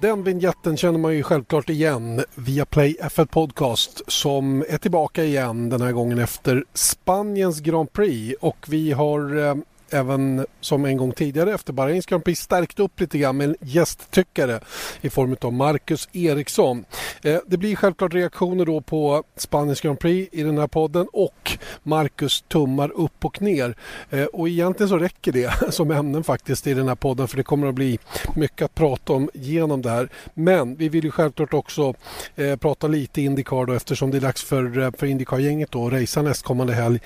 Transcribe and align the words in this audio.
Den 0.00 0.22
vignetten 0.22 0.76
känner 0.76 0.98
man 0.98 1.14
ju 1.14 1.22
självklart 1.22 1.70
igen 1.70 2.24
via 2.34 2.64
Play 2.64 2.96
F1 3.02 3.26
Podcast 3.26 4.02
som 4.06 4.64
är 4.68 4.78
tillbaka 4.78 5.24
igen 5.24 5.68
den 5.68 5.82
här 5.82 5.92
gången 5.92 6.18
efter 6.18 6.64
Spaniens 6.74 7.60
Grand 7.60 7.92
Prix. 7.92 8.36
Och 8.40 8.66
vi 8.68 8.92
har 8.92 9.38
eh, 9.38 9.54
även 9.90 10.46
som 10.60 10.84
en 10.84 10.96
gång 10.96 11.12
tidigare 11.12 11.54
efter 11.54 11.72
Bahrains 11.72 12.06
Grand 12.06 12.24
Prix 12.24 12.40
stärkt 12.40 12.80
upp 12.80 13.00
lite 13.00 13.18
grann 13.18 13.36
med 13.36 13.48
en 13.48 13.56
gästtyckare 13.60 14.60
i 15.00 15.10
form 15.10 15.36
av 15.40 15.52
Marcus 15.52 16.08
Eriksson. 16.12 16.84
Eh, 17.22 17.38
det 17.46 17.56
blir 17.56 17.76
självklart 17.76 18.14
reaktioner 18.14 18.66
då 18.66 18.80
på 18.80 19.24
Spaniens 19.36 19.80
Grand 19.80 19.98
Prix 19.98 20.34
i 20.34 20.42
den 20.42 20.58
här 20.58 20.66
podden 20.66 21.06
och 21.12 21.58
Marcus 21.82 22.42
tummar 22.42 22.90
upp 22.90 23.24
och 23.24 23.42
ner. 23.42 23.74
Eh, 24.10 24.24
och 24.24 24.48
egentligen 24.48 24.88
så 24.88 24.98
räcker 24.98 25.32
det 25.32 25.52
som 25.72 25.90
ämnen 25.90 26.24
faktiskt 26.24 26.66
i 26.66 26.74
den 26.74 26.88
här 26.88 26.94
podden 26.94 27.28
för 27.28 27.36
det 27.36 27.42
kommer 27.42 27.66
att 27.66 27.74
bli 27.74 27.98
mycket 28.36 28.64
att 28.64 28.74
prata 28.74 29.12
om 29.12 29.30
genom 29.34 29.82
det 29.82 29.90
här. 29.90 30.08
Men 30.34 30.76
vi 30.76 30.88
vill 30.88 31.04
ju 31.04 31.10
självklart 31.10 31.54
också 31.54 31.94
eh, 32.36 32.56
prata 32.56 32.86
lite 32.86 33.22
Indycar 33.22 33.66
då 33.66 33.72
eftersom 33.72 34.10
det 34.10 34.16
är 34.16 34.20
dags 34.20 34.44
för, 34.44 34.96
för 34.98 35.06
Indycar-gänget 35.06 35.74
att 35.74 35.92
racea 35.92 36.22
nästkommande 36.22 36.74
helg 36.74 37.00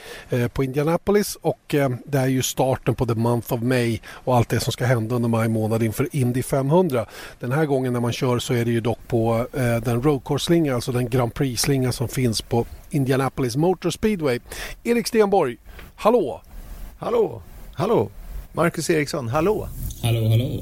på 0.52 0.64
Indianapolis 0.64 1.36
och 1.40 1.74
det 2.06 2.18
är 2.18 2.26
ju 2.26 2.42
start 2.42 2.73
starten 2.74 2.94
på 2.94 3.06
The 3.06 3.14
Month 3.14 3.52
of 3.52 3.62
May 3.62 3.98
och 4.08 4.36
allt 4.36 4.48
det 4.48 4.60
som 4.60 4.72
ska 4.72 4.84
hända 4.84 5.14
under 5.14 5.28
maj 5.28 5.48
månad 5.48 5.82
inför 5.82 6.08
Indy 6.12 6.42
500. 6.42 7.06
Den 7.40 7.52
här 7.52 7.66
gången 7.66 7.92
när 7.92 8.00
man 8.00 8.12
kör 8.12 8.38
så 8.38 8.54
är 8.54 8.64
det 8.64 8.70
ju 8.70 8.80
dock 8.80 8.98
på 9.08 9.46
eh, 9.52 9.76
den 9.76 10.02
roadcourse-slinga, 10.02 10.74
alltså 10.74 10.92
den 10.92 11.08
Grand 11.08 11.34
Prix-slinga 11.34 11.92
som 11.92 12.08
finns 12.08 12.42
på 12.42 12.66
Indianapolis 12.90 13.56
Motor 13.56 13.90
Speedway. 13.90 14.38
Erik 14.84 15.06
Stenborg, 15.06 15.56
hallå! 15.94 16.42
Hallå, 16.98 17.42
hallå! 17.74 18.10
Marcus 18.52 18.90
Eriksson, 18.90 19.28
hallå! 19.28 19.68
Hallå, 20.02 20.28
hallå! 20.28 20.60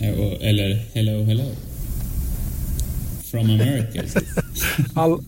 Eh, 0.00 0.48
eller 0.48 0.74
hello, 0.94 1.24
hello. 1.24 1.44
From 3.30 3.50
America. 3.50 4.02
All, 4.94 5.20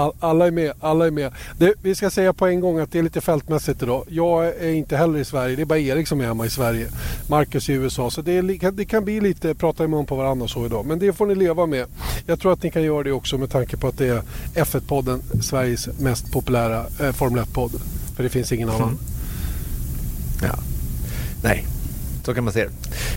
All, 0.00 0.12
alla 0.20 0.46
är 0.46 0.50
med. 0.50 0.72
Alla 0.80 1.06
är 1.06 1.10
med. 1.10 1.32
Det, 1.58 1.74
vi 1.82 1.94
ska 1.94 2.10
säga 2.10 2.32
på 2.32 2.46
en 2.46 2.60
gång 2.60 2.78
att 2.78 2.92
det 2.92 2.98
är 2.98 3.02
lite 3.02 3.20
fältmässigt 3.20 3.82
idag. 3.82 4.04
Jag 4.08 4.46
är 4.46 4.68
inte 4.68 4.96
heller 4.96 5.18
i 5.18 5.24
Sverige. 5.24 5.56
Det 5.56 5.62
är 5.62 5.66
bara 5.66 5.78
Erik 5.78 6.08
som 6.08 6.20
är 6.20 6.24
hemma 6.24 6.46
i 6.46 6.50
Sverige. 6.50 6.88
Marcus 7.28 7.68
i 7.68 7.72
USA. 7.72 8.10
Så 8.10 8.22
det, 8.22 8.32
är, 8.32 8.70
det 8.72 8.84
kan 8.84 9.04
bli 9.04 9.20
lite 9.20 9.54
prata 9.54 9.84
i 9.84 9.88
mun 9.88 10.06
på 10.06 10.16
varandra 10.16 10.44
och 10.44 10.50
så 10.50 10.66
idag. 10.66 10.86
Men 10.86 10.98
det 10.98 11.12
får 11.12 11.26
ni 11.26 11.34
leva 11.34 11.66
med. 11.66 11.86
Jag 12.26 12.40
tror 12.40 12.52
att 12.52 12.62
ni 12.62 12.70
kan 12.70 12.82
göra 12.82 13.02
det 13.02 13.12
också 13.12 13.38
med 13.38 13.50
tanke 13.50 13.76
på 13.76 13.88
att 13.88 13.98
det 13.98 14.08
är 14.08 14.22
F1-podden, 14.54 15.42
Sveriges 15.42 15.98
mest 15.98 16.32
populära 16.32 16.86
eh, 17.00 17.12
Formel 17.12 17.44
1-podd. 17.44 17.72
För 18.16 18.22
det 18.22 18.28
finns 18.28 18.52
ingen 18.52 18.68
annan. 18.68 18.82
Mm. 18.82 18.98
Ja. 20.42 20.58
Nej, 21.42 21.66
så 22.24 22.34
kan 22.34 22.44
man 22.44 22.52
se 22.52 22.64
det. 22.64 22.70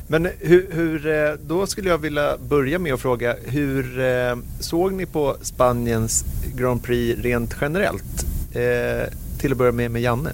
Men 0.08 0.30
hur, 0.40 0.68
hur, 0.72 1.38
då 1.48 1.68
skulle 1.68 1.90
jag 1.90 1.98
vilja 1.98 2.38
börja 2.38 2.80
med 2.80 2.94
att 2.94 3.02
fråga, 3.02 3.36
hur 3.46 4.00
eh, 4.00 4.36
såg 4.59 4.94
ni 4.94 5.06
på 5.06 5.36
Spaniens 5.42 6.26
Grand 6.56 6.84
Prix 6.84 7.22
rent 7.22 7.56
generellt? 7.62 8.26
Eh, 8.54 9.14
till 9.40 9.52
att 9.52 9.58
börja 9.58 9.72
med 9.72 9.92
med 9.92 10.02
Janne. 10.02 10.31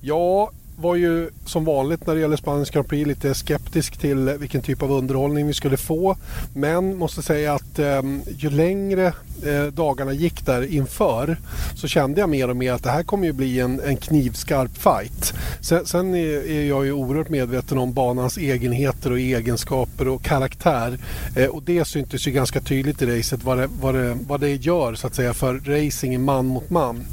Ja, 0.00 0.50
var 0.80 0.96
ju 0.96 1.30
som 1.46 1.64
vanligt 1.64 2.06
när 2.06 2.14
det 2.14 2.20
gäller 2.20 2.36
Spaniens 2.36 2.70
Grand 2.70 2.88
Prix 2.88 3.06
lite 3.06 3.34
skeptisk 3.34 3.96
till 3.98 4.36
vilken 4.38 4.62
typ 4.62 4.82
av 4.82 4.92
underhållning 4.92 5.46
vi 5.46 5.54
skulle 5.54 5.76
få. 5.76 6.16
Men 6.54 6.96
måste 6.96 7.22
säga 7.22 7.54
att 7.54 7.78
eh, 7.78 8.02
ju 8.38 8.50
längre 8.50 9.12
eh, 9.46 9.64
dagarna 9.72 10.12
gick 10.12 10.46
där 10.46 10.74
inför 10.74 11.36
så 11.74 11.88
kände 11.88 12.20
jag 12.20 12.28
mer 12.28 12.50
och 12.50 12.56
mer 12.56 12.72
att 12.72 12.82
det 12.82 12.90
här 12.90 13.02
kommer 13.02 13.26
ju 13.26 13.32
bli 13.32 13.60
en, 13.60 13.80
en 13.80 13.96
knivskarp 13.96 14.76
fight. 14.76 15.34
Sen, 15.60 15.86
sen 15.86 16.14
är, 16.14 16.50
är, 16.50 16.64
jag 16.64 16.84
ju 16.84 16.92
oerhört 16.92 17.28
medveten 17.28 17.78
om 17.78 17.92
banans 17.92 18.38
egenheter 18.38 19.12
och 19.12 19.18
egenskaper 19.18 20.08
och 20.08 20.22
karaktär. 20.22 20.98
Eh, 21.36 21.46
och 21.46 21.62
det 21.62 21.84
syntes 21.84 22.26
ju 22.26 22.30
ganska 22.30 22.60
tydligt 22.60 23.02
i 23.02 23.18
racet 23.18 23.44
vad 23.44 23.58
det, 23.58 23.68
vad, 23.80 23.94
det, 23.94 24.18
vad 24.28 24.40
det 24.40 24.54
gör 24.54 24.94
så 24.94 25.06
att 25.06 25.14
säga 25.14 25.34
för 25.34 25.54
racing 25.54 26.24
man 26.24 26.46
mot 26.46 26.70
man. 26.70 27.04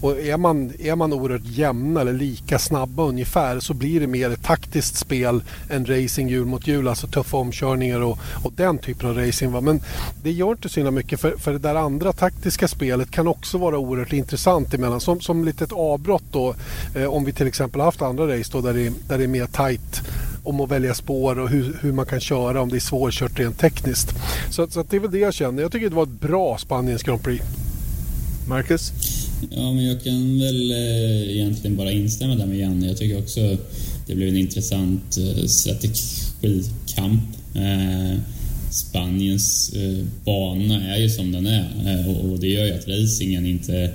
Och 0.00 0.18
är 0.18 0.36
man, 0.36 0.72
är 0.78 0.96
man 0.96 1.12
oerhört 1.12 1.44
jämna 1.44 2.00
eller 2.00 2.12
lika 2.12 2.58
snabba 2.58 3.02
ungefär 3.02 3.60
så 3.60 3.74
blir 3.74 4.00
det 4.00 4.06
mer 4.06 4.30
ett 4.30 4.42
taktiskt 4.42 4.96
spel 4.96 5.42
än 5.70 5.86
racing 5.86 6.30
hjul 6.30 6.46
mot 6.46 6.66
hjul, 6.66 6.88
alltså 6.88 7.06
tuffa 7.06 7.36
omkörningar 7.36 8.00
och, 8.00 8.18
och 8.44 8.52
den 8.56 8.78
typen 8.78 9.08
av 9.08 9.16
racing. 9.16 9.52
Va? 9.52 9.60
Men 9.60 9.80
det 10.22 10.32
gör 10.32 10.50
inte 10.50 10.68
så 10.68 10.80
himla 10.80 10.90
mycket 10.90 11.20
för, 11.20 11.36
för 11.36 11.52
det 11.52 11.58
där 11.58 11.74
andra 11.74 12.12
taktiska 12.12 12.68
spelet 12.68 13.10
kan 13.10 13.28
också 13.28 13.58
vara 13.58 13.78
oerhört 13.78 14.12
intressant 14.12 14.74
emellan. 14.74 15.00
Som, 15.00 15.20
som 15.20 15.44
litet 15.44 15.72
avbrott 15.72 16.24
då 16.32 16.54
eh, 16.94 17.04
om 17.04 17.24
vi 17.24 17.32
till 17.32 17.46
exempel 17.46 17.80
haft 17.80 18.02
andra 18.02 18.38
race 18.38 18.50
då 18.52 18.60
där 18.60 18.74
det, 18.74 18.92
där 19.08 19.18
det 19.18 19.24
är 19.24 19.28
mer 19.28 19.46
tight 19.46 20.02
om 20.44 20.60
att 20.60 20.70
välja 20.70 20.94
spår 20.94 21.38
och 21.38 21.48
hur, 21.48 21.78
hur 21.80 21.92
man 21.92 22.06
kan 22.06 22.20
köra 22.20 22.62
om 22.62 22.68
det 22.68 22.76
är 22.76 22.80
svårkört 22.80 23.38
rent 23.38 23.58
tekniskt. 23.58 24.14
Så, 24.50 24.66
så 24.66 24.82
det 24.82 24.96
är 24.96 25.00
väl 25.00 25.10
det 25.10 25.18
jag 25.18 25.34
känner. 25.34 25.62
Jag 25.62 25.72
tycker 25.72 25.88
det 25.88 25.96
var 25.96 26.02
ett 26.02 26.20
bra 26.20 26.58
Spaniens 26.58 27.02
Grand 27.02 27.22
Prix. 27.22 27.44
Marcus? 28.48 28.92
Ja, 29.48 29.72
men 29.72 29.84
jag 29.84 30.02
kan 30.04 30.38
väl 30.38 30.70
eh, 30.70 31.30
egentligen 31.30 31.76
bara 31.76 31.92
instämma 31.92 32.34
där 32.34 32.46
med 32.46 32.58
Janne. 32.58 32.86
Jag 32.86 32.96
tycker 32.96 33.18
också 33.18 33.56
det 34.06 34.14
blev 34.14 34.28
en 34.28 34.36
intressant 34.36 35.18
eh, 35.18 35.44
strategikamp. 35.46 37.22
Eh, 37.54 38.18
Spaniens 38.72 39.74
bana 40.24 40.94
är 40.94 41.00
ju 41.00 41.10
som 41.10 41.32
den 41.32 41.46
är 41.46 42.08
och, 42.30 42.38
det 42.38 42.48
gör 42.48 42.64
ju 42.64 42.72
att 42.72 42.88
racingen 42.88 43.46
inte... 43.46 43.90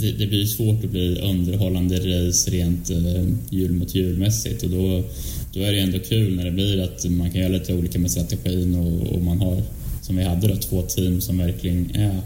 Det, 0.00 0.12
det, 0.12 0.26
blir 0.26 0.46
svårt 0.46 0.84
att 0.84 0.90
bli 0.90 1.20
underhållande 1.20 1.96
race 1.96 2.50
rent 2.50 2.90
hjul 3.50 3.72
mot 3.72 3.94
hjulmässigt 3.94 4.62
och 4.62 4.70
då, 4.70 5.04
då 5.52 5.60
är 5.60 5.72
det 5.72 5.80
ändå 5.80 5.98
kul 5.98 6.36
när 6.36 6.44
det 6.44 6.50
blir 6.50 6.82
att 6.82 7.04
man 7.10 7.30
kan 7.30 7.40
göra 7.40 7.52
lite 7.52 7.74
olika 7.74 7.98
med 7.98 8.10
strategin 8.10 8.74
och, 8.74 9.14
och 9.14 9.22
man 9.22 9.38
har, 9.38 9.62
som 10.02 10.16
vi 10.16 10.22
hade 10.22 10.48
då, 10.48 10.56
två 10.56 10.82
team 10.82 11.20
som 11.20 11.38
verkligen 11.38 11.90
är 11.94 12.20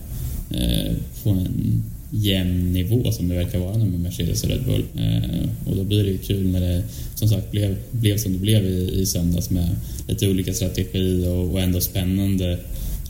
på 1.22 1.30
en 1.30 1.82
jämn 2.14 2.72
nivå 2.72 3.12
som 3.12 3.28
det 3.28 3.34
verkar 3.34 3.58
vara 3.58 3.76
nu 3.76 3.84
med 3.84 4.00
Mercedes 4.00 4.44
och 4.44 4.50
Red 4.50 4.64
Bull. 4.64 4.84
Eh, 4.96 5.70
och 5.70 5.76
då 5.76 5.84
blir 5.84 6.04
det 6.04 6.10
ju 6.10 6.18
kul 6.18 6.46
när 6.46 6.60
det 6.60 6.82
som 7.14 7.28
sagt 7.28 7.50
blev, 7.50 7.76
blev 7.90 8.18
som 8.18 8.32
det 8.32 8.38
blev 8.38 8.64
i, 8.64 9.00
i 9.00 9.06
söndags 9.06 9.50
med 9.50 9.68
lite 10.08 10.28
olika 10.28 10.54
strategi 10.54 11.26
och, 11.26 11.52
och 11.52 11.60
ändå 11.60 11.80
spännande 11.80 12.58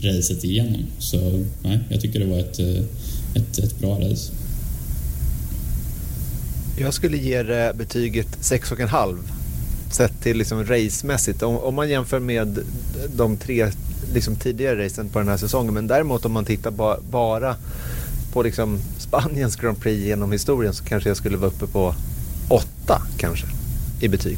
racet 0.01 0.43
igenom. 0.43 0.85
Så 0.99 1.43
nej, 1.63 1.79
jag 1.89 2.01
tycker 2.01 2.19
det 2.19 2.25
var 2.25 2.39
ett, 2.39 2.59
eh, 2.59 2.83
ett, 3.35 3.59
ett 3.59 3.79
bra 3.79 3.99
race. 3.99 4.31
Jag 6.79 6.93
skulle 6.93 7.17
ge 7.17 7.43
det 7.43 7.73
betyget 7.77 8.27
6,5 8.41 9.17
sett 9.91 10.21
till 10.21 10.37
liksom 10.37 10.65
racemässigt. 10.65 11.43
Om, 11.43 11.57
om 11.57 11.75
man 11.75 11.89
jämför 11.89 12.19
med 12.19 12.59
de 13.15 13.37
tre 13.37 13.71
liksom 14.13 14.35
tidigare 14.35 14.85
racen 14.85 15.09
på 15.09 15.19
den 15.19 15.27
här 15.27 15.37
säsongen. 15.37 15.73
Men 15.73 15.87
däremot 15.87 16.25
om 16.25 16.31
man 16.31 16.45
tittar 16.45 16.71
ba, 16.71 16.97
bara 17.11 17.55
på 18.33 18.43
liksom 18.43 18.79
Spaniens 18.97 19.55
Grand 19.55 19.79
Prix 19.79 20.05
genom 20.05 20.31
historien 20.31 20.73
så 20.73 20.83
kanske 20.83 21.09
jag 21.09 21.17
skulle 21.17 21.37
vara 21.37 21.51
uppe 21.51 21.67
på 21.67 21.95
åtta 22.49 23.01
kanske 23.17 23.45
i 24.01 24.07
betyg. 24.07 24.37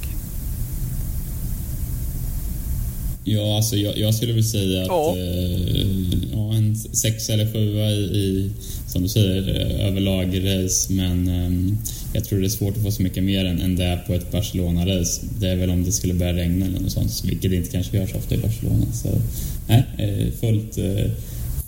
Ja, 3.28 3.58
alltså 3.58 3.76
jag, 3.76 3.98
jag 3.98 4.16
skulle 4.16 4.34
väl 4.34 4.44
säga 4.44 4.82
att 4.82 4.88
ja. 4.88 5.16
Eh, 5.18 6.18
ja, 6.32 6.54
en 6.54 6.76
sex 6.76 7.30
eller 7.30 7.54
sjua 7.54 7.90
i, 7.90 8.02
i, 8.02 8.52
som 8.88 9.02
du 9.02 9.10
säger, 9.10 9.50
överlag 9.88 10.42
race. 10.44 10.94
Men 10.94 11.28
eh, 11.28 11.78
jag 12.14 12.26
tror 12.26 12.40
det 12.40 12.48
är 12.48 12.50
svårt 12.50 12.78
att 12.78 12.84
få 12.84 12.92
så 12.92 13.04
mycket 13.04 13.24
mer 13.24 13.46
än, 13.46 13.62
än 13.62 13.76
det 13.76 14.00
på 14.08 14.14
ett 14.14 14.32
Barcelona-race. 14.32 15.22
Det 15.40 15.48
är 15.48 15.56
väl 15.56 15.70
om 15.70 15.84
det 15.84 15.92
skulle 15.92 16.14
börja 16.14 16.34
regna 16.34 16.66
eller 16.66 16.80
något 16.80 16.92
sånt, 16.92 17.24
vilket 17.26 17.52
det 17.52 17.58
inte 17.58 17.72
kanske 17.72 17.98
gör 17.98 18.08
så 18.08 18.18
ofta 18.18 18.36
i 18.36 18.38
Barcelona. 18.38 18.86
Så 18.94 19.22
nej, 19.68 19.84
eh, 19.98 20.34
fullt 20.40 20.78
eh, 20.78 21.12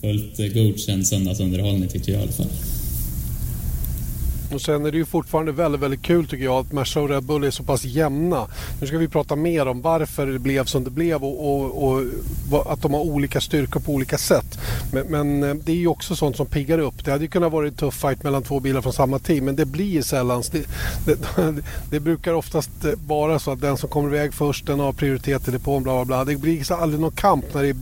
fullt 0.07 0.53
godkänd 0.53 1.07
söndagsunderhållning 1.07 1.89
tyckte 1.89 2.11
jag 2.11 2.19
i 2.19 2.23
alla 2.23 2.31
fall. 2.31 2.76
Och 4.53 4.61
sen 4.61 4.85
är 4.85 4.91
det 4.91 4.97
ju 4.97 5.05
fortfarande 5.05 5.51
väldigt, 5.51 5.81
väldigt 5.81 6.01
kul 6.01 6.27
tycker 6.27 6.43
jag 6.45 6.55
att 6.55 6.71
Merca 6.71 7.01
och 7.01 7.09
Red 7.09 7.23
Bull 7.23 7.43
är 7.43 7.51
så 7.51 7.63
pass 7.63 7.83
jämna. 7.83 8.47
Nu 8.81 8.87
ska 8.87 8.97
vi 8.97 9.07
prata 9.07 9.35
mer 9.35 9.67
om 9.67 9.81
varför 9.81 10.27
det 10.27 10.39
blev 10.39 10.65
som 10.65 10.83
det 10.83 10.89
blev 10.89 11.23
och, 11.23 11.53
och, 11.53 11.93
och 12.51 12.73
att 12.73 12.81
de 12.81 12.93
har 12.93 13.01
olika 13.01 13.41
styrkor 13.41 13.79
på 13.79 13.91
olika 13.91 14.17
sätt. 14.17 14.59
Men, 14.91 15.07
men, 15.07 15.43
eh, 15.43 15.55
det 15.55 15.71
är 15.71 15.75
ju 15.75 15.87
också 15.87 16.15
sånt 16.15 16.37
som 16.37 16.45
piggar 16.45 16.79
upp. 16.79 17.05
Det 17.05 17.11
hade 17.11 17.23
ju 17.23 17.29
kunnat 17.29 17.51
vara 17.51 17.67
en 17.67 17.73
tuff 17.73 17.95
fight 17.95 18.23
mellan 18.23 18.43
två 18.43 18.59
bilar 18.59 18.81
från 18.81 18.93
samma 18.93 19.19
team 19.19 19.45
men 19.45 19.55
det 19.55 19.65
blir 19.65 20.01
sällan. 20.01 20.43
Det, 20.51 20.67
det, 21.05 21.17
det 21.89 21.99
brukar 21.99 22.33
oftast 22.33 22.85
eh, 22.85 22.91
vara 23.07 23.39
så 23.39 23.51
att 23.51 23.61
den 23.61 23.77
som 23.77 23.89
kommer 23.89 24.09
iväg 24.15 24.33
först 24.33 24.65
den 24.65 24.79
har 24.79 24.93
prioritet 24.93 25.47
i 25.47 25.51
depån 25.51 25.83
bla 25.83 25.93
bla 25.93 26.05
bla. 26.05 26.25
Det 26.25 26.35
blir 26.41 26.71
aldrig 26.71 27.01
någon 27.01 27.11
kamp 27.11 27.53
när 27.53 27.63
det 27.63 27.69
är 27.69 27.75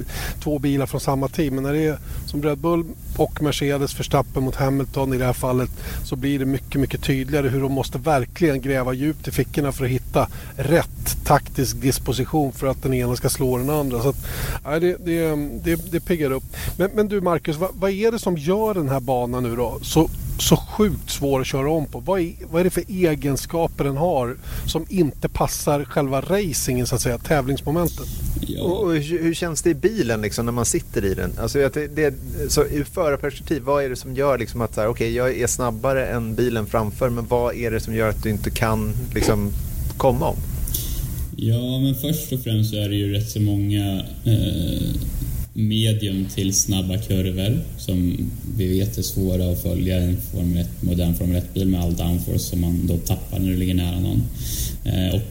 två 0.44 0.60
bilar 0.60 0.86
från 0.86 1.02
samma 1.02 1.28
team. 1.28 1.56
Men 1.56 1.64
när 1.64 1.74
det 1.74 1.86
är 1.86 1.98
som 2.26 2.44
Red 2.44 2.58
Bull 2.58 2.84
och 3.18 3.42
Mercedes 3.42 4.00
Verstappen 4.00 4.44
mot 4.44 4.56
Hamilton 4.56 5.14
i 5.14 5.18
det 5.18 5.26
här 5.26 5.34
fallet 5.34 5.70
så 6.04 6.16
blir 6.16 6.40
det 6.40 6.46
mycket, 6.56 6.82
mycket 6.82 7.04
tydligare 7.04 7.50
hur 7.50 7.62
de 7.62 7.72
måste 7.72 7.98
verkligen 7.98 8.62
gräva 8.62 8.94
djupt 8.94 9.28
i 9.28 9.32
fickorna 9.32 9.72
för 9.72 9.86
att 9.86 9.92
hitta 9.92 10.28
rätt 10.58 11.26
taktisk 11.26 11.82
disposition 11.82 12.52
för 12.52 12.68
att 12.68 12.84
den 12.84 12.94
ena 12.94 13.16
ska 13.16 13.30
slå 13.30 13.58
den 13.58 13.70
andra. 13.70 14.02
Så 14.02 14.10
att, 14.10 14.28
nej, 14.66 14.80
det, 14.80 15.06
det, 15.06 15.36
det, 15.64 15.92
det 15.92 16.00
piggar 16.00 16.32
upp. 16.32 16.44
Men, 16.78 16.90
men 16.94 17.08
du 17.08 17.22
Marcus, 17.22 17.58
vad, 17.58 17.70
vad, 17.74 17.92
är 17.92 18.12
det 18.12 18.20
som 18.20 18.38
gör 18.38 18.74
den 18.74 18.90
här 18.90 19.00
banan 19.00 19.44
nu 19.44 19.56
då 19.56 19.80
så 19.82 20.10
så 20.38 20.58
sjukt 20.58 21.10
svår 21.10 21.42
att 21.42 21.48
köra 21.48 21.72
om 21.72 21.86
på? 21.86 22.00
Vad 22.00 22.20
är, 22.20 22.34
vad 22.52 22.60
är 22.60 22.64
det 22.64 22.70
för 22.70 22.84
egenskaper 22.88 23.84
den 23.84 23.98
har 23.98 24.38
som 24.66 24.86
inte 24.90 25.30
passar 25.30 25.84
själva 25.84 26.22
racingen 26.22 26.88
så 26.88 26.96
att 26.96 27.02
säga, 27.02 27.18
tävlingsmomentet? 27.18 28.08
Ja. 28.48 28.64
Och, 28.64 28.84
och 28.84 28.94
hur, 28.94 29.24
hur, 29.24 29.34
känns 29.34 29.62
det 29.62 29.70
i 29.70 29.74
bilen 29.74 30.22
liksom, 30.22 30.46
när 30.46 30.52
man 30.52 30.66
sitter 30.66 31.06
i 31.06 31.14
den? 31.14 31.32
Alltså, 31.40 31.70
det, 31.74 31.88
det, 31.88 32.14
så 32.50 32.66
ur 32.66 32.84
förarperspektiv, 32.84 33.62
vad 33.62 33.84
är 33.84 33.90
det 33.90 33.96
som 33.96 34.16
gör 34.16 34.38
liksom, 34.38 34.62
att 34.62 34.72
okej, 34.72 34.90
okay, 34.90 35.12
jag 35.12 35.38
är 35.38 35.48
snabbare 35.48 36.08
än 36.08 36.36
bilen 36.36 36.66
framför 36.66 37.10
men 37.10 37.28
vad 37.28 37.56
är 37.56 37.72
det 37.72 37.80
som 37.80 37.96
gör 37.96 38.10
att 38.10 38.24
du 38.24 38.30
inte 38.30 38.50
kan 38.50 38.94
liksom, 39.14 39.52
komma 39.98 40.28
om? 40.28 40.38
Ja, 41.38 41.80
men 41.80 41.96
först 41.96 42.34
och 42.34 42.40
främst 42.40 42.70
så 42.70 42.76
är 42.76 42.90
det 42.90 42.96
ju 42.96 43.14
rätt 43.14 43.30
så 43.30 43.40
många 43.40 44.06
eh, 44.26 44.96
medium 45.58 46.26
till 46.36 46.54
snabba 46.54 46.98
kurvor 46.98 47.60
som 47.78 48.30
vi 48.58 48.80
vet 48.80 48.98
är 48.98 49.02
svåra 49.02 49.52
att 49.52 49.62
följa 49.62 50.00
i 50.00 50.04
en 50.04 50.18
Formel 50.32 50.58
1, 50.58 50.70
modern 50.80 51.16
Formel 51.16 51.42
1-bil 51.42 51.68
med 51.68 51.82
all 51.82 51.96
downforce 51.96 52.40
som 52.40 52.62
man 52.62 52.88
då 52.88 52.98
tappar 52.98 53.40
när 53.40 53.50
du 53.50 53.56
ligger 53.56 53.74
nära 53.74 54.00
någon. 54.00 54.24
Eh, 54.86 55.16
och 55.16 55.22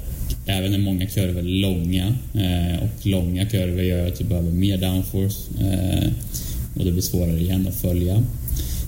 även 0.47 0.75
är 0.75 0.79
många 0.79 1.07
kurvor 1.07 1.43
långa 1.43 2.15
eh, 2.35 2.83
och 2.83 3.07
långa 3.07 3.47
kurvor 3.47 3.83
gör 3.83 4.09
att 4.09 4.19
du 4.19 4.25
behöver 4.25 4.51
mer 4.51 4.79
downforce 4.79 5.39
eh, 5.61 6.11
och 6.77 6.85
det 6.85 6.93
blir 6.93 7.03
svårare 7.03 7.41
igen 7.41 7.69
att 7.69 7.81
följa. 7.81 8.15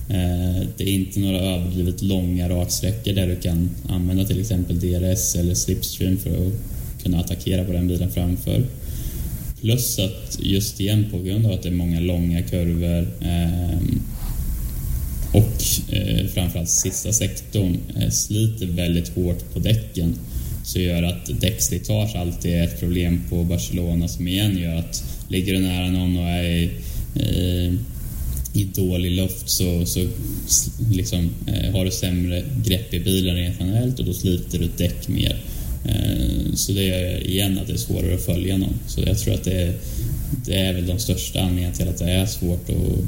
Eh, 0.08 0.66
det 0.76 0.84
är 0.84 0.94
inte 0.94 1.20
några 1.20 1.40
överdrivet 1.40 2.02
långa 2.02 2.48
raksträckor 2.48 3.12
där 3.12 3.26
du 3.26 3.36
kan 3.36 3.70
använda 3.88 4.24
till 4.24 4.40
exempel 4.40 4.80
DRS 4.80 5.36
eller 5.36 5.54
slipstream 5.54 6.16
för 6.16 6.30
att 6.30 6.52
kunna 7.02 7.20
attackera 7.20 7.64
på 7.64 7.72
den 7.72 7.88
bilen 7.88 8.10
framför. 8.10 8.64
Plus 9.66 9.98
att 9.98 10.38
just 10.42 10.80
igen 10.80 11.06
på 11.10 11.18
grund 11.18 11.46
av 11.46 11.52
att 11.52 11.62
det 11.62 11.68
är 11.68 11.72
många 11.72 12.00
långa 12.00 12.42
kurvor 12.42 13.08
eh, 13.20 13.78
och 15.32 15.94
eh, 15.94 16.26
framförallt 16.26 16.68
sista 16.68 17.12
sektorn 17.12 17.78
eh, 18.00 18.10
sliter 18.10 18.66
väldigt 18.66 19.08
hårt 19.08 19.52
på 19.52 19.58
däcken 19.58 20.14
så 20.64 20.78
gör 20.78 21.02
att 21.02 21.40
däckslitage 21.40 22.16
alltid 22.16 22.54
är 22.54 22.64
ett 22.64 22.80
problem 22.80 23.22
på 23.30 23.44
Barcelona 23.44 24.08
som 24.08 24.28
igen 24.28 24.58
gör 24.58 24.76
att 24.76 25.04
ligger 25.28 25.52
du 25.52 25.58
nära 25.58 25.90
någon 25.90 26.16
och 26.16 26.28
är 26.28 26.44
i, 26.44 26.70
eh, 27.14 27.74
i 28.60 28.64
dålig 28.74 29.10
luft 29.10 29.48
så, 29.48 29.86
så 29.86 30.06
liksom, 30.92 31.30
eh, 31.46 31.72
har 31.72 31.84
du 31.84 31.90
sämre 31.90 32.44
grepp 32.66 32.94
i 32.94 33.00
bilen 33.00 33.36
rent 33.36 33.56
generellt 33.60 33.98
och 33.98 34.04
då 34.04 34.12
sliter 34.12 34.58
du 34.58 34.68
däck 34.76 35.08
mer. 35.08 35.36
Eh, 35.88 36.54
så 36.54 36.72
det 36.72 36.90
är 36.90 37.26
igen 37.26 37.58
att 37.58 37.66
det 37.66 37.72
är 37.72 37.76
svårare 37.76 38.14
att 38.14 38.24
följa 38.24 38.56
någon. 38.56 38.74
Så 38.86 39.00
jag 39.06 39.18
tror 39.18 39.34
att 39.34 39.44
det 39.44 39.62
är, 39.62 39.74
det 40.46 40.54
är 40.54 40.72
väl 40.74 40.86
de 40.86 40.98
största 40.98 41.40
anledningarna 41.40 41.74
till 41.74 41.88
att 41.88 41.98
det 41.98 42.10
är 42.10 42.26
svårt 42.26 42.70
att 42.70 42.98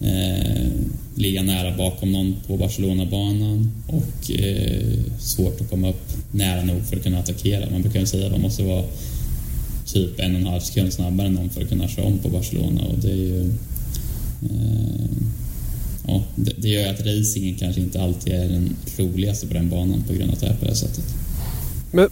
eh, 0.00 0.66
ligga 1.14 1.42
nära 1.42 1.76
bakom 1.76 2.12
någon 2.12 2.36
på 2.46 2.56
Barcelona-banan 2.56 3.70
och 3.86 4.30
eh, 4.30 4.98
svårt 5.18 5.60
att 5.60 5.70
komma 5.70 5.88
upp 5.88 6.12
nära 6.30 6.64
nog 6.64 6.84
för 6.86 6.96
att 6.96 7.02
kunna 7.02 7.18
attackera. 7.18 7.70
Man 7.70 7.82
brukar 7.82 8.04
säga 8.04 8.26
att 8.26 8.32
man 8.32 8.40
måste 8.40 8.62
vara 8.62 8.84
typ 9.86 10.20
en 10.20 10.34
och 10.34 10.40
en 10.40 10.46
halv 10.46 10.60
sekund 10.60 10.92
snabbare 10.92 11.26
än 11.26 11.34
någon 11.34 11.50
för 11.50 11.62
att 11.62 11.68
kunna 11.68 11.88
köra 11.88 12.06
om 12.06 12.18
på 12.18 12.28
Barcelona 12.28 12.82
och 12.82 12.98
det 12.98 13.10
är 13.10 13.16
ju 13.16 13.40
eh, 14.42 15.10
ja, 16.06 16.22
det, 16.36 16.52
det 16.56 16.68
gör 16.68 16.90
att 16.90 17.06
racingen 17.06 17.54
kanske 17.54 17.80
inte 17.80 18.02
alltid 18.02 18.32
är 18.32 18.48
den 18.48 18.76
roligaste 18.98 19.46
på 19.46 19.54
den 19.54 19.68
banan 19.68 20.04
på 20.06 20.12
grund 20.12 20.30
av 20.30 20.34
att 20.34 20.40
det 20.40 20.46
är 20.46 20.56
på 20.56 20.64
det 20.64 20.74
sättet. 20.74 21.04
Men, 21.92 22.08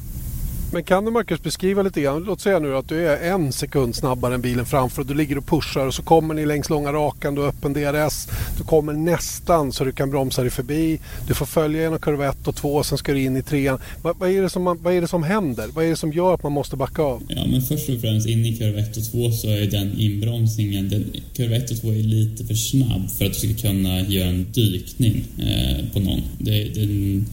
men 0.72 0.84
kan 0.84 1.04
du 1.04 1.10
Marcus 1.10 1.42
beskriva 1.42 1.82
lite 1.82 2.00
grann, 2.00 2.24
låt 2.24 2.40
säga 2.40 2.58
nu 2.58 2.76
att 2.76 2.88
du 2.88 3.08
är 3.08 3.32
en 3.32 3.52
sekund 3.52 3.94
snabbare 3.94 4.34
än 4.34 4.40
bilen 4.40 4.66
framför 4.66 5.02
och 5.02 5.06
du 5.06 5.14
ligger 5.14 5.38
och 5.38 5.46
pushar 5.46 5.86
och 5.86 5.94
så 5.94 6.02
kommer 6.02 6.34
ni 6.34 6.46
längs 6.46 6.70
långa 6.70 6.92
rakan, 6.92 7.34
du 7.34 7.40
har 7.40 7.48
öppen 7.48 7.72
DRS, 7.72 8.28
du 8.58 8.64
kommer 8.64 8.92
nästan 8.92 9.72
så 9.72 9.84
du 9.84 9.92
kan 9.92 10.10
bromsa 10.10 10.42
dig 10.42 10.50
förbi, 10.50 11.00
du 11.28 11.34
får 11.34 11.46
följa 11.46 11.82
genom 11.82 11.98
kurva 11.98 12.28
1 12.28 12.48
och 12.48 12.56
2 12.56 12.74
och 12.74 12.86
sen 12.86 12.98
ska 12.98 13.12
du 13.12 13.22
in 13.22 13.36
i 13.36 13.42
trean. 13.42 13.78
Vad, 14.02 14.18
vad, 14.18 14.30
är 14.30 14.42
det 14.42 14.50
som 14.50 14.64
vad 14.82 14.94
är 14.94 15.00
det 15.00 15.08
som 15.08 15.22
händer? 15.22 15.68
Vad 15.74 15.84
är 15.84 15.88
det 15.88 15.96
som 15.96 16.12
gör 16.12 16.34
att 16.34 16.42
man 16.42 16.52
måste 16.52 16.76
backa 16.76 17.02
av? 17.02 17.22
Ja 17.28 17.46
men 17.46 17.62
först 17.62 17.88
och 17.88 18.00
främst 18.00 18.28
in 18.28 18.46
i 18.46 18.56
kurva 18.56 18.78
1 18.78 18.96
och 18.96 19.04
2 19.04 19.30
så 19.30 19.48
är 19.48 19.66
den 19.66 19.98
inbromsningen, 19.98 20.88
den, 20.88 21.04
kurva 21.36 21.56
1 21.56 21.70
och 21.70 21.80
2 21.80 21.88
är 21.88 22.02
lite 22.02 22.44
för 22.44 22.54
snabb 22.54 23.10
för 23.18 23.24
att 23.24 23.32
du 23.32 23.54
ska 23.54 23.68
kunna 23.68 24.00
göra 24.00 24.28
en 24.28 24.46
dykning 24.52 25.24
eh, 25.38 25.92
på 25.92 26.00
någon. 26.00 26.22
Det, 26.38 26.64
den, 26.64 27.26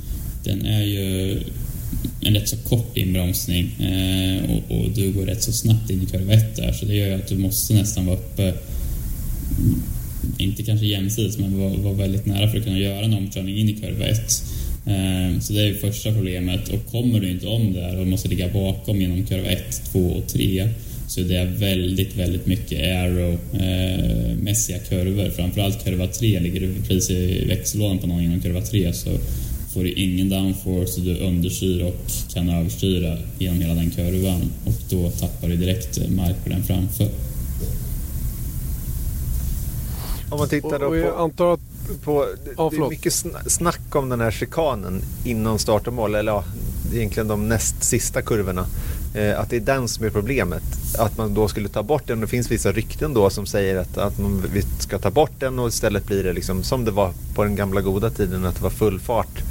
den 0.43 0.65
är 0.65 0.83
ju 0.83 1.39
en 2.21 2.33
rätt 2.33 2.49
så 2.49 2.57
kort 2.57 2.97
inbromsning 2.97 3.65
eh, 3.79 4.43
och, 4.51 4.77
och, 4.77 4.89
du 4.95 5.11
går 5.11 5.25
rätt 5.25 5.43
så 5.43 5.51
snabbt 5.51 5.89
in 5.89 6.01
i 6.01 6.05
kurva 6.05 6.33
1 6.33 6.55
där 6.55 6.71
så 6.71 6.85
det 6.85 6.95
gör 6.95 7.07
ju 7.07 7.13
att 7.13 7.27
du 7.27 7.37
måste 7.37 7.73
nästan 7.73 8.05
vara 8.05 8.17
uppe 8.17 8.43
mm, 8.43 9.81
inte 10.37 10.63
kanske 10.63 10.85
jämsides 10.85 11.37
men 11.37 11.59
vara, 11.59 11.77
var 11.77 11.93
väldigt 11.93 12.25
nära 12.25 12.49
för 12.49 12.57
att 12.57 12.63
kunna 12.63 12.79
göra 12.79 13.05
en 13.05 13.13
omkörning 13.13 13.57
in 13.57 13.69
i 13.69 13.73
kurva 13.73 14.05
1. 14.05 14.19
Eh, 14.85 15.39
så 15.39 15.53
det 15.53 15.61
är 15.61 15.65
ju 15.65 15.75
första 15.75 16.13
problemet 16.13 16.69
och 16.69 16.91
kommer 16.91 17.19
du 17.19 17.31
inte 17.31 17.47
om 17.47 17.73
där 17.73 17.99
och 17.99 18.07
måste 18.07 18.27
ligga 18.27 18.49
bakom 18.53 19.01
genom 19.01 19.25
kurva 19.25 19.49
1, 19.49 19.81
2 19.91 19.99
och 19.99 20.27
3 20.27 20.69
så 21.07 21.21
det 21.21 21.35
är 21.35 21.45
väldigt, 21.45 22.15
väldigt 22.15 22.45
mycket 22.45 22.79
aero-mässiga 22.79 24.77
eh, 24.77 24.83
kurvor. 24.89 25.29
Framförallt 25.29 25.83
kurva 25.83 26.07
3, 26.07 26.39
ligger 26.39 26.59
du 26.59 26.73
precis 26.87 27.09
i 27.09 27.45
växellådan 27.45 27.97
på 27.97 28.07
någon 28.07 28.21
inom 28.21 28.41
kurva 28.41 28.61
3 28.61 28.93
så 28.93 29.09
får 29.75 29.83
du 29.83 29.91
ingen 29.91 30.29
downforce 30.29 30.99
och 30.99 31.05
du 31.05 31.19
understyr 31.19 31.83
och 31.83 32.33
kan 32.33 32.49
överstyra 32.49 33.17
genom 33.37 33.61
hela 33.61 33.73
den 33.73 33.91
kurvan 33.91 34.51
och 34.65 34.73
då 34.89 35.11
tappar 35.11 35.47
du 35.47 35.55
direkt 35.55 36.09
mark 36.09 36.35
på 36.43 36.49
den 36.49 36.63
framför. 36.63 37.07
Om 40.29 40.39
man 40.39 40.49
tittar 40.49 40.79
då 40.79 40.89
på... 40.89 41.17
antar 41.17 41.53
att, 41.53 41.59
på 42.03 42.25
ja, 42.57 42.69
det 42.71 42.77
är 42.77 42.89
mycket 42.89 43.13
snack 43.47 43.95
om 43.95 44.09
den 44.09 44.21
här 44.21 44.31
chikanen 44.31 45.01
innan 45.25 45.59
start 45.59 45.87
och 45.87 45.93
mål, 45.93 46.15
eller 46.15 46.31
ja, 46.31 46.43
egentligen 46.93 47.27
de 47.27 47.49
näst 47.49 47.83
sista 47.83 48.21
kurvorna. 48.21 48.65
Eh, 49.15 49.39
att 49.39 49.49
det 49.49 49.55
är 49.55 49.59
den 49.59 49.87
som 49.87 50.05
är 50.05 50.09
problemet. 50.09 50.63
Att 50.97 51.17
man 51.17 51.33
då 51.33 51.47
skulle 51.47 51.69
ta 51.69 51.83
bort 51.83 52.07
den. 52.07 52.19
Det 52.19 52.27
finns 52.27 52.51
vissa 52.51 52.71
rykten 52.71 53.13
då 53.13 53.29
som 53.29 53.45
säger 53.45 53.77
att, 53.77 53.97
att 53.97 54.19
man, 54.19 54.43
vi 54.53 54.61
ska 54.79 54.99
ta 54.99 55.11
bort 55.11 55.39
den 55.39 55.59
och 55.59 55.67
istället 55.67 56.07
blir 56.07 56.23
det 56.23 56.33
liksom 56.33 56.63
som 56.63 56.85
det 56.85 56.91
var 56.91 57.11
på 57.35 57.43
den 57.43 57.55
gamla 57.55 57.81
goda 57.81 58.09
tiden. 58.09 58.45
Att 58.45 58.55
det 58.55 58.63
var 58.63 58.69
full 58.69 58.99
fart 58.99 59.43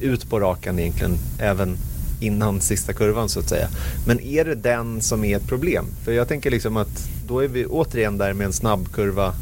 ut 0.00 0.30
på 0.30 0.40
rakan 0.40 0.78
egentligen. 0.78 1.18
Även 1.38 1.76
innan 2.20 2.60
sista 2.60 2.92
kurvan 2.92 3.28
så 3.28 3.40
att 3.40 3.48
säga. 3.48 3.68
Men 4.06 4.20
är 4.20 4.44
det 4.44 4.54
den 4.54 5.00
som 5.00 5.24
är 5.24 5.36
ett 5.36 5.46
problem? 5.46 5.86
För 6.04 6.12
jag 6.12 6.28
tänker 6.28 6.50
liksom 6.50 6.76
att 6.76 7.08
då 7.28 7.40
är 7.40 7.48
vi 7.48 7.66
återigen 7.66 8.18
där 8.18 8.32
med 8.32 8.44
en 8.44 8.52
snabb 8.52 8.92
kurva 8.92 9.34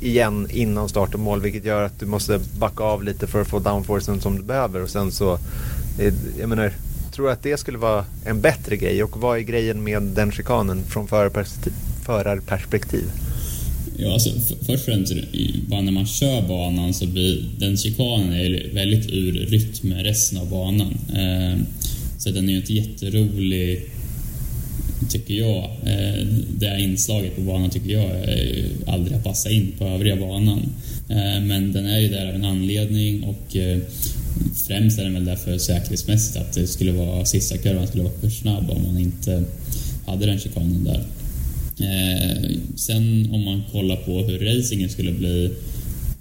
igen 0.00 0.48
innan 0.50 0.88
start 0.88 1.14
och 1.14 1.20
mål 1.20 1.40
vilket 1.40 1.64
gör 1.64 1.82
att 1.82 2.00
du 2.00 2.06
måste 2.06 2.40
backa 2.58 2.84
av 2.84 3.02
lite 3.02 3.26
för 3.26 3.40
att 3.40 3.48
få 3.48 3.58
downforcen 3.58 4.20
som 4.20 4.36
du 4.36 4.42
behöver 4.42 4.82
och 4.82 4.90
sen 4.90 5.12
så 5.12 5.38
eh, 5.98 6.14
jag 6.38 6.48
menar 6.48 6.72
tror 7.18 7.30
att 7.30 7.42
det 7.42 7.56
skulle 7.56 7.78
vara 7.78 8.04
en 8.24 8.40
bättre 8.40 8.76
grej 8.76 9.02
och 9.02 9.20
vad 9.20 9.38
är 9.38 9.42
grejen 9.42 9.84
med 9.84 10.02
den 10.02 10.32
chikanen 10.32 10.84
från 10.84 11.08
förarperspektiv? 11.08 11.72
förarperspektiv? 12.06 13.04
Ja, 13.96 14.12
alltså, 14.12 14.30
först 14.58 14.68
och 14.68 14.80
främst, 14.80 15.14
bara 15.68 15.80
när 15.80 15.92
man 15.92 16.06
kör 16.06 16.48
banan 16.48 16.94
så 16.94 17.06
blir 17.06 17.44
den 17.58 17.76
chikanen 17.76 18.32
är 18.32 18.74
väldigt 18.74 19.10
ur 19.10 19.32
rytm 19.32 19.88
med 19.88 20.02
resten 20.02 20.38
av 20.38 20.50
banan. 20.50 20.98
Eh, 21.08 21.60
så 22.18 22.30
den 22.30 22.48
är 22.48 22.52
ju 22.52 22.56
inte 22.56 22.72
jätterolig, 22.72 23.90
tycker 25.08 25.34
jag. 25.34 25.64
Eh, 25.64 26.26
det 26.58 26.66
här 26.66 26.78
inslaget 26.78 27.36
på 27.36 27.42
banan 27.42 27.70
tycker 27.70 27.90
jag 27.90 28.10
aldrig 28.86 29.16
har 29.16 29.22
passat 29.22 29.52
in 29.52 29.72
på 29.78 29.84
övriga 29.84 30.16
banan. 30.16 30.60
Eh, 31.08 31.40
men 31.42 31.72
den 31.72 31.86
är 31.86 31.98
ju 31.98 32.08
där 32.08 32.28
av 32.28 32.34
en 32.34 32.44
anledning 32.44 33.22
och 33.22 33.56
eh, 33.56 33.78
främst 34.66 34.98
är 34.98 35.04
den 35.04 35.14
väl 35.14 35.24
därför 35.24 35.58
säkerhetsmässigt 35.58 36.36
att 36.36 36.52
det 36.52 36.66
skulle 36.66 36.92
vara, 36.92 37.24
sista 37.24 37.56
kurvan 37.56 37.86
skulle 37.86 38.02
vara 38.02 38.18
för 38.20 38.30
snabb 38.30 38.70
om 38.70 38.82
man 38.86 38.98
inte 38.98 39.44
hade 40.06 40.26
den 40.26 40.38
chikanen 40.38 40.84
där. 40.84 41.04
Eh, 41.80 42.50
sen 42.76 43.28
om 43.32 43.44
man 43.44 43.62
kollar 43.72 43.96
på 43.96 44.22
hur 44.22 44.38
racingen 44.38 44.88
skulle 44.88 45.12
bli 45.12 45.54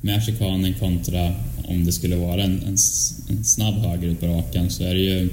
med 0.02 0.24
chikanen 0.24 0.74
kontra 0.74 1.34
om 1.68 1.86
det 1.86 1.92
skulle 1.92 2.16
vara 2.16 2.44
en, 2.44 2.62
en, 2.62 2.78
en 3.30 3.44
snabb 3.44 3.76
höger 3.76 4.08
ut 4.08 4.20
på 4.20 4.28
rakan 4.28 4.70
så 4.70 4.84
är 4.84 4.94
det 4.94 5.02
ju 5.02 5.30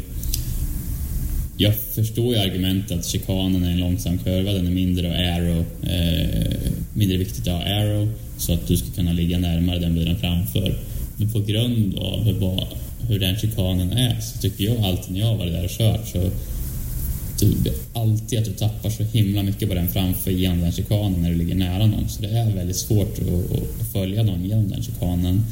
jag 1.56 1.74
förstår 1.94 2.34
ju 2.34 2.40
argumentet 2.40 2.98
att 2.98 3.06
chikanen 3.06 3.64
är 3.64 3.70
en 3.70 3.80
långsam 3.80 4.18
kurva, 4.18 4.52
den 4.52 4.66
är 4.66 4.70
mindre 4.70 5.08
och 5.08 5.14
aero, 5.14 5.64
eh, 5.82 6.72
mindre 6.94 7.18
viktigt 7.18 7.48
att 7.48 7.54
ha 7.54 7.62
aero 7.62 8.08
så 8.38 8.52
att 8.52 8.68
du 8.68 8.76
ska 8.76 8.90
kunna 8.90 9.12
ligga 9.12 9.38
närmare 9.38 9.78
den 9.78 9.94
bilen 9.94 10.16
framför. 10.18 10.74
Men 11.16 11.32
på 11.32 11.40
grund 11.40 11.98
av 11.98 12.24
hur, 12.24 12.66
hur 13.08 13.20
den 13.20 13.36
chikanen 13.36 13.92
är 13.92 14.20
så 14.20 14.38
tycker 14.38 14.64
jag 14.64 14.84
alltid 14.84 15.12
när 15.12 15.20
jag 15.20 15.26
har 15.26 15.36
varit 15.36 15.52
där 15.52 15.64
och 15.64 15.70
kört 15.70 16.08
så 16.08 16.30
du, 17.40 17.72
alltid 17.92 18.38
att 18.38 18.44
du 18.44 18.52
tappar 18.52 18.90
så 18.90 19.02
himla 19.02 19.42
mycket 19.42 19.68
på 19.68 19.74
den 19.74 19.88
framför 19.88 20.30
genom 20.30 20.60
den 20.60 20.72
chikanen 20.72 21.22
när 21.22 21.30
du 21.30 21.36
ligger 21.36 21.54
nära 21.54 21.86
någon. 21.86 22.08
Så 22.08 22.22
det 22.22 22.28
är 22.28 22.54
väldigt 22.54 22.76
svårt 22.76 23.18
att, 23.18 23.80
att 23.80 23.92
följa 23.92 24.22
någon 24.22 24.44
genom 24.44 24.68
den 24.68 24.82
chikanen. 24.82 25.44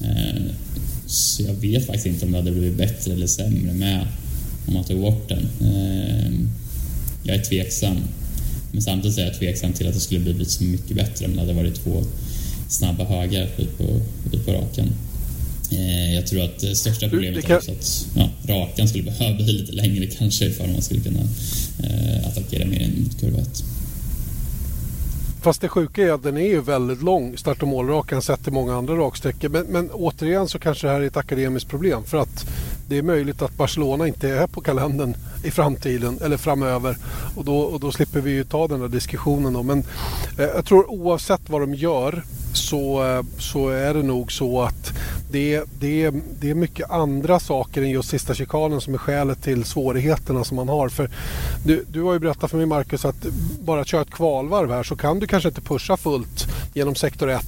Eh, 0.00 0.42
så 1.06 1.42
jag 1.42 1.54
vet 1.54 1.86
faktiskt 1.86 2.06
inte 2.06 2.26
om 2.26 2.32
det 2.32 2.38
hade 2.38 2.52
blivit 2.52 2.78
bättre 2.78 3.12
eller 3.12 3.26
sämre 3.26 3.72
med 3.72 4.06
om 4.66 4.74
man 4.74 4.84
tog 4.84 5.00
bort 5.00 5.28
den. 5.28 5.48
Eh, 5.60 6.32
jag 7.22 7.36
är 7.36 7.42
tveksam. 7.42 7.96
Men 8.72 8.82
samtidigt 8.82 9.18
är 9.18 9.24
jag 9.24 9.38
tveksam 9.38 9.72
till 9.72 9.88
att 9.88 9.94
det 9.94 10.00
skulle 10.00 10.20
blivit 10.20 10.50
så 10.50 10.64
mycket 10.64 10.96
bättre 10.96 11.26
om 11.26 11.32
det 11.32 11.40
hade 11.40 11.52
varit 11.52 11.74
två 11.74 12.04
snabba 12.68 13.04
högar 13.04 13.48
ut 13.58 13.78
på, 13.78 13.84
ut 14.32 14.46
på 14.46 14.52
raken. 14.52 14.92
Eh, 15.70 16.14
jag 16.14 16.26
tror 16.26 16.44
att 16.44 16.58
det 16.58 16.76
största 16.76 17.08
problemet 17.08 17.44
kan... 17.44 17.56
är 17.56 17.58
att 17.58 18.06
ja, 18.14 18.30
rakan 18.48 18.88
skulle 18.88 19.04
behöva 19.04 19.36
bli 19.36 19.52
lite 19.52 19.72
längre 19.72 20.06
kanske 20.06 20.44
ifall 20.44 20.72
man 20.72 20.82
skulle 20.82 21.00
kunna 21.00 21.20
eh, 21.82 22.28
attackera 22.28 22.66
mer 22.66 22.90
mot 22.96 23.20
kurva 23.20 23.38
1. 23.38 23.64
Fast 25.42 25.60
det 25.60 25.68
sjuka 25.68 26.02
är 26.02 26.12
att 26.12 26.22
den 26.22 26.36
är 26.36 26.46
ju 26.46 26.60
väldigt 26.60 27.02
lång, 27.02 27.36
start 27.36 27.62
och 27.62 27.68
målrakan 27.68 28.22
sett 28.22 28.44
till 28.44 28.52
många 28.52 28.76
andra 28.76 28.94
raksträckor. 28.94 29.48
Men, 29.48 29.66
men 29.66 29.90
återigen 29.90 30.48
så 30.48 30.58
kanske 30.58 30.86
det 30.86 30.92
här 30.92 31.00
är 31.00 31.06
ett 31.06 31.16
akademiskt 31.16 31.70
problem. 31.70 32.04
För 32.04 32.18
att 32.18 32.46
det 32.88 32.98
är 32.98 33.02
möjligt 33.02 33.42
att 33.42 33.56
Barcelona 33.56 34.06
inte 34.06 34.28
är 34.28 34.46
på 34.46 34.60
kalendern 34.60 35.14
i 35.44 35.50
framtiden 35.50 36.18
eller 36.24 36.36
framöver. 36.36 36.96
Och 37.36 37.44
då, 37.44 37.58
och 37.58 37.80
då 37.80 37.92
slipper 37.92 38.20
vi 38.20 38.30
ju 38.30 38.44
ta 38.44 38.68
den 38.68 38.80
där 38.80 38.88
diskussionen. 38.88 39.52
Då. 39.52 39.62
Men 39.62 39.78
eh, 40.38 40.44
jag 40.44 40.64
tror 40.64 40.90
oavsett 40.90 41.40
vad 41.46 41.60
de 41.60 41.74
gör 41.74 42.22
så, 42.52 43.24
så 43.38 43.68
är 43.68 43.94
det 43.94 44.02
nog 44.02 44.32
så 44.32 44.62
att 44.62 44.92
det, 45.30 45.62
det, 45.80 46.10
det 46.40 46.50
är 46.50 46.54
mycket 46.54 46.90
andra 46.90 47.40
saker 47.40 47.82
än 47.82 47.90
just 47.90 48.08
sista 48.08 48.34
chikanen 48.34 48.80
som 48.80 48.94
är 48.94 48.98
skälet 48.98 49.42
till 49.42 49.64
svårigheterna 49.64 50.44
som 50.44 50.56
man 50.56 50.68
har. 50.68 50.88
För 50.88 51.10
du, 51.64 51.84
du 51.92 52.02
har 52.02 52.12
ju 52.12 52.18
berättat 52.18 52.50
för 52.50 52.56
mig 52.56 52.66
Marcus 52.66 53.04
att 53.04 53.26
bara 53.60 53.80
att 53.80 53.86
köra 53.86 54.02
ett 54.02 54.10
kvalvarv 54.10 54.70
här 54.70 54.82
så 54.82 54.96
kan 54.96 55.18
du 55.18 55.26
kanske 55.26 55.48
inte 55.48 55.60
pusha 55.60 55.96
fullt 55.96 56.46
genom 56.74 56.94
sektor 56.94 57.30
1 57.30 57.44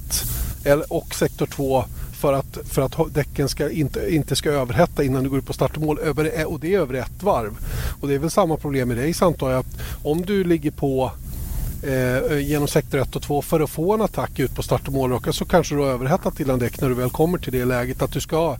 och 0.89 1.15
sektor 1.15 1.47
2 1.47 1.85
för 2.13 2.33
att, 2.33 2.59
för 2.65 2.83
att 2.83 3.15
däcken 3.15 3.49
ska 3.49 3.71
inte, 3.71 4.15
inte 4.15 4.37
ska 4.37 4.51
överhetta 4.51 5.05
innan 5.05 5.23
du 5.23 5.31
går 5.31 5.39
ut 5.39 5.47
på 5.47 5.53
start 5.53 5.77
och 5.77 5.83
mål. 5.83 5.99
och 6.47 6.61
det 6.61 6.75
är 6.75 6.79
över 6.79 6.95
ett 6.95 7.23
varv. 7.23 7.57
Och 8.01 8.09
det 8.09 8.15
är 8.15 8.19
väl 8.19 8.31
samma 8.31 8.57
problem 8.57 8.91
i 8.91 9.09
race 9.09 9.25
antar 9.25 9.51
jag. 9.51 9.65
Om 10.03 10.23
du 10.23 10.45
ligger 10.45 10.71
på 10.71 11.13
eh, 11.83 12.39
genom 12.39 12.69
sektor 12.69 12.99
1 12.99 13.17
och 13.17 13.23
2 13.23 13.43
för 13.43 13.61
att 13.61 13.71
få 13.71 13.95
en 13.95 14.01
attack 14.01 14.39
ut 14.39 14.55
på 14.55 14.63
start 14.63 14.89
och 14.89 14.93
målraka 14.93 15.33
så 15.33 15.45
kanske 15.45 15.75
du 15.75 15.81
har 15.81 15.89
överhettat 15.89 16.37
dina 16.37 16.57
däck 16.57 16.81
när 16.81 16.89
du 16.89 16.95
väl 16.95 17.11
kommer 17.11 17.39
till 17.39 17.53
det 17.53 17.65
läget 17.65 18.03
att 18.03 18.13
du 18.13 18.21
ska 18.21 18.57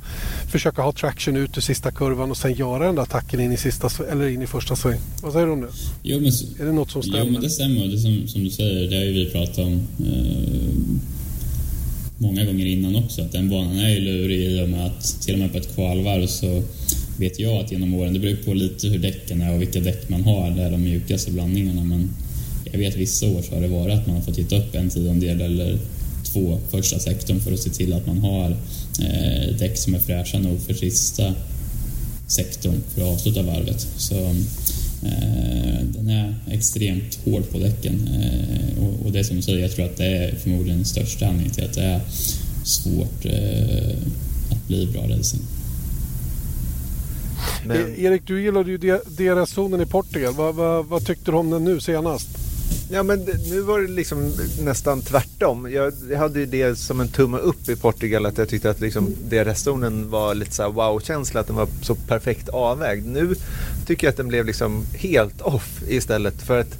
försöka 0.51 0.83
ha 0.83 0.93
traction 0.93 1.37
ut 1.37 1.57
ur 1.57 1.61
sista 1.61 1.91
kurvan 1.91 2.31
och 2.31 2.37
sen 2.37 2.55
göra 2.55 2.87
den 2.87 2.95
där 2.95 3.03
attacken 3.03 3.41
in 3.41 3.53
i, 3.53 3.57
sista, 3.57 3.91
eller 4.11 4.29
in 4.29 4.43
i 4.43 4.47
första 4.47 4.77
sväng. 4.77 5.01
Vad 5.23 5.33
säger 5.33 5.47
du 5.47 5.53
om 5.53 5.61
det? 5.61 5.69
Jo, 6.03 6.21
men, 6.21 6.33
är 6.61 6.65
det 6.65 6.73
något 6.73 6.91
som 6.91 7.03
stämmer? 7.03 7.25
Jo 7.25 7.33
men 7.33 7.43
det 7.43 7.51
stämmer. 7.51 7.87
Det 7.87 7.99
som, 7.99 8.29
som 8.29 8.45
du 8.45 8.51
säger, 8.51 8.91
det 8.91 8.97
har 8.97 9.05
ju 9.05 9.13
vi 9.13 9.31
pratat 9.31 9.59
om 9.59 9.73
eh, 10.07 10.63
många 12.19 12.45
gånger 12.45 12.67
innan 12.67 12.97
också 12.97 13.23
att 13.23 13.33
den 13.33 13.49
banan 13.51 13.79
är 13.79 13.89
ju 13.89 14.01
lurig 14.01 14.41
i 14.41 14.65
och 14.65 14.69
med 14.69 14.87
att 14.87 15.23
till 15.23 15.35
och 15.35 15.41
med 15.41 15.53
på 15.53 15.59
ett 15.59 15.75
kvalvarv 15.75 16.27
så 16.27 16.63
vet 17.19 17.41
jag 17.41 17.65
att 17.65 17.73
genom 17.73 17.95
åren, 17.95 18.13
det 18.13 18.19
beror 18.19 18.37
på 18.37 18.55
lite 18.55 18.89
hur 18.89 18.99
däcken 18.99 19.43
är 19.43 19.55
och 19.55 19.61
vilka 19.61 19.81
däck 19.81 20.09
man 20.09 20.23
har, 20.23 20.51
det 20.51 20.63
är 20.63 20.71
de 20.71 20.83
mjukaste 20.83 21.31
blandningarna 21.31 21.85
men 21.85 22.11
jag 22.73 22.79
vet 22.79 22.97
vissa 22.97 23.27
år 23.27 23.43
så 23.43 23.55
har 23.55 23.63
det 23.63 23.69
varit 23.69 23.95
att 23.95 24.07
man 24.07 24.17
har 24.17 24.23
fått 24.23 24.35
titta 24.35 24.57
upp 24.57 24.75
en 24.75 24.91
tiondel 24.91 25.41
eller 25.41 25.79
två 26.33 26.59
första 26.71 26.99
sektorn 26.99 27.41
för 27.41 27.53
att 27.53 27.59
se 27.59 27.71
till 27.71 27.93
att 27.93 28.07
man 28.07 28.19
har 28.19 28.51
eh, 29.01 29.57
däck 29.59 29.79
som 29.79 29.95
är 29.95 29.99
fräscha 29.99 30.39
nog 30.39 30.61
för 30.61 30.75
sista 30.75 31.35
sektorn 32.27 32.81
för 32.95 33.03
att 33.03 33.09
avsluta 33.09 33.43
varvet. 33.43 33.87
Så 33.97 34.15
eh, 35.03 35.85
den 35.85 36.09
är 36.09 36.35
extremt 36.51 37.19
hård 37.25 37.51
på 37.51 37.59
däcken 37.59 38.09
eh, 38.09 38.85
och, 38.85 39.07
och 39.07 39.13
det 39.13 39.25
som 39.25 39.37
du 39.37 39.43
säger, 39.43 39.59
jag 39.59 39.73
tror 39.73 39.85
att 39.85 39.97
det 39.97 40.07
är 40.07 40.35
förmodligen 40.37 40.77
den 40.79 40.85
största 40.85 41.27
anledningen 41.27 41.55
till 41.55 41.65
att 41.65 41.75
det 41.75 41.83
är 41.83 42.01
svårt 42.65 43.25
eh, 43.25 43.97
att 44.51 44.67
bli 44.67 44.87
bra 44.87 45.03
racing. 45.03 45.43
Men... 47.67 47.95
Erik, 47.97 48.23
du 48.27 48.43
gillade 48.43 48.71
ju 48.71 48.79
DRS-zonen 49.07 49.81
i 49.81 49.87
Portugal. 49.87 50.35
Vad, 50.35 50.55
vad, 50.55 50.87
vad 50.87 51.07
tyckte 51.07 51.31
du 51.31 51.37
om 51.37 51.51
den 51.51 51.65
nu 51.65 51.81
senast? 51.81 52.42
Ja 52.91 53.03
men 53.03 53.19
nu 53.51 53.61
var 53.61 53.81
det 53.81 53.89
liksom 53.89 54.33
nästan 54.61 55.03
tvärtom. 55.03 55.73
Jag, 55.73 55.93
jag 56.11 56.19
hade 56.19 56.41
ju 56.41 56.47
det 56.47 56.79
som 56.79 57.01
en 57.01 57.09
tumme 57.09 57.39
upp 57.39 57.69
i 57.69 57.77
Portugal 57.77 58.27
att 58.27 58.39
jag 58.39 58.49
tyckte 58.49 58.71
att 58.71 58.81
liksom 58.81 59.15
DRS-zonen 59.29 60.11
var 60.11 60.35
lite 60.35 60.53
så 60.53 60.71
wow-känsla, 60.71 61.41
att 61.41 61.47
den 61.47 61.57
var 61.57 61.69
så 61.83 61.95
perfekt 61.95 62.49
avvägd. 62.49 63.07
Nu 63.07 63.35
tycker 63.87 64.07
jag 64.07 64.11
att 64.11 64.17
den 64.17 64.29
blev 64.29 64.47
liksom 64.47 64.87
helt 64.95 65.41
off 65.41 65.83
istället 65.89 66.43
för 66.43 66.59
att 66.59 66.79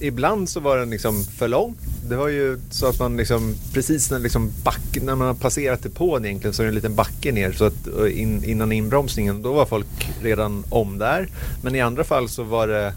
ibland 0.00 0.48
så 0.48 0.60
var 0.60 0.78
den 0.78 0.90
liksom 0.90 1.24
för 1.24 1.48
lång. 1.48 1.74
Det 2.08 2.16
var 2.16 2.28
ju 2.28 2.58
så 2.70 2.86
att 2.86 2.98
man 2.98 3.16
liksom 3.16 3.54
precis 3.72 4.10
när, 4.10 4.18
liksom 4.18 4.52
back, 4.64 4.98
när 5.02 5.14
man 5.14 5.26
har 5.26 5.34
passerat 5.34 5.82
depån 5.82 6.24
egentligen 6.24 6.54
så 6.54 6.62
är 6.62 6.64
det 6.64 6.70
en 6.70 6.74
liten 6.74 6.94
backe 6.94 7.32
ner 7.32 7.52
så 7.52 7.64
att 7.64 7.86
in, 8.10 8.44
innan 8.44 8.72
inbromsningen 8.72 9.42
då 9.42 9.52
var 9.52 9.66
folk 9.66 10.10
redan 10.22 10.64
om 10.68 10.98
där. 10.98 11.28
Men 11.62 11.74
i 11.74 11.80
andra 11.80 12.04
fall 12.04 12.28
så 12.28 12.42
var 12.42 12.68
det 12.68 12.94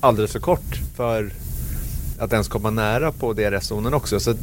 alldeles 0.00 0.32
för 0.32 0.40
kort 0.40 0.80
för 0.96 1.30
att 2.18 2.32
ens 2.32 2.48
komma 2.48 2.70
nära 2.70 3.12
på 3.12 3.32
DRS-zonen 3.32 3.94
också. 3.94 4.20
Så 4.20 4.34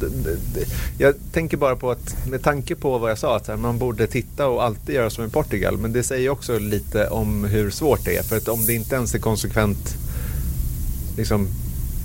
jag 0.98 1.14
tänker 1.32 1.56
bara 1.56 1.76
på 1.76 1.90
att 1.90 2.26
med 2.26 2.42
tanke 2.42 2.74
på 2.74 2.98
vad 2.98 3.10
jag 3.10 3.18
sa 3.18 3.36
att 3.36 3.60
man 3.60 3.78
borde 3.78 4.06
titta 4.06 4.46
och 4.46 4.64
alltid 4.64 4.94
göra 4.94 5.10
som 5.10 5.24
i 5.24 5.28
Portugal. 5.28 5.78
Men 5.78 5.92
det 5.92 6.02
säger 6.02 6.30
också 6.30 6.58
lite 6.58 7.08
om 7.08 7.44
hur 7.44 7.70
svårt 7.70 8.04
det 8.04 8.16
är. 8.16 8.22
För 8.22 8.36
att 8.36 8.48
om 8.48 8.66
det 8.66 8.74
inte 8.74 8.94
ens 8.94 9.14
är 9.14 9.18
konsekvent 9.18 9.94
liksom, 11.16 11.48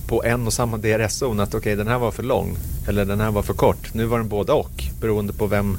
på 0.07 0.23
en 0.23 0.47
och 0.47 0.53
samma 0.53 0.77
DRS-zon 0.77 1.39
att 1.39 1.49
okej 1.49 1.59
okay, 1.59 1.75
den 1.75 1.87
här 1.87 1.99
var 1.99 2.11
för 2.11 2.23
lång 2.23 2.57
eller 2.87 3.05
den 3.05 3.19
här 3.19 3.31
var 3.31 3.41
för 3.41 3.53
kort. 3.53 3.93
Nu 3.93 4.05
var 4.05 4.17
den 4.17 4.29
båda 4.29 4.53
och 4.53 4.83
beroende 5.01 5.33
på 5.33 5.47
vem, 5.47 5.77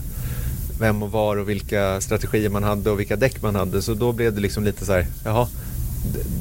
vem 0.79 1.03
och 1.03 1.13
var 1.13 1.37
och 1.37 1.49
vilka 1.49 2.01
strategier 2.01 2.51
man 2.51 2.63
hade 2.63 2.91
och 2.91 3.01
vilka 3.01 3.17
däck 3.17 3.43
man 3.43 3.55
hade. 3.55 3.83
Så 3.83 3.95
då 3.95 4.13
blev 4.13 4.35
det 4.35 4.41
liksom 4.41 4.65
lite 4.65 4.87
så 4.87 4.93
här, 4.93 5.07
jaha 5.25 5.49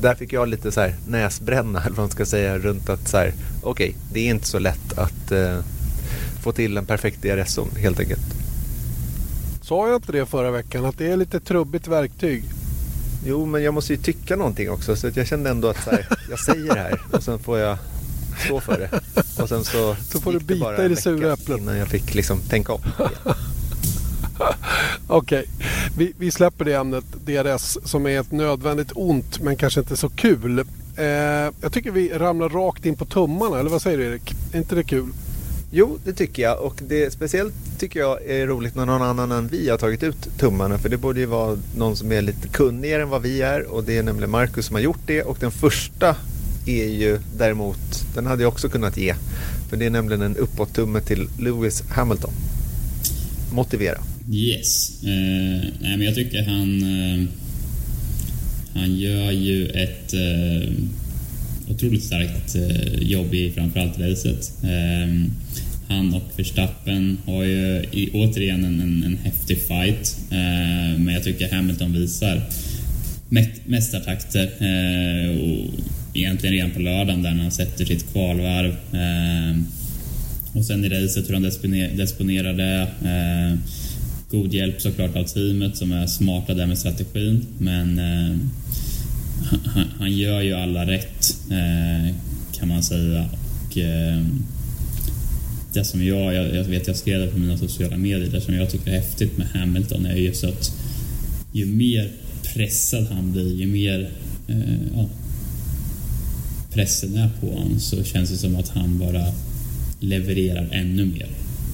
där 0.02 0.16
fick 0.16 0.34
jag 0.34 0.48
lite 0.48 0.72
så 0.72 0.82
här 0.82 0.96
näsbränna, 1.08 1.80
eller 1.86 1.96
vad 1.96 2.04
man 2.04 2.12
ska 2.12 2.26
säga, 2.26 2.58
runt 2.58 2.90
att 2.90 3.08
så 3.08 3.18
här, 3.18 3.34
okej, 3.62 3.90
okay, 3.90 3.94
det 4.14 4.20
är 4.20 4.30
inte 4.30 4.48
så 4.48 4.60
lätt 4.60 4.98
att 4.98 5.32
eh, 5.32 5.60
få 6.44 6.52
till 6.52 6.78
en 6.78 6.86
perfekt 6.86 7.24
DRS-zon 7.24 7.76
helt 7.78 8.00
enkelt. 8.00 8.26
Sa 9.62 9.88
jag 9.88 9.96
inte 9.96 10.12
det 10.12 10.26
förra 10.26 10.52
veckan, 10.52 10.86
att 10.86 10.98
det 10.98 11.12
är 11.12 11.18
lite 11.18 11.40
trubbigt 11.40 11.88
verktyg? 11.88 12.44
Jo, 13.26 13.46
men 13.46 13.64
jag 13.64 13.74
måste 13.74 13.94
ju 13.94 14.00
tycka 14.00 14.36
någonting 14.36 14.70
också, 14.70 14.96
så 14.96 15.08
att 15.08 15.18
jag 15.18 15.28
kände 15.28 15.50
ändå 15.50 15.68
att 15.68 15.84
så 15.84 15.90
här, 15.90 16.08
jag 16.30 16.40
säger 16.40 16.74
det 16.74 16.80
här 16.80 17.02
och 17.12 17.24
sen 17.24 17.40
får 17.40 17.60
jag 17.60 17.78
stå 18.46 18.60
för 18.60 18.80
det. 18.80 18.90
Och 19.44 19.50
sen 19.50 19.64
så, 19.64 19.96
så 20.12 20.22
får 20.22 20.34
du 20.34 20.40
bita 20.40 20.86
i 20.86 20.88
det 20.88 20.96
sura 20.96 21.34
äpplet. 21.34 21.60
Innan 21.62 21.78
jag 21.78 21.88
fick 21.88 22.14
liksom 22.14 22.40
tänka 22.40 22.74
om. 22.74 22.82
Okej, 25.08 25.46
okay. 25.58 25.68
vi, 25.98 26.14
vi, 26.18 26.32
släpper 26.32 26.66
det 26.66 26.74
ämnet 26.74 27.06
DRS 27.26 27.78
som 27.84 28.08
är 28.08 28.20
ett 28.20 28.32
nödvändigt 28.32 28.92
ont 28.96 29.40
men 29.40 29.56
kanske 29.56 29.80
inte 29.80 29.98
så 29.98 30.10
kul. 30.10 30.60
Eh, 30.96 31.06
jag 31.62 31.72
tycker 31.72 31.92
vi 31.92 32.10
ramlar 32.10 32.50
rakt 32.50 32.86
in 32.86 32.96
på 32.96 33.06
tummarna, 33.06 33.60
eller 33.60 33.70
vad 33.70 33.82
säger 33.82 33.98
du 33.98 34.06
Erik? 34.06 34.34
Är 34.54 34.58
inte 34.58 34.76
det 34.76 34.84
kul? 34.84 35.14
Jo, 35.74 35.98
det 36.04 36.14
tycker 36.14 36.44
jag 36.44 36.62
och 36.62 36.76
det 36.88 37.14
speciellt 37.14 37.54
tycker 37.80 38.00
jag 38.00 38.26
är 38.26 38.48
roligt 38.48 38.76
när 38.76 38.86
någon 38.86 39.02
annan 39.02 39.32
än 39.32 39.48
vi 39.48 39.70
har 39.70 39.78
tagit 39.78 40.04
ut 40.04 40.38
tummarna 40.38 40.78
för 40.78 40.90
det 40.90 40.98
borde 40.98 41.20
ju 41.20 41.26
vara 41.26 41.58
någon 41.78 41.96
som 41.96 42.12
är 42.12 42.22
lite 42.22 42.48
kunnigare 42.48 43.02
än 43.02 43.10
vad 43.10 43.22
vi 43.22 43.42
är 43.42 43.72
och 43.74 43.84
det 43.84 43.98
är 43.98 44.04
nämligen 44.04 44.30
Marcus 44.30 44.66
som 44.66 44.76
har 44.76 44.82
gjort 44.82 45.00
det 45.06 45.24
och 45.24 45.38
den 45.40 45.52
första 45.52 46.16
är 46.66 46.86
ju 46.86 47.20
däremot, 47.38 47.78
den 48.16 48.26
hade 48.26 48.44
jag 48.44 48.52
också 48.52 48.70
kunnat 48.70 48.98
ge 48.98 49.16
för 49.70 49.78
det 49.78 49.86
är 49.86 49.90
nämligen 49.90 50.22
en 50.22 50.38
uppåt-tumme 50.38 51.02
till 51.02 51.30
Lewis 51.40 51.84
Hamilton. 51.90 52.32
Motivera. 53.54 53.98
Yes. 54.30 55.04
Eh, 55.04 55.68
nej, 55.80 55.98
men 55.98 56.02
jag 56.02 56.16
tycker 56.16 56.44
han... 56.44 56.84
Eh, 56.84 57.28
han 58.74 59.00
gör 59.00 59.32
ju 59.32 59.68
ett 59.68 60.14
eh, 60.14 60.74
otroligt 61.70 62.04
starkt 62.04 62.56
eh, 62.56 63.04
jobb 63.04 63.34
i 63.34 63.52
framförallt 63.52 64.00
racet. 64.00 64.54
Eh, 64.64 65.26
han 65.88 66.14
och 66.14 66.24
Verstappen 66.36 67.18
har 67.26 67.44
ju 67.44 67.86
i, 67.92 68.10
återigen 68.14 68.66
en, 68.66 68.80
en, 68.80 69.04
en 69.04 69.18
häftig 69.18 69.58
fight. 69.58 70.18
Eh, 70.32 71.00
men 71.00 71.14
jag 71.14 71.24
tycker 71.24 71.56
Hamilton 71.56 71.94
visar 71.94 72.42
mästartakter. 73.66 74.44
Eh, 74.44 75.42
och 75.42 75.70
egentligen 76.14 76.56
redan 76.56 76.72
på 76.72 76.80
lördagen 76.80 77.24
där 77.24 77.32
när 77.32 77.42
han 77.42 77.52
sätter 77.52 77.86
sitt 77.86 78.12
kvalvarv. 78.12 78.76
Eh, 78.94 79.58
och 80.54 80.66
sen 80.66 80.86
i 80.86 80.90
racet 80.90 81.30
hur 81.30 81.34
han 81.34 81.44
disponerar 81.98 82.54
det. 82.54 82.82
Eh, 82.82 83.60
god 84.32 84.54
hjälp 84.54 84.82
såklart 84.82 85.16
av 85.16 85.24
teamet 85.24 85.78
som 85.78 85.92
är 85.92 86.08
smarta 86.08 86.54
där 86.54 86.68
med 86.68 86.78
strategin. 86.78 87.46
Men 87.58 88.00
eh, 88.00 88.38
han, 89.66 89.86
han, 90.00 90.12
gör 90.12 90.42
ju 90.42 90.54
alla 90.54 90.86
rätt 90.86 91.38
eh, 91.52 92.16
kan 92.52 92.68
man 92.68 92.84
säga. 92.84 93.26
Och, 93.66 93.78
eh, 93.78 94.26
det 95.74 95.84
som 95.84 96.06
jag, 96.06 96.34
jag, 96.34 96.56
jag, 96.56 96.64
vet 96.64 96.88
jag 96.88 96.96
skrev 96.96 97.20
det 97.20 97.28
på 97.28 97.40
mina 97.40 97.58
sociala 97.58 97.98
medier, 97.98 98.32
det 98.32 98.42
som 98.42 98.56
jag 98.56 98.70
tycker 98.70 98.92
är 98.92 98.96
häftigt 98.96 99.38
med 99.38 99.48
Hamilton 99.48 100.06
är 100.06 100.16
just 100.16 100.44
att 100.44 100.72
ju 101.52 101.66
mer 101.66 102.12
pressad 102.54 103.08
han 103.12 103.32
blir, 103.32 103.56
ju 103.56 103.68
mer 103.68 104.10
eh, 104.48 104.96
ja, 104.96 105.10
pressen 106.74 107.18
är 107.18 107.30
på 107.42 107.48
honom 107.48 107.80
så 107.80 108.04
känns 108.04 108.30
det 108.30 108.38
som 108.38 108.56
att 108.56 108.70
han 108.70 109.00
bara 109.00 109.26
levererar 110.00 110.70
ännu 110.72 111.06
mer. 111.06 111.28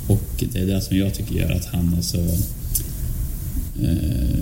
Och 0.08 0.44
det 0.54 0.60
är 0.60 0.66
det 0.66 0.82
som 0.82 0.98
jag 0.98 1.14
tycker 1.14 1.36
gör 1.36 1.52
att 1.52 1.66
han 1.66 1.94
är 1.98 2.02
så... 2.02 2.22
Eh, 3.82 4.38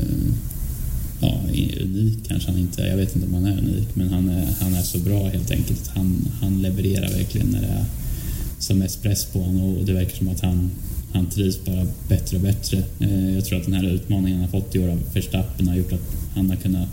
ja, 1.22 1.42
unik 1.82 2.28
kanske 2.28 2.52
han 2.52 2.60
inte 2.60 2.84
är. 2.84 2.88
Jag 2.88 2.98
vet 2.98 3.16
inte 3.16 3.28
om 3.28 3.34
han 3.34 3.46
är 3.46 3.58
unik, 3.58 3.88
men 3.94 4.10
han 4.10 4.30
är, 4.30 4.48
han 4.60 4.74
är 4.74 4.82
så 4.82 4.98
bra 4.98 5.28
helt 5.28 5.52
enkelt. 5.52 5.88
Han, 5.88 6.28
han 6.42 6.62
levererar 6.62 7.10
verkligen 7.10 7.48
när 7.48 7.62
det 7.62 7.68
är, 7.68 7.86
som 8.60 8.80
mest 8.80 9.04
press 9.04 9.26
på 9.26 9.40
honom 9.40 9.78
och 9.78 9.86
det 9.86 9.94
verkar 9.94 10.18
som 10.18 10.30
att 10.30 10.42
han, 10.42 10.72
han 11.14 11.30
trivs 11.30 11.66
bara 11.66 11.88
bättre 12.08 12.38
och 12.38 12.44
bättre. 12.44 12.84
Eh, 13.00 13.36
jag 13.36 13.46
tror 13.46 13.60
att 13.60 13.66
den 13.66 13.74
här 13.74 13.90
utmaningen 13.90 14.40
han 14.40 14.50
har 14.50 14.62
fått 14.62 14.76
i 14.76 14.80
år 14.80 14.90
av 14.90 15.00
Verstappen 15.14 15.68
har 15.68 15.76
gjort 15.76 15.94
att 15.94 16.16
han 16.36 16.50
har 16.50 16.56
kunnat 16.58 16.88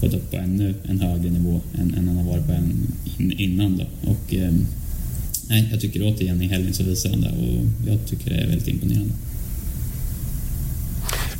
gått 0.00 0.14
upp 0.14 0.30
på 0.30 0.36
ännu 0.36 0.74
en 0.82 1.00
högre 1.00 1.30
nivå 1.30 1.60
än, 1.78 1.94
än 1.94 2.08
han 2.08 2.16
har 2.16 2.24
varit 2.24 2.46
på 2.46 2.52
en, 2.52 2.92
in, 3.18 3.32
innan. 3.32 3.76
Då. 3.76 4.10
Och, 4.10 4.34
eh, 4.34 4.52
nej, 5.50 5.68
jag 5.70 5.80
tycker 5.80 6.02
återigen 6.02 6.42
i 6.42 6.46
helgen 6.46 6.74
så 6.74 6.82
visar 6.82 7.10
han 7.10 7.20
det 7.20 7.28
och 7.28 7.90
jag 7.90 8.06
tycker 8.06 8.30
det 8.30 8.36
är 8.36 8.46
väldigt 8.46 8.68
imponerande. 8.68 9.14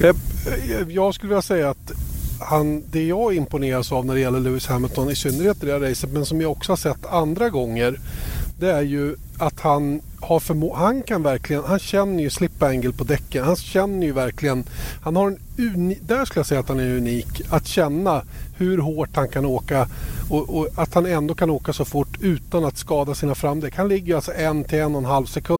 Eh, 0.01 0.09
eh, 0.09 0.89
jag 0.89 1.15
skulle 1.15 1.29
vilja 1.29 1.43
säga 1.43 1.71
att 1.71 1.93
han, 2.41 2.83
det 2.91 3.07
jag 3.07 3.35
imponeras 3.35 3.93
av 3.93 4.07
när 4.07 4.15
det 4.15 4.21
gäller 4.21 4.41
Lewis 4.41 4.67
Hamilton, 4.67 5.11
i 5.11 5.15
synnerhet 5.17 5.63
i 5.63 5.67
det 5.67 5.73
här 5.73 5.81
racet, 5.81 6.13
men 6.13 6.27
som 6.27 6.41
jag 6.41 6.51
också 6.51 6.73
har 6.73 6.77
sett 6.77 7.07
andra 7.07 7.49
gånger, 7.51 8.01
det 8.59 8.71
är 8.73 8.83
ju 8.83 9.17
att 9.39 9.61
han 9.61 10.01
har 10.21 10.41
förmå 10.41 10.75
han 10.75 11.03
kan 11.03 11.23
verkligen, 11.23 11.65
han 11.65 11.79
känner 11.79 12.23
ju 12.23 12.31
slip 12.31 12.63
angle 12.63 12.93
på 12.93 13.05
däcken. 13.05 13.45
Han 13.45 13.57
känner 13.57 14.07
ju 14.07 14.13
verkligen, 14.13 14.65
han 15.03 15.17
har 15.17 15.27
en 15.27 15.39
uni, 15.59 15.99
där 16.03 16.25
skulle 16.25 16.41
jag 16.41 16.47
säga 16.47 16.61
att 16.61 16.69
han 16.69 16.81
är 16.81 16.97
unik. 16.97 17.43
Att 17.51 17.67
känna 17.67 18.23
hur 18.57 18.79
hårt 18.79 19.17
han 19.17 19.29
kan 19.29 19.45
åka 19.45 19.89
och, 20.31 20.57
och 20.57 20.69
att 20.77 20.95
han 20.95 21.07
ändå 21.07 21.35
kan 21.35 21.51
åka 21.51 21.73
så 21.73 21.85
fort 21.85 22.19
utan 22.21 22.65
att 22.65 22.79
skada 22.79 23.15
sina 23.15 23.35
framdäck. 23.35 23.77
Han 23.77 23.89
ligger 23.89 24.15
alltså 24.15 24.33
en 24.33 24.65
till 24.65 24.79
en 24.79 24.95
och 24.95 25.01
en 25.01 25.05
halv 25.05 25.27
sekund. 25.27 25.60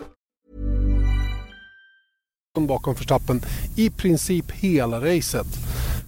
bakom 2.53 2.93
Verstappen 2.93 3.41
i 3.75 3.89
princip 3.89 4.51
hela 4.51 4.99
racet. 4.99 5.47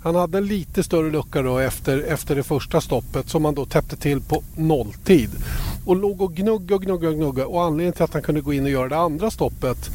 Han 0.01 0.15
hade 0.15 0.37
en 0.37 0.45
lite 0.45 0.83
större 0.83 1.11
lucka 1.11 1.41
då 1.41 1.57
efter, 1.57 1.99
efter 1.99 2.35
det 2.35 2.43
första 2.43 2.81
stoppet 2.81 3.29
som 3.29 3.45
han 3.45 3.55
då 3.55 3.65
täppte 3.65 3.95
till 3.95 4.21
på 4.21 4.43
nolltid. 4.55 5.29
Och 5.85 5.95
låg 5.95 6.21
och 6.21 6.35
gnugga 6.35 6.75
och 6.75 6.81
gnugga 6.81 7.09
och 7.09 7.15
gnugga 7.15 7.47
och 7.47 7.63
anledningen 7.63 7.93
till 7.93 8.03
att 8.03 8.13
han 8.13 8.21
kunde 8.21 8.41
gå 8.41 8.53
in 8.53 8.63
och 8.63 8.69
göra 8.69 8.89
det 8.89 8.97
andra 8.97 9.31
stoppet 9.31 9.89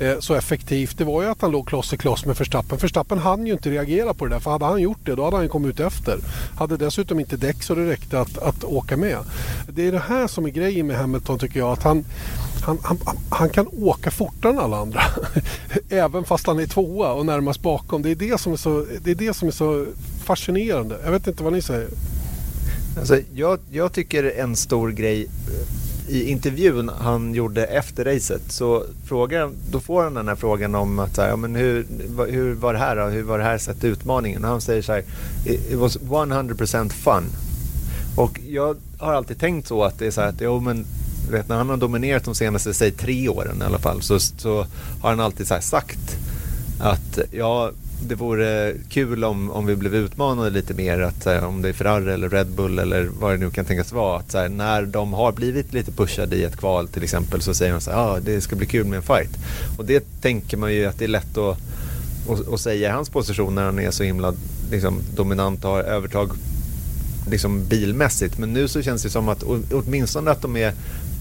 eh, 0.00 0.18
så 0.20 0.34
effektivt 0.34 0.98
det 0.98 1.04
var 1.04 1.22
ju 1.22 1.28
att 1.28 1.42
han 1.42 1.50
låg 1.50 1.68
kloss 1.68 1.92
i 1.92 1.96
kloss 1.96 2.26
med 2.26 2.36
Verstappen. 2.36 2.78
Verstappen 2.78 3.18
hann 3.18 3.46
ju 3.46 3.52
inte 3.52 3.70
reagera 3.70 4.14
på 4.14 4.26
det 4.26 4.34
där 4.34 4.40
för 4.40 4.50
hade 4.50 4.64
han 4.64 4.80
gjort 4.80 5.00
det 5.04 5.14
då 5.14 5.24
hade 5.24 5.36
han 5.36 5.48
kommit 5.48 5.70
ut 5.70 5.80
efter. 5.80 6.18
Hade 6.56 6.76
dessutom 6.76 7.20
inte 7.20 7.36
däck 7.36 7.62
så 7.62 7.74
det 7.74 7.90
räckte 7.90 8.20
att, 8.20 8.38
att 8.38 8.64
åka 8.64 8.96
med. 8.96 9.18
Det 9.68 9.86
är 9.86 9.92
det 9.92 10.02
här 10.08 10.26
som 10.26 10.46
är 10.46 10.50
grejen 10.50 10.86
med 10.86 10.96
Hamilton 10.96 11.38
tycker 11.38 11.58
jag. 11.58 11.72
att 11.72 11.82
han 11.82 12.04
han, 12.60 12.78
han, 12.82 12.98
han, 13.28 13.50
kan 13.50 13.66
åka 13.72 14.10
fortare 14.10 14.52
än 14.52 14.58
alla 14.58 14.76
andra. 14.76 15.02
Även 15.88 16.24
fast 16.24 16.46
han 16.46 16.58
är 16.58 16.66
tvåa 16.66 17.12
och 17.12 17.26
närmast 17.26 17.62
bakom. 17.62 18.02
Det 18.02 18.10
är 18.10 18.14
det 18.14 18.40
som 18.40 18.52
är 18.52 18.56
så, 18.56 18.86
det 19.02 19.10
är, 19.10 19.14
det 19.14 19.34
som 19.34 19.48
är 19.48 19.52
så 19.52 19.86
fascinerande. 20.24 20.98
Jag 21.04 21.10
vet 21.12 21.26
inte 21.26 21.42
vad 21.42 21.52
ni 21.52 21.62
säger. 21.62 21.88
Alltså, 22.98 23.18
jag, 23.34 23.58
jag 23.70 23.92
tycker 23.92 24.24
en 24.24 24.56
stor 24.56 24.90
grej 24.90 25.22
eh, 25.24 26.16
i 26.16 26.30
intervjun 26.30 26.90
han 27.00 27.34
gjorde 27.34 27.64
efter 27.64 28.04
racet 28.04 28.42
så 28.48 28.84
frågar, 29.04 29.50
då 29.70 29.80
får 29.80 30.02
han 30.02 30.14
den 30.14 30.28
här 30.28 30.34
frågan 30.34 30.74
om 30.74 30.98
att 30.98 31.14
så 31.14 31.22
här, 31.22 31.28
ja, 31.28 31.36
men 31.36 31.54
hur, 31.54 31.86
hur 32.28 32.54
var 32.54 32.72
det 32.72 32.78
här 32.78 32.96
då? 32.96 33.02
Hur 33.02 33.22
var 33.22 33.38
det 33.38 33.44
här 33.44 33.58
sett 33.58 33.84
utmaningen? 33.84 34.44
Och 34.44 34.50
han 34.50 34.60
säger 34.60 34.82
så 34.82 34.92
här, 34.92 35.04
it 35.46 35.74
was 35.74 35.98
100% 35.98 36.88
fun. 36.88 37.24
Och 38.16 38.40
jag 38.48 38.76
har 38.98 39.12
alltid 39.12 39.38
tänkt 39.38 39.68
så 39.68 39.84
att 39.84 39.98
det 39.98 40.06
är 40.06 40.10
så 40.10 40.20
här 40.20 40.28
att 40.28 40.40
jo, 40.40 40.60
men 40.60 40.86
vet, 41.30 41.48
när 41.48 41.56
han 41.56 41.68
har 41.68 41.76
dominerat 41.76 42.24
de 42.24 42.34
senaste, 42.34 42.74
säg 42.74 42.90
tre 42.90 43.28
åren 43.28 43.58
i 43.62 43.64
alla 43.64 43.78
fall, 43.78 44.02
så, 44.02 44.18
så 44.20 44.66
har 45.00 45.10
han 45.10 45.20
alltid 45.20 45.46
så 45.46 45.56
sagt 45.60 46.16
att 46.80 47.18
ja, 47.30 47.70
det 48.08 48.14
vore 48.14 48.74
kul 48.88 49.24
om, 49.24 49.50
om 49.50 49.66
vi 49.66 49.76
blev 49.76 49.94
utmanade 49.94 50.50
lite 50.50 50.74
mer, 50.74 51.00
att, 51.00 51.24
här, 51.24 51.44
om 51.44 51.62
det 51.62 51.68
är 51.68 51.72
Ferrari 51.72 52.12
eller 52.12 52.28
Red 52.28 52.46
Bull 52.46 52.78
eller 52.78 53.10
vad 53.20 53.32
det 53.32 53.38
nu 53.38 53.50
kan 53.50 53.64
tänkas 53.64 53.92
vara. 53.92 54.18
Att, 54.18 54.34
här, 54.34 54.48
när 54.48 54.82
de 54.82 55.12
har 55.12 55.32
blivit 55.32 55.72
lite 55.72 55.92
pushade 55.92 56.36
i 56.36 56.44
ett 56.44 56.56
kval 56.56 56.88
till 56.88 57.02
exempel 57.02 57.42
så 57.42 57.54
säger 57.54 57.72
de 57.72 57.80
så 57.80 57.90
här, 57.90 57.98
ah, 57.98 58.20
det 58.20 58.40
ska 58.40 58.56
bli 58.56 58.66
kul 58.66 58.86
med 58.86 58.96
en 58.96 59.02
fight. 59.02 59.38
Och 59.78 59.84
det 59.84 60.20
tänker 60.20 60.56
man 60.56 60.74
ju 60.74 60.86
att 60.86 60.98
det 60.98 61.04
är 61.04 61.08
lätt 61.08 61.38
att, 61.38 61.58
att, 62.28 62.52
att 62.52 62.60
säga 62.60 62.88
i 62.88 62.92
hans 62.92 63.10
position 63.10 63.54
när 63.54 63.64
han 63.64 63.78
är 63.78 63.90
så 63.90 64.02
himla 64.02 64.34
liksom, 64.70 65.00
dominant 65.14 65.64
och 65.64 65.70
har 65.70 65.82
övertag 65.82 66.30
liksom, 67.30 67.64
bilmässigt. 67.64 68.38
Men 68.38 68.52
nu 68.52 68.68
så 68.68 68.82
känns 68.82 69.02
det 69.02 69.10
som 69.10 69.28
att 69.28 69.42
åtminstone 69.72 70.30
att 70.30 70.42
de 70.42 70.56
är 70.56 70.72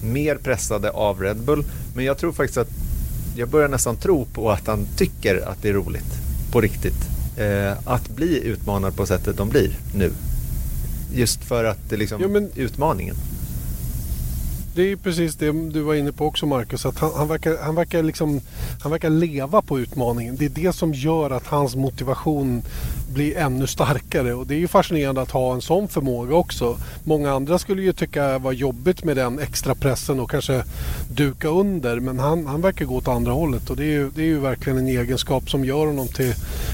mer 0.03 0.35
pressade 0.35 0.91
av 0.91 1.21
Red 1.21 1.37
Bull. 1.37 1.63
Men 1.95 2.05
jag 2.05 2.17
tror 2.17 2.31
faktiskt 2.31 2.57
att 2.57 2.69
jag 3.35 3.49
börjar 3.49 3.67
nästan 3.67 3.95
tro 3.95 4.25
på 4.25 4.51
att 4.51 4.67
han 4.67 4.87
tycker 4.97 5.49
att 5.49 5.61
det 5.61 5.69
är 5.69 5.73
roligt 5.73 6.13
på 6.51 6.61
riktigt. 6.61 7.09
Eh, 7.37 7.77
att 7.85 8.09
bli 8.09 8.43
utmanad 8.43 8.95
på 8.95 9.05
sättet 9.05 9.37
de 9.37 9.49
blir 9.49 9.77
nu. 9.95 10.11
Just 11.13 11.43
för 11.43 11.63
att 11.63 11.89
det 11.89 11.97
liksom, 11.97 12.21
ja, 12.21 12.27
men... 12.27 12.51
utmaningen 12.55 13.15
det 14.79 14.91
är 14.91 14.95
precis 14.95 15.35
det 15.35 15.51
du 15.51 15.81
var 15.81 15.95
inne 15.95 16.11
på 16.11 16.25
också 16.25 16.45
Marcus. 16.45 16.85
Att 16.85 16.97
han, 16.97 17.11
han, 17.15 17.27
verkar, 17.27 17.57
han, 17.57 17.75
verkar 17.75 18.03
liksom, 18.03 18.41
han 18.81 18.91
verkar 18.91 19.09
leva 19.09 19.61
på 19.61 19.79
utmaningen. 19.79 20.35
Det 20.35 20.45
är 20.45 20.49
det 20.49 20.73
som 20.73 20.93
gör 20.93 21.29
att 21.29 21.47
hans 21.47 21.75
motivation 21.75 22.61
bli 23.09 23.33
ännu 23.33 23.67
starkare. 23.67 24.33
Och 24.33 24.47
det 24.47 24.55
är 24.55 24.59
ju 24.59 24.67
fascinerande 24.67 25.21
att 25.21 25.31
ha 25.31 25.53
en 25.53 25.61
sån 25.61 25.87
förmåga 25.87 26.35
också. 26.35 26.77
Många 27.03 27.31
andra 27.31 27.59
skulle 27.59 27.81
ju 27.81 27.93
tycka 27.93 28.27
det 28.27 28.37
var 28.37 28.51
jobbigt 28.51 29.03
med 29.03 29.17
den 29.17 29.39
extra 29.39 29.75
pressen 29.75 30.19
och 30.19 30.31
kanske 30.31 30.63
duka 31.11 31.47
under. 31.47 31.99
Men 31.99 32.19
han, 32.19 32.45
han 32.45 32.61
verkar 32.61 32.85
gå 32.85 32.95
åt 32.95 33.07
andra 33.07 33.31
hållet. 33.31 33.69
Och 33.69 33.75
det 33.75 33.83
är, 33.83 33.91
ju, 33.91 34.09
det 34.09 34.21
är 34.21 34.25
ju 34.25 34.39
verkligen 34.39 34.77
en 34.77 34.87
egenskap 34.87 35.49
som 35.49 35.65
gör 35.65 35.85
honom 35.85 36.07
till, 36.07 36.33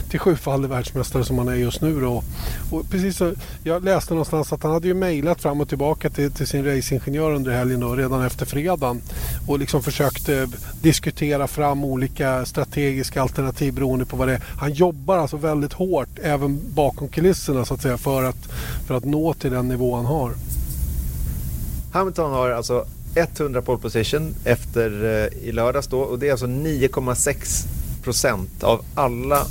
till 0.09 0.19
sjufaldig 0.19 0.69
världsmästare 0.69 1.23
som 1.23 1.37
han 1.37 1.47
är 1.47 1.55
just 1.55 1.81
nu. 1.81 2.01
Då. 2.01 2.23
Och 2.71 2.89
precis 2.89 3.17
så, 3.17 3.33
jag 3.63 3.83
läste 3.83 4.13
någonstans 4.13 4.53
att 4.53 4.63
han 4.63 4.71
hade 4.71 4.87
ju 4.87 4.93
mejlat 4.93 5.41
fram 5.41 5.61
och 5.61 5.69
tillbaka 5.69 6.09
till, 6.09 6.31
till 6.31 6.47
sin 6.47 6.65
racingingenjör 6.65 7.33
under 7.33 7.51
helgen. 7.51 7.79
Då 7.79 7.95
redan 7.95 8.25
efter 8.25 8.45
fredagen 8.45 9.01
och 9.47 9.59
liksom 9.59 9.83
försökte 9.83 10.47
diskutera 10.81 11.47
fram 11.47 11.83
olika 11.83 12.45
strategiska 12.45 13.21
alternativ 13.21 13.73
beroende 13.73 14.05
på 14.05 14.17
vad 14.17 14.27
det 14.27 14.33
är. 14.33 14.41
Han 14.59 14.73
jobbar 14.73 15.17
alltså 15.17 15.37
väldigt 15.37 15.73
hårt 15.73 16.19
även 16.25 16.61
bakom 16.73 17.07
kulisserna 17.07 17.65
så 17.65 17.73
att 17.73 17.81
säga 17.81 17.97
för 17.97 18.23
att, 18.23 18.51
för 18.87 18.95
att 18.95 19.05
nå 19.05 19.33
till 19.33 19.51
den 19.51 19.67
nivå 19.67 19.95
han 19.95 20.05
har. 20.05 20.31
Hamilton 21.91 22.31
har 22.31 22.49
alltså 22.49 22.85
100 23.15 23.61
pole 23.61 23.77
position 23.77 24.35
efter 24.43 25.03
eh, 25.03 25.47
i 25.47 25.51
lördags 25.51 25.87
då 25.87 25.99
och 25.99 26.19
det 26.19 26.27
är 26.27 26.31
alltså 26.31 26.45
9,6 26.45 27.67
procent 28.03 28.63
av 28.63 28.85
alla 28.95 29.45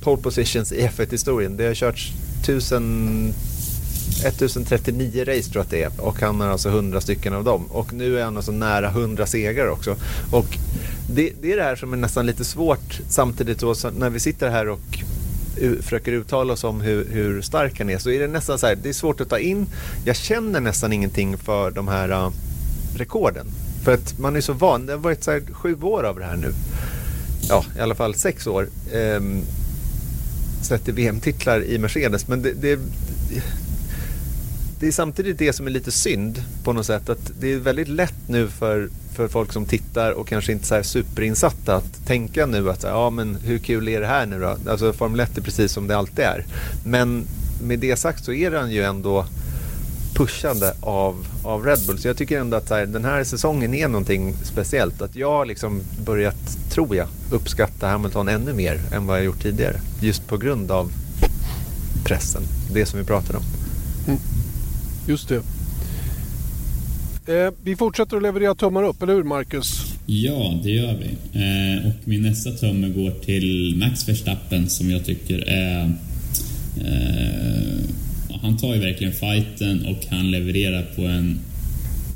pole 0.00 0.22
positions 0.22 0.72
i 0.72 0.88
F1-historien. 0.88 1.56
Det 1.56 1.66
har 1.66 1.74
körts 1.74 2.12
1000 2.42 3.34
1039 4.24 5.24
race 5.24 5.50
tror 5.50 5.54
jag 5.54 5.60
att 5.60 5.70
det 5.70 5.82
är 5.82 6.00
och 6.00 6.20
han 6.20 6.40
har 6.40 6.48
alltså 6.48 6.68
100 6.68 7.00
stycken 7.00 7.34
av 7.34 7.44
dem. 7.44 7.66
Och 7.66 7.92
nu 7.92 8.18
är 8.18 8.24
han 8.24 8.36
alltså 8.36 8.52
nära 8.52 8.88
100 8.88 9.26
segrar 9.26 9.68
också. 9.68 9.96
Och 10.30 10.58
det, 11.10 11.32
det 11.40 11.52
är 11.52 11.56
det 11.56 11.62
här 11.62 11.76
som 11.76 11.92
är 11.92 11.96
nästan 11.96 12.26
lite 12.26 12.44
svårt 12.44 13.00
samtidigt 13.08 13.58
då, 13.58 13.74
när 13.98 14.10
vi 14.10 14.20
sitter 14.20 14.50
här 14.50 14.68
och 14.68 15.02
försöker 15.82 16.12
uttala 16.12 16.52
oss 16.52 16.64
om 16.64 16.80
hur, 16.80 17.08
hur, 17.10 17.42
stark 17.42 17.78
han 17.78 17.90
är 17.90 17.98
så 17.98 18.10
är 18.10 18.20
det 18.20 18.26
nästan 18.26 18.58
så 18.58 18.66
här, 18.66 18.78
det 18.82 18.88
är 18.88 18.92
svårt 18.92 19.20
att 19.20 19.28
ta 19.28 19.38
in. 19.38 19.66
Jag 20.04 20.16
känner 20.16 20.60
nästan 20.60 20.92
ingenting 20.92 21.38
för 21.38 21.70
de 21.70 21.88
här 21.88 22.10
uh, 22.10 22.30
rekorden. 22.96 23.46
För 23.84 23.94
att 23.94 24.18
man 24.18 24.36
är 24.36 24.40
så 24.40 24.52
van, 24.52 24.86
det 24.86 24.92
har 24.92 24.98
varit 24.98 25.24
så 25.24 25.30
här, 25.30 25.42
sju 25.52 25.76
år 25.82 26.04
av 26.04 26.18
det 26.18 26.24
här 26.24 26.36
nu. 26.36 26.52
Ja, 27.48 27.64
i 27.76 27.80
alla 27.80 27.94
fall 27.94 28.14
sex 28.14 28.46
år. 28.46 28.68
Um, 28.94 29.42
sett 30.62 30.88
i 30.88 30.92
VM-titlar 30.92 31.64
i 31.64 31.78
Mercedes. 31.78 32.28
Men 32.28 32.42
det, 32.42 32.52
det, 32.52 32.78
det 34.82 34.88
är 34.88 34.92
samtidigt 34.92 35.38
det 35.38 35.52
som 35.52 35.66
är 35.66 35.70
lite 35.70 35.92
synd 35.92 36.42
på 36.64 36.72
något 36.72 36.86
sätt. 36.86 37.08
Att 37.08 37.30
det 37.40 37.52
är 37.52 37.58
väldigt 37.58 37.88
lätt 37.88 38.28
nu 38.28 38.48
för, 38.48 38.88
för 39.14 39.28
folk 39.28 39.52
som 39.52 39.66
tittar 39.66 40.12
och 40.12 40.28
kanske 40.28 40.52
inte 40.52 40.66
så 40.66 40.74
här 40.74 40.82
superinsatta 40.82 41.76
att 41.76 42.06
tänka 42.06 42.46
nu 42.46 42.70
att 42.70 42.82
ja 42.82 43.10
men 43.10 43.36
hur 43.36 43.58
kul 43.58 43.88
är 43.88 44.00
det 44.00 44.06
här 44.06 44.26
nu 44.26 44.40
då? 44.40 44.70
Alltså 44.70 44.92
Formel 44.92 45.20
1 45.20 45.38
är 45.38 45.42
precis 45.42 45.72
som 45.72 45.86
det 45.86 45.96
alltid 45.96 46.24
är. 46.24 46.46
Men 46.84 47.24
med 47.62 47.78
det 47.78 47.96
sagt 47.96 48.24
så 48.24 48.32
är 48.32 48.50
den 48.50 48.70
ju 48.70 48.82
ändå 48.82 49.26
pushande 50.14 50.74
av, 50.80 51.26
av 51.44 51.64
Red 51.64 51.86
Bull. 51.86 51.98
Så 51.98 52.08
jag 52.08 52.16
tycker 52.16 52.40
ändå 52.40 52.56
att 52.56 52.70
här, 52.70 52.86
den 52.86 53.04
här 53.04 53.24
säsongen 53.24 53.74
är 53.74 53.88
någonting 53.88 54.34
speciellt. 54.42 55.02
Att 55.02 55.16
jag 55.16 55.30
har 55.30 55.46
liksom 55.46 55.82
börjat, 56.04 56.58
tror 56.70 56.96
jag, 56.96 57.06
uppskatta 57.30 57.88
Hamilton 57.88 58.28
ännu 58.28 58.52
mer 58.52 58.80
än 58.92 59.06
vad 59.06 59.16
jag 59.16 59.24
gjort 59.24 59.42
tidigare. 59.42 59.80
Just 60.00 60.26
på 60.26 60.36
grund 60.36 60.70
av 60.70 60.92
pressen, 62.04 62.42
det 62.72 62.86
som 62.86 62.98
vi 62.98 63.04
pratade 63.04 63.38
om. 63.38 63.44
Mm. 64.06 64.20
Just 65.06 65.28
det. 65.28 65.42
Eh, 67.32 67.52
vi 67.64 67.76
fortsätter 67.76 68.16
att 68.16 68.22
leverera 68.22 68.54
tummar 68.54 68.82
upp, 68.82 69.02
eller 69.02 69.14
hur 69.14 69.22
Marcus? 69.22 69.92
Ja, 70.06 70.60
det 70.62 70.70
gör 70.70 70.94
vi. 70.94 71.40
Eh, 71.40 71.86
och 71.86 72.08
min 72.08 72.22
nästa 72.22 72.50
tumme 72.50 72.88
går 72.88 73.10
till 73.10 73.76
Max 73.76 74.08
Verstappen 74.08 74.70
som 74.70 74.90
jag 74.90 75.04
tycker 75.04 75.38
är... 75.48 75.92
Eh, 76.80 77.62
han 78.42 78.56
tar 78.56 78.74
ju 78.74 78.80
verkligen 78.80 79.12
fighten 79.12 79.86
och 79.86 80.06
han 80.10 80.30
levererar 80.30 80.82
på 80.82 81.02
en 81.02 81.40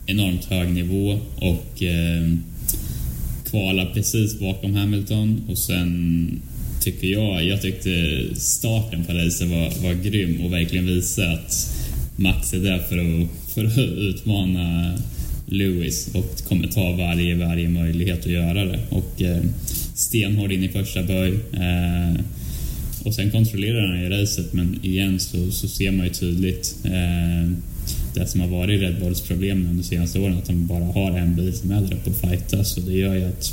enormt 0.06 0.44
hög 0.44 0.68
nivå 0.68 1.18
och 1.36 1.82
eh, 1.82 2.32
kvalar 3.50 3.90
precis 3.94 4.40
bakom 4.40 4.74
Hamilton 4.74 5.44
och 5.48 5.58
sen 5.58 6.40
tycker 6.80 7.06
jag, 7.06 7.44
jag 7.44 7.62
tyckte 7.62 7.90
starten 8.34 9.04
på 9.04 9.12
racet 9.12 9.48
var, 9.48 9.82
var 9.88 9.94
grym 9.94 10.40
och 10.44 10.52
verkligen 10.52 10.86
visade 10.86 11.32
att 11.32 11.76
Max 12.16 12.52
är 12.52 12.58
där 12.58 12.78
för 12.78 12.98
att, 12.98 13.28
för 13.54 13.64
att 13.64 13.78
utmana 13.78 14.98
Lewis 15.46 16.08
och 16.14 16.48
kommer 16.48 16.68
ta 16.68 16.92
varje, 16.92 17.34
varje 17.34 17.68
möjlighet 17.68 18.20
att 18.20 18.32
göra 18.32 18.64
det. 18.64 18.78
Och 18.90 19.22
eh, 19.22 19.42
stenhård 19.94 20.52
in 20.52 20.64
i 20.64 20.68
första 20.68 21.02
böj. 21.02 21.32
Eh, 21.52 22.20
och 23.04 23.14
sen 23.14 23.30
kontrollerar 23.30 23.86
han 23.86 24.00
ju 24.00 24.08
racet 24.08 24.52
men 24.52 24.78
igen 24.82 25.20
så, 25.20 25.50
så 25.50 25.68
ser 25.68 25.90
man 25.90 26.06
ju 26.06 26.12
tydligt 26.12 26.76
eh, 26.84 27.50
det 28.14 28.26
som 28.26 28.40
har 28.40 28.48
varit 28.48 28.80
Red 28.80 29.00
Bulls 29.00 29.20
problem 29.20 29.58
under 29.58 29.82
de 29.82 29.82
senaste 29.82 30.18
åren, 30.18 30.38
att 30.38 30.46
de 30.46 30.66
bara 30.66 30.84
har 30.84 31.18
en 31.18 31.36
bil 31.36 31.52
som 31.52 31.70
är 31.70 31.80
där 31.80 31.92
uppe 31.92 32.10
och 32.10 32.16
fightas. 32.16 32.74
Så 32.74 32.80
det 32.80 32.92
gör 32.92 33.14
ju 33.14 33.24
att 33.24 33.52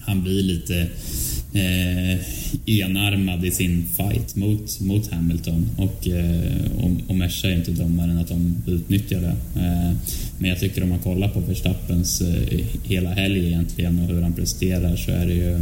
han 0.00 0.22
blir 0.22 0.42
lite 0.42 0.86
eh, 1.52 2.20
enarmad 2.66 3.44
i 3.44 3.50
sin 3.50 3.86
fight 3.96 4.36
mot, 4.36 4.80
mot 4.80 5.12
Hamilton 5.12 5.70
och, 5.76 6.08
eh, 6.08 6.72
och, 6.76 6.90
och 7.08 7.14
Merca 7.14 7.48
är 7.48 7.54
inte 7.54 7.70
dummare 7.70 8.10
än 8.10 8.18
att 8.18 8.28
de 8.28 8.62
utnyttjar 8.66 9.20
det. 9.20 9.60
Eh, 9.60 9.92
men 10.38 10.50
jag 10.50 10.60
tycker 10.60 10.82
om 10.82 10.88
man 10.88 10.98
kollar 10.98 11.28
på 11.28 11.40
Verstappens 11.40 12.20
eh, 12.20 12.58
hela 12.84 13.10
helg 13.10 13.46
egentligen 13.46 13.98
och 13.98 14.06
hur 14.06 14.22
han 14.22 14.32
presterar 14.32 14.96
så 14.96 15.10
är 15.10 15.26
det 15.26 15.34
ju 15.34 15.54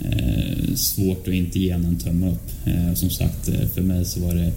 eh, 0.00 0.74
svårt 0.74 1.28
att 1.28 1.34
inte 1.34 1.58
ge 1.58 1.72
honom 1.72 1.90
en 1.90 1.98
tumme 1.98 2.30
upp. 2.30 2.66
Eh, 2.66 2.94
som 2.94 3.10
sagt, 3.10 3.48
eh, 3.48 3.68
för 3.74 3.82
mig 3.82 4.04
så 4.04 4.20
var 4.20 4.34
det 4.34 4.52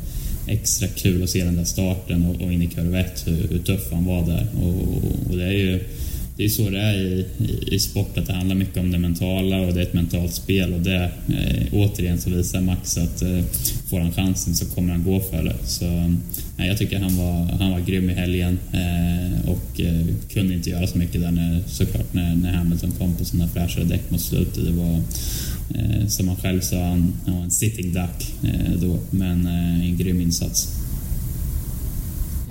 extra 0.48 0.88
kul 0.88 1.24
att 1.24 1.30
se 1.30 1.44
den 1.44 1.56
där 1.56 1.64
starten 1.64 2.26
och, 2.26 2.42
och 2.42 2.54
in 2.54 2.62
i 2.62 2.68
kurva 2.68 3.00
1 3.00 3.28
hur, 3.28 3.48
hur 3.48 3.60
tuff 3.60 3.92
han 3.92 4.06
var 4.06 4.26
där. 4.26 4.48
Och, 4.62 5.30
och 5.30 5.38
det 5.38 5.44
är 5.44 5.52
ju 5.52 5.80
det 6.38 6.46
är 6.46 6.50
så 6.50 6.70
det 6.70 6.80
är 6.80 6.94
i, 6.94 7.26
i, 7.38 7.76
i 7.76 7.80
sport, 7.80 8.18
att 8.18 8.28
det 8.28 8.34
handlar 8.34 8.56
mycket 8.56 8.78
om 8.78 8.92
det 8.92 8.98
mentala 8.98 9.60
och 9.60 9.74
det 9.74 9.80
är 9.80 9.86
ett 9.86 9.94
mentalt 9.94 10.34
spel 10.34 10.74
och 10.74 10.80
det 10.80 11.12
eh, 11.28 11.74
återigen 11.74 12.18
så 12.22 12.30
visar 12.30 12.62
Max 12.62 12.98
att 12.98 13.22
eh, 13.22 13.44
får 13.90 14.00
han 14.00 14.12
chansen 14.12 14.56
så 14.56 14.66
kommer 14.66 14.94
han 14.94 15.04
gå 15.04 15.20
för 15.20 15.44
det. 15.44 15.56
Så 15.64 15.86
nej, 16.58 16.68
jag 16.68 16.78
tycker 16.78 17.00
han 17.00 17.18
var, 17.18 17.58
han 17.60 17.72
var 17.72 17.80
grym 17.80 18.10
i 18.10 18.14
helgen 18.14 18.60
eh, 18.72 19.50
och 19.50 19.82
eh, 19.82 20.06
kunde 20.34 20.54
inte 20.54 20.70
göra 20.70 20.88
så 20.88 20.98
mycket 20.98 21.22
där 21.22 21.32
när, 21.32 21.64
såklart 21.68 22.14
när, 22.14 22.36
när 22.36 22.52
Hamilton 22.52 22.92
kom 22.92 23.16
på 23.16 23.26
sina 23.26 23.48
fräschare 23.48 23.84
däck 23.84 24.12
mot 24.12 24.22
slutet. 24.22 24.66
Det 24.66 24.72
var 24.72 25.02
eh, 25.76 26.08
som 26.08 26.28
han 26.28 26.38
själv 26.38 26.62
sa, 26.62 26.84
han, 26.84 27.14
han 27.26 27.36
var 27.36 27.44
en 27.44 27.52
sitting 27.52 27.94
duck 27.94 28.34
eh, 28.44 28.72
då, 28.82 29.00
men 29.10 29.48
en 29.82 29.98
grym 29.98 30.22
insats. 30.22 30.68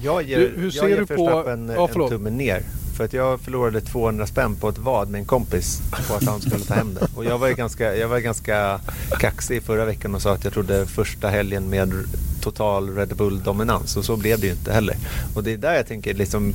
Jag 0.04 0.28
ger, 0.28 0.38
hur, 0.38 0.52
hur 0.56 0.70
ser 0.70 0.80
jag 0.80 0.90
ger 0.90 1.00
du 1.00 1.06
på... 1.06 1.48
en, 1.48 1.68
ja, 1.68 1.88
en 1.94 2.08
tumme 2.08 2.30
ner. 2.30 2.62
För 2.94 3.04
att 3.04 3.12
jag 3.12 3.40
förlorade 3.40 3.80
200 3.80 4.26
spänn 4.26 4.56
på 4.56 4.68
ett 4.68 4.78
vad 4.78 5.08
med 5.08 5.18
en 5.18 5.24
kompis 5.24 5.82
på 6.08 6.14
att 6.14 6.24
han 6.24 6.40
skulle 6.40 6.64
ta 6.64 6.74
hem 6.74 6.94
det. 6.94 7.08
Och 7.14 7.24
jag 7.24 7.38
var 7.38 7.48
ju 7.48 7.54
ganska, 7.54 7.96
jag 7.96 8.08
var 8.08 8.18
ganska 8.18 8.80
kaxig 9.18 9.62
förra 9.62 9.84
veckan 9.84 10.14
och 10.14 10.22
sa 10.22 10.32
att 10.32 10.44
jag 10.44 10.52
trodde 10.52 10.86
första 10.86 11.28
helgen 11.28 11.70
med 11.70 11.92
total 12.40 12.96
Red 12.96 13.16
Bull-dominans. 13.16 13.96
Och 13.96 14.04
så 14.04 14.16
blev 14.16 14.40
det 14.40 14.46
ju 14.46 14.52
inte 14.52 14.72
heller. 14.72 14.96
Och 15.34 15.44
det 15.44 15.52
är 15.52 15.56
där 15.56 15.74
jag 15.74 15.86
tänker 15.86 16.14
liksom... 16.14 16.54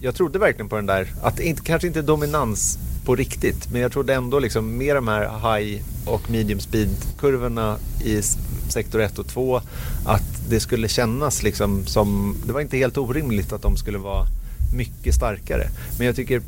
Jag 0.00 0.14
trodde 0.14 0.38
verkligen 0.38 0.68
på 0.68 0.76
den 0.76 0.86
där, 0.86 1.12
att 1.22 1.40
inte, 1.40 1.62
kanske 1.62 1.88
inte 1.88 2.02
dominans 2.02 2.78
på 3.04 3.16
riktigt. 3.16 3.72
Men 3.72 3.80
jag 3.80 3.92
trodde 3.92 4.14
ändå 4.14 4.38
liksom 4.38 4.78
med 4.78 4.96
de 4.96 5.08
här 5.08 5.56
high 5.58 5.82
och 6.04 6.30
medium 6.30 6.60
speed-kurvorna 6.60 7.76
i 8.04 8.22
sektor 8.68 9.00
1 9.00 9.18
och 9.18 9.26
2 9.26 9.60
att 10.06 10.48
det 10.48 10.60
skulle 10.60 10.88
kännas 10.88 11.42
liksom 11.42 11.86
som... 11.86 12.36
Det 12.46 12.52
var 12.52 12.60
inte 12.60 12.76
helt 12.76 12.98
orimligt 12.98 13.52
att 13.52 13.62
de 13.62 13.76
skulle 13.76 13.98
vara 13.98 14.26
mycket 14.72 15.14
starkare. 15.14 15.68
Men 15.98 16.06
jag 16.06 16.16
tycker 16.16 16.42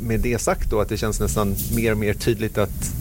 med 0.00 0.20
det 0.20 0.38
sagt 0.38 0.70
då 0.70 0.80
att 0.80 0.88
det 0.88 0.96
känns 0.96 1.20
nästan 1.20 1.56
mer 1.76 1.92
och 1.92 1.98
mer 1.98 2.14
tydligt 2.14 2.58
att 2.58 2.92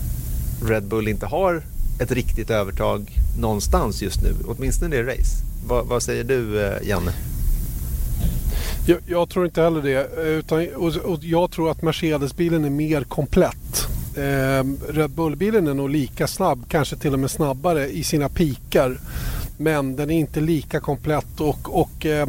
Red 0.66 0.84
Bull 0.84 1.08
inte 1.08 1.26
har 1.26 1.62
ett 2.00 2.12
riktigt 2.12 2.50
övertag 2.50 3.12
någonstans 3.40 4.02
just 4.02 4.22
nu. 4.22 4.36
Åtminstone 4.48 4.96
i 4.96 5.04
race. 5.04 5.44
Va, 5.68 5.84
vad 5.84 6.04
säger 6.04 6.24
du 6.24 6.66
eh, 6.66 6.88
Janne? 6.88 7.12
Jag, 8.88 8.98
jag, 9.06 9.30
tror 9.30 9.46
inte 9.46 9.62
heller 9.62 9.82
det. 9.82 10.18
Eh, 10.18 10.26
utan, 10.26 10.68
och, 10.76 10.96
och 10.96 11.24
jag 11.24 11.52
tror 11.52 11.72
att 11.72 11.82
Mercedes-bilen 11.82 12.66
är 12.66 12.70
mer 12.70 13.04
komplett. 13.04 13.88
Eh, 14.16 14.94
Red 14.94 15.10
Bull-bilen 15.10 15.68
är 15.68 15.74
nog 15.74 15.90
lika 15.90 16.28
snabb, 16.28 16.66
kanske 16.68 16.96
till 16.96 17.14
och 17.14 17.20
med 17.20 17.32
snabbare 17.32 17.88
i 17.88 18.04
sina 18.04 18.30
pikar. 18.30 18.98
Men 19.58 19.96
den 19.96 20.10
är 20.10 20.20
inte 20.20 20.42
lika 20.42 20.80
komplett 20.80 21.40
och, 21.40 21.82
och 21.82 22.06
eh, 22.06 22.28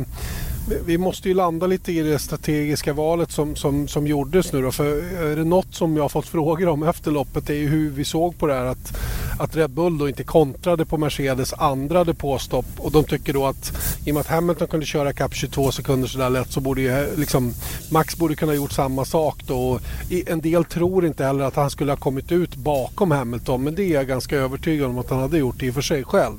vi 0.86 0.98
måste 0.98 1.28
ju 1.28 1.34
landa 1.34 1.66
lite 1.66 1.92
i 1.92 2.02
det 2.02 2.18
strategiska 2.18 2.92
valet 2.92 3.30
som, 3.30 3.56
som, 3.56 3.88
som 3.88 4.06
gjordes 4.06 4.52
nu 4.52 4.62
då. 4.62 4.72
För 4.72 4.84
är 5.32 5.36
det 5.36 5.44
något 5.44 5.74
som 5.74 5.96
jag 5.96 6.04
har 6.04 6.08
fått 6.08 6.26
frågor 6.26 6.68
om 6.68 6.82
efter 6.82 7.10
loppet 7.10 7.50
är 7.50 7.54
ju 7.54 7.68
hur 7.68 7.90
vi 7.90 8.04
såg 8.04 8.38
på 8.38 8.46
det 8.46 8.54
här 8.54 8.64
att, 8.64 8.96
att 9.38 9.56
Red 9.56 9.70
Bull 9.70 9.98
då 9.98 10.08
inte 10.08 10.24
kontrade 10.24 10.84
på 10.84 10.98
Mercedes 10.98 11.52
andra 11.52 12.04
depåstopp 12.04 12.66
och 12.78 12.92
de 12.92 13.04
tycker 13.04 13.32
då 13.32 13.46
att 13.46 13.72
i 14.06 14.10
och 14.10 14.14
med 14.14 14.20
att 14.20 14.26
Hamilton 14.26 14.68
kunde 14.68 14.86
köra 14.86 15.12
kapp 15.12 15.34
22 15.34 15.72
sekunder 15.72 16.08
sådär 16.08 16.30
lätt 16.30 16.52
så 16.52 16.60
borde 16.60 16.80
ju 16.80 16.90
eh, 16.90 17.18
liksom 17.18 17.54
Max 17.90 18.16
borde 18.16 18.34
kunna 18.36 18.54
gjort 18.54 18.72
samma 18.72 19.04
sak 19.04 19.42
då. 19.46 19.68
Och 19.68 19.80
en 20.26 20.40
del 20.40 20.64
tror 20.64 21.06
inte 21.06 21.24
heller 21.24 21.44
att 21.44 21.56
han 21.56 21.70
skulle 21.70 21.92
ha 21.92 21.96
kommit 21.96 22.32
ut 22.32 22.56
bakom 22.56 23.10
Hamilton 23.10 23.64
men 23.64 23.74
det 23.74 23.82
är 23.82 23.94
jag 23.94 24.06
ganska 24.06 24.36
övertygad 24.36 24.90
om 24.90 24.98
att 24.98 25.10
han 25.10 25.20
hade 25.20 25.38
gjort 25.38 25.62
i 25.62 25.70
och 25.70 25.74
för 25.74 25.82
sig 25.82 26.04
själv. 26.04 26.38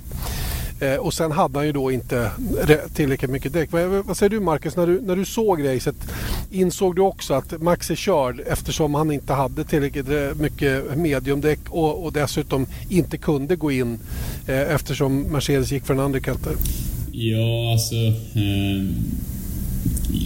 Eh, 0.79 0.95
och 0.95 1.13
sen 1.13 1.31
hade 1.31 1.59
han 1.59 1.65
ju 1.65 1.71
då 1.71 1.91
inte 1.91 2.31
tillräckligt 2.93 3.31
mycket 3.31 3.53
däck. 3.53 3.71
Vad, 3.71 4.05
vad 4.05 4.17
säger 4.17 4.29
du 4.29 4.39
Marcus, 4.39 4.75
när 4.75 4.87
du, 4.87 5.01
när 5.01 5.15
du 5.15 5.25
såg 5.25 5.67
racet, 5.67 5.95
insåg 6.51 6.95
du 6.95 7.01
också 7.01 7.33
att 7.33 7.61
Max 7.61 7.91
är 7.91 7.95
körd 7.95 8.41
eftersom 8.47 8.93
han 8.93 9.11
inte 9.11 9.33
hade 9.33 9.63
tillräckligt 9.63 10.09
eh, 10.09 10.35
mycket 10.39 10.97
mediumdäck 10.97 11.59
och, 11.69 12.05
och 12.05 12.13
dessutom 12.13 12.65
inte 12.89 13.17
kunde 13.17 13.55
gå 13.55 13.71
in 13.71 13.99
eh, 14.47 14.75
eftersom 14.75 15.21
Mercedes 15.21 15.71
gick 15.71 15.85
för 15.85 15.93
en 15.93 15.99
undercutter? 15.99 16.53
Ja, 17.11 17.71
alltså... 17.71 17.95
Eh, 17.95 18.85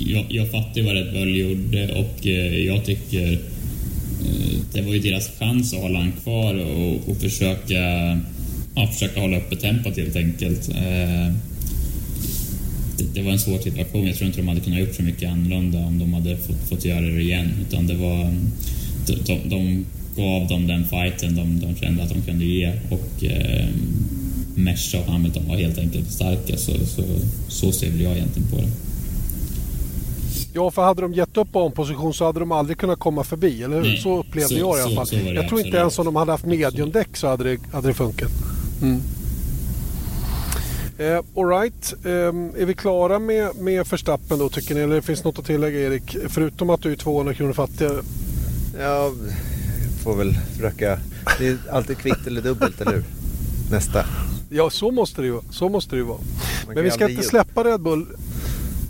jag, 0.05 0.25
jag 0.29 0.51
fattar 0.51 0.81
vad 0.81 0.93
Red 0.93 1.13
Bull 1.13 1.38
gjorde 1.38 1.93
och 1.93 2.27
eh, 2.27 2.65
jag 2.65 2.85
tycker 2.85 3.33
eh, 3.33 3.39
det 4.73 4.81
var 4.81 4.93
ju 4.93 4.99
deras 4.99 5.29
chans 5.39 5.73
att 5.73 5.81
hålla 5.81 5.99
han 5.99 6.12
kvar 6.12 6.53
och, 6.53 7.09
och 7.09 7.17
försöka 7.17 7.79
ja, 8.75 8.88
försöka 8.88 9.21
hålla 9.21 9.38
uppe 9.38 9.55
tempot 9.55 9.97
helt 9.97 10.15
enkelt. 10.15 10.69
Eh, 10.69 11.34
det, 12.97 13.13
det, 13.13 13.21
var 13.21 13.32
en 13.32 13.39
svår 13.39 13.58
situation. 13.58 14.08
Jag 14.08 14.15
tror 14.15 14.27
inte 14.27 14.41
de 14.41 14.47
hade 14.47 14.62
kunnat 14.62 14.79
gjort 14.79 14.95
så 14.95 15.03
mycket 15.03 15.32
annorlunda 15.32 15.79
om 15.79 15.99
de 15.99 16.13
hade 16.13 16.38
fått, 16.38 16.69
fått 16.69 16.86
göra 16.86 17.01
det 17.01 17.21
igen. 17.21 17.51
Utan 17.67 17.88
det 17.88 17.95
var, 17.95 18.34
de, 19.08 19.13
de, 19.25 19.49
de 19.49 19.86
gav 20.15 20.47
dem 20.47 20.67
den 20.67 20.86
fighten 20.86 21.36
de, 21.36 21.60
de 21.60 21.75
kände 21.75 22.03
att 22.03 22.10
de 22.10 22.21
kunde 22.21 22.45
ge 22.45 22.73
och 22.89 23.23
eh, 23.23 23.65
Merca 24.55 24.99
och 24.99 25.12
Hamilton 25.12 25.47
var 25.47 25.55
helt 25.55 25.77
enkelt 25.77 26.12
starka. 26.12 26.58
Så, 26.58 26.71
så, 26.86 27.03
så 27.47 27.71
ser 27.71 27.91
väl 27.91 28.01
jag 28.01 28.15
egentligen 28.15 28.49
på 28.49 28.58
det. 28.58 28.67
Ja, 30.53 30.71
för 30.71 30.82
hade 30.82 31.01
de 31.01 31.13
gett 31.13 31.38
upp 31.38 31.51
banposition 31.51 32.13
så 32.13 32.25
hade 32.25 32.39
de 32.39 32.51
aldrig 32.51 32.77
kunnat 32.77 32.99
komma 32.99 33.23
förbi, 33.23 33.63
eller 33.63 33.75
hur? 33.75 33.84
Nej, 33.84 33.97
så 33.97 34.19
upplevde 34.19 34.55
så, 34.55 34.60
jag 34.60 34.79
i 34.79 34.82
alla 34.82 35.05
fall. 35.05 35.36
Jag 35.36 35.47
tror 35.47 35.65
inte 35.65 35.77
ens 35.77 35.99
om 35.99 36.05
de 36.05 36.15
hade 36.15 36.32
haft 36.32 36.45
mediumdäck 36.45 37.17
så 37.17 37.27
hade 37.27 37.43
det, 37.43 37.60
hade 37.71 37.88
det 37.88 37.93
funkat. 37.93 38.32
Mm. 38.82 39.02
Eh, 40.98 41.22
Alright, 41.38 41.94
eh, 42.06 42.12
är 42.62 42.65
vi 42.65 42.74
klara 42.74 43.20
med, 43.20 43.56
med 43.56 43.88
förstappen 43.88 44.39
då 44.39 44.50
tycker 44.50 44.76
ni? 44.76 44.82
Eller 44.82 45.02
finns 45.02 45.24
något 45.24 45.39
att 45.39 45.46
tillägga 45.46 45.80
Erik? 45.80 46.18
Förutom 46.28 46.70
att 46.70 46.82
du 46.82 46.92
är 46.92 46.96
200 46.96 47.34
kronor 47.34 47.54
fattigare. 47.54 48.02
Ja, 48.80 49.12
får 50.04 50.15
väl 50.15 50.34
försöka. 50.54 51.00
Det 51.39 51.48
är 51.48 51.58
alltid 51.72 51.98
kvickt 51.98 52.28
eller 52.28 52.42
dubbelt, 52.42 52.82
eller 52.82 52.92
hur? 52.92 53.04
Nästa. 53.72 54.06
Ja, 54.50 54.70
så 54.70 54.92
måste 54.92 55.22
det 55.22 55.26
ju 55.26 55.34
vara. 55.34 55.44
Så 55.52 55.70
måste 55.70 55.96
det 55.96 56.00
ju 56.00 56.04
vara. 56.06 56.20
Men 56.68 56.84
vi 56.84 56.92
ska 56.92 57.10
inte 57.10 57.24
släppa 57.24 57.63
Red 57.63 57.82
Bull. 57.82 58.08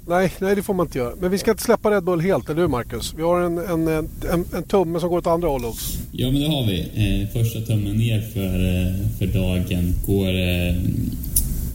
Nej, 0.09 0.31
nej, 0.39 0.55
det 0.55 0.63
får 0.63 0.73
man 0.73 0.85
inte 0.85 0.97
göra. 0.97 1.13
Men 1.21 1.31
vi 1.31 1.37
ska 1.37 1.51
inte 1.51 1.63
släppa 1.63 1.91
Red 1.91 2.03
Bull 2.03 2.21
helt, 2.21 2.49
eller 2.49 2.61
hur 2.61 2.67
Marcus? 2.67 3.13
Vi 3.17 3.21
har 3.21 3.41
en, 3.41 3.57
en, 3.57 3.87
en, 3.87 4.45
en 4.55 4.63
tumme 4.63 4.99
som 4.99 5.09
går 5.09 5.17
åt 5.17 5.27
andra 5.27 5.47
hållet 5.47 5.69
också. 5.69 5.97
Ja, 6.11 6.31
men 6.31 6.41
det 6.41 6.47
har 6.47 6.67
vi. 6.67 6.79
Eh, 6.79 7.43
första 7.43 7.61
tummen 7.61 7.95
ner 7.97 8.21
för, 8.21 8.65
eh, 8.65 9.07
för 9.19 9.25
dagen 9.25 9.93
går 10.05 10.27
eh, 10.27 10.75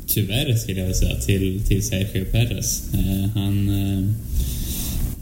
tyvärr, 0.07 0.55
skulle 0.57 0.79
jag 0.81 0.87
vilja 0.87 0.99
säga, 1.01 1.21
till, 1.21 1.63
till 1.67 1.87
Sergio 1.87 2.25
Perez. 2.25 2.95
Eh, 2.95 3.29
han, 3.35 3.69
eh, 3.69 4.05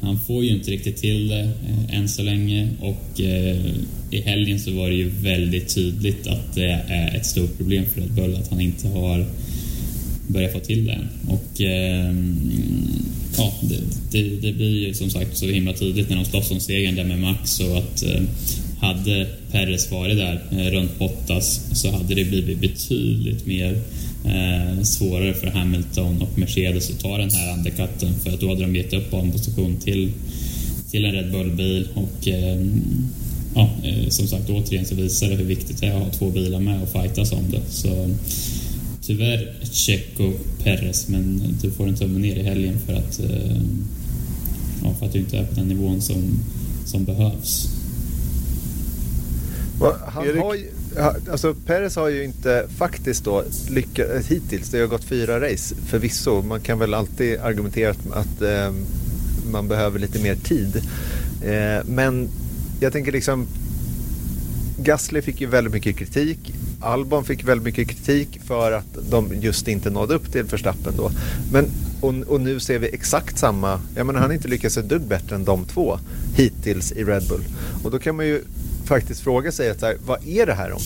han 0.02 0.18
får 0.26 0.44
ju 0.44 0.50
inte 0.50 0.70
riktigt 0.70 0.96
till 0.96 1.28
det 1.28 1.40
eh, 1.40 1.98
än 1.98 2.08
så 2.08 2.22
länge 2.22 2.68
och 2.80 3.20
eh, 3.20 3.66
i 4.10 4.20
helgen 4.20 4.60
så 4.60 4.70
var 4.70 4.88
det 4.88 4.96
ju 4.96 5.08
väldigt 5.08 5.74
tydligt 5.74 6.26
att 6.26 6.54
det 6.54 6.84
är 6.88 7.16
ett 7.16 7.26
stort 7.26 7.56
problem 7.58 7.84
för 7.86 8.00
Red 8.00 8.12
Bull 8.12 8.34
att 8.34 8.50
han 8.50 8.60
inte 8.60 8.88
har 8.88 9.26
börja 10.32 10.48
få 10.48 10.58
till 10.58 10.86
det. 10.86 10.98
Och 11.28 11.60
eh, 11.60 12.14
ja, 13.36 13.54
det, 13.62 13.78
det, 14.10 14.36
det, 14.36 14.52
blir 14.52 14.86
ju 14.86 14.94
som 14.94 15.10
sagt 15.10 15.36
så 15.36 15.46
himla 15.46 15.72
tydligt 15.72 16.08
när 16.08 16.16
de 16.16 16.24
slåss 16.24 16.50
om 16.50 16.60
segern 16.60 16.94
där 16.94 17.04
med 17.04 17.20
Max 17.20 17.60
och 17.60 17.78
att 17.78 18.02
eh, 18.02 18.22
hade 18.82 19.26
Perres 19.50 19.90
varit 19.90 20.16
där 20.16 20.42
eh, 20.50 20.70
runt 20.70 20.98
Bottas 20.98 21.60
så 21.72 21.90
hade 21.90 22.14
det 22.14 22.24
blivit 22.24 22.60
betydligt 22.60 23.46
mer 23.46 23.80
eh, 24.24 24.82
svårare 24.82 25.34
för 25.34 25.46
Hamilton 25.46 26.22
och 26.22 26.38
Mercedes 26.38 26.90
att 26.90 27.00
ta 27.00 27.18
den 27.18 27.30
här 27.30 27.58
undercutten 27.58 28.14
för 28.24 28.30
att 28.30 28.40
då 28.40 28.48
hade 28.48 28.60
de 28.60 28.76
gett 28.76 28.92
upp 28.92 29.10
banposition 29.10 29.76
till, 29.76 30.12
till 30.90 31.04
en 31.04 31.12
Red 31.12 31.32
Bull-bil 31.32 31.88
och 31.94 32.28
ehm, 32.28 32.82
eh, 33.56 34.04
ja, 34.04 34.10
som 34.10 34.26
sagt 34.26 34.50
återigen 34.50 34.84
så 34.84 34.94
visar 34.94 35.28
det 35.28 35.36
hur 35.36 35.44
viktigt 35.44 35.80
det 35.80 35.86
är 35.86 35.96
att 35.96 36.02
ha 36.02 36.10
två 36.10 36.30
bilar 36.30 36.60
med 36.60 36.82
och 36.82 36.92
fightas 36.92 37.32
om 37.32 37.50
det. 37.50 37.62
Så 37.70 38.10
tyvärr 39.02 39.54
Checo 39.62 40.32
Perez 40.62 41.08
men 41.08 41.56
du 41.62 41.70
får 41.70 41.88
en 41.88 41.96
tumme 41.96 42.18
ner 42.18 42.36
i 42.36 42.42
helgen 42.42 42.78
för 42.86 42.92
att, 42.92 43.20
eh, 43.20 43.62
ja, 44.82 44.94
för 44.98 45.06
att 45.06 45.12
du 45.12 45.18
inte 45.18 45.38
är 45.38 45.46
på 45.46 45.54
den 45.54 45.68
nivån 45.68 46.02
som, 46.02 46.38
som 46.86 47.04
behövs. 47.04 47.68
Han 50.06 50.38
har 50.38 50.54
ju, 50.54 50.70
alltså 51.30 51.54
Perez 51.54 51.96
har 51.96 52.08
ju 52.08 52.24
inte 52.24 52.66
faktiskt 52.76 53.24
då 53.24 53.44
lyckats 53.70 54.28
hittills. 54.28 54.70
Det 54.70 54.80
har 54.80 54.86
gått 54.86 55.04
fyra 55.04 55.40
race 55.40 55.74
förvisso. 55.86 56.42
Man 56.42 56.60
kan 56.60 56.78
väl 56.78 56.94
alltid 56.94 57.40
argumentera 57.40 57.90
att 57.90 58.42
eh, 58.42 58.72
man 59.50 59.68
behöver 59.68 59.98
lite 59.98 60.22
mer 60.22 60.36
tid. 60.36 60.82
Eh, 61.44 61.84
men 61.86 62.28
jag 62.80 62.92
tänker 62.92 63.12
liksom 63.12 63.46
Gasly 64.76 65.22
fick 65.22 65.40
ju 65.40 65.46
väldigt 65.46 65.72
mycket 65.72 65.96
kritik. 65.96 66.38
Albon 66.80 67.24
fick 67.24 67.44
väldigt 67.44 67.64
mycket 67.64 67.88
kritik 67.88 68.40
för 68.44 68.72
att 68.72 69.10
de 69.10 69.28
just 69.40 69.68
inte 69.68 69.90
nådde 69.90 70.14
upp 70.14 70.32
till 70.32 70.42
Verstappen 70.42 70.92
då. 70.96 71.10
Men, 71.52 71.70
och, 72.00 72.14
och, 72.14 72.40
nu 72.40 72.60
ser 72.60 72.78
vi 72.78 72.88
exakt 72.88 73.38
samma, 73.38 73.80
jag 73.96 74.06
menar 74.06 74.20
han 74.20 74.30
har 74.30 74.34
inte 74.34 74.48
lyckats 74.48 74.76
ett 74.76 74.88
dugg 74.88 75.02
bättre 75.02 75.36
än 75.36 75.44
de 75.44 75.64
två 75.64 75.98
hittills 76.36 76.92
i 76.92 77.04
Red 77.04 77.28
Bull. 77.28 77.44
Och 77.84 77.90
då 77.90 77.98
kan 77.98 78.16
man 78.16 78.26
ju 78.26 78.42
faktiskt 78.84 79.20
fråga 79.20 79.52
sig 79.52 79.70
att 79.70 79.82
här, 79.82 79.96
vad 80.06 80.26
är 80.26 80.46
det 80.46 80.54
här 80.54 80.72
om? 80.72 80.80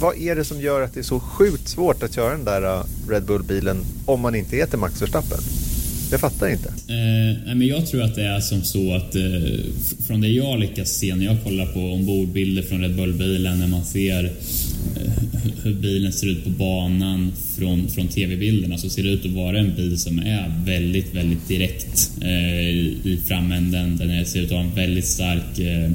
Vad 0.00 0.16
är 0.16 0.36
det 0.36 0.44
som 0.44 0.60
gör 0.60 0.82
att 0.82 0.94
det 0.94 1.00
är 1.00 1.04
så 1.04 1.20
sjukt 1.20 1.68
svårt 1.68 2.02
att 2.02 2.14
köra 2.14 2.30
den 2.30 2.44
där 2.44 2.62
äh, 2.62 2.84
Red 3.08 3.24
Bull-bilen 3.24 3.84
om 4.06 4.20
man 4.20 4.34
inte 4.34 4.56
heter 4.56 4.78
Max 4.78 5.02
Verstappen? 5.02 5.38
Jag 6.10 6.20
fattar 6.20 6.48
inte. 6.48 6.68
Eh, 6.68 7.54
men 7.56 7.66
jag 7.66 7.86
tror 7.86 8.02
att 8.02 8.14
det 8.14 8.22
är 8.22 8.40
som 8.40 8.62
så 8.62 8.94
att 8.94 9.16
eh, 9.16 9.22
från 10.06 10.20
det 10.20 10.28
jag 10.28 10.60
lyckas 10.60 10.90
se 10.90 11.14
när 11.14 11.24
jag 11.24 11.44
kollar 11.44 11.66
på 11.66 11.80
ombordbilder 11.80 12.62
från 12.62 12.80
Red 12.80 12.96
Bull-bilen 12.96 13.58
när 13.58 13.66
man 13.66 13.84
ser 13.84 14.24
eh, 14.24 15.12
hur 15.62 15.74
bilen 15.74 16.12
ser 16.12 16.26
ut 16.26 16.44
på 16.44 16.50
banan 16.50 17.32
från, 17.58 17.88
från 17.88 18.08
tv-bilderna 18.08 18.78
så 18.78 18.90
ser 18.90 19.02
det 19.02 19.08
ut 19.08 19.26
att 19.26 19.32
vara 19.32 19.58
en 19.58 19.74
bil 19.74 19.98
som 19.98 20.18
är 20.18 20.64
väldigt, 20.64 21.14
väldigt 21.14 21.48
direkt 21.48 22.10
eh, 22.22 22.68
i 22.70 23.20
framänden. 23.26 23.96
Den 23.96 24.26
ser 24.26 24.40
ut 24.40 24.46
att 24.46 24.56
ha 24.56 24.64
en 24.64 24.74
väldigt 24.74 25.06
stark 25.06 25.58
eh, 25.58 25.90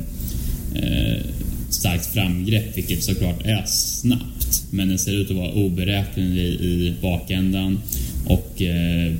eh, 0.75 1.21
starkt 1.69 2.05
framgrepp, 2.05 2.77
vilket 2.77 3.03
såklart 3.03 3.45
är 3.45 3.63
snabbt. 3.65 4.63
Men 4.69 4.87
den 4.87 4.99
ser 4.99 5.13
ut 5.13 5.31
att 5.31 5.37
vara 5.37 5.51
oberäknelig 5.51 6.61
i 6.61 6.93
bakändan 7.01 7.81
och 8.25 8.61
eh, 8.61 9.13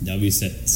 det 0.00 0.10
har 0.10 0.18
vi 0.18 0.32
sett 0.32 0.70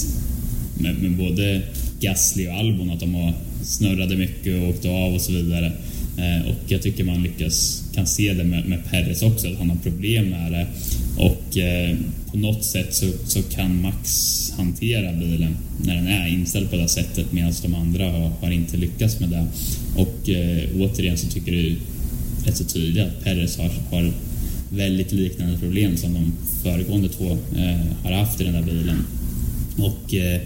med, 0.79 0.95
med, 0.95 1.17
både 1.17 1.63
Gasly 2.01 2.49
och 2.49 2.55
Albon 2.55 2.91
att 2.91 3.01
de 3.01 3.15
har 3.15 3.35
snurrade 3.65 4.17
mycket 4.17 4.63
och 4.63 4.69
åkt 4.69 4.85
av 4.85 5.15
och 5.15 5.21
så 5.21 5.33
vidare. 5.33 5.73
Eh, 6.19 6.49
och 6.49 6.57
jag 6.67 6.83
tycker 6.83 7.05
man 7.05 7.23
lyckas, 7.23 7.85
kan 7.95 8.07
se 8.07 8.35
det 8.35 8.45
med, 8.45 8.69
med 8.69 8.85
Perez 8.91 9.23
också, 9.23 9.49
att 9.49 9.59
han 9.59 9.71
har 9.71 9.77
problem 9.77 10.29
med 10.29 10.53
det. 10.53 10.67
Och 11.17 11.59
eh, 11.59 11.97
på 12.31 12.37
något 12.37 12.65
sätt 12.65 12.95
så, 12.95 13.07
så, 13.27 13.43
kan 13.43 13.83
Max 13.83 14.53
hantera 14.57 15.13
bilen 15.13 15.57
när 15.85 15.95
den 15.95 16.07
är 16.07 16.29
inställd 16.29 16.71
på 16.71 16.77
det 16.77 16.89
sättet 16.89 17.33
medan 17.33 17.53
de 17.63 17.75
andra 17.75 18.05
har, 18.05 18.29
har, 18.41 18.51
inte 18.51 18.77
lyckats 18.77 19.21
med 19.21 19.29
det. 19.29 19.47
Och 19.97 20.29
eh, 20.29 20.69
återigen 20.81 21.19
så 21.19 21.27
tycker 21.27 21.53
det 21.53 21.69
är 21.69 21.77
rätt 22.47 22.57
så 22.57 22.65
tydligt 22.65 23.05
att 23.05 23.25
Perez 23.25 23.59
har, 23.59 23.71
har 23.91 24.13
väldigt 24.71 25.13
liknande 25.13 25.59
problem 25.59 25.97
som 25.97 26.15
de 26.15 26.33
föregående 26.63 27.09
två 27.09 27.31
eh, 27.57 27.93
har 28.03 28.13
haft 28.13 28.41
i 28.41 28.45
den 28.45 28.53
där 28.53 28.63
bilen. 28.63 29.05
Och 29.79 30.15
eh, 30.15 30.41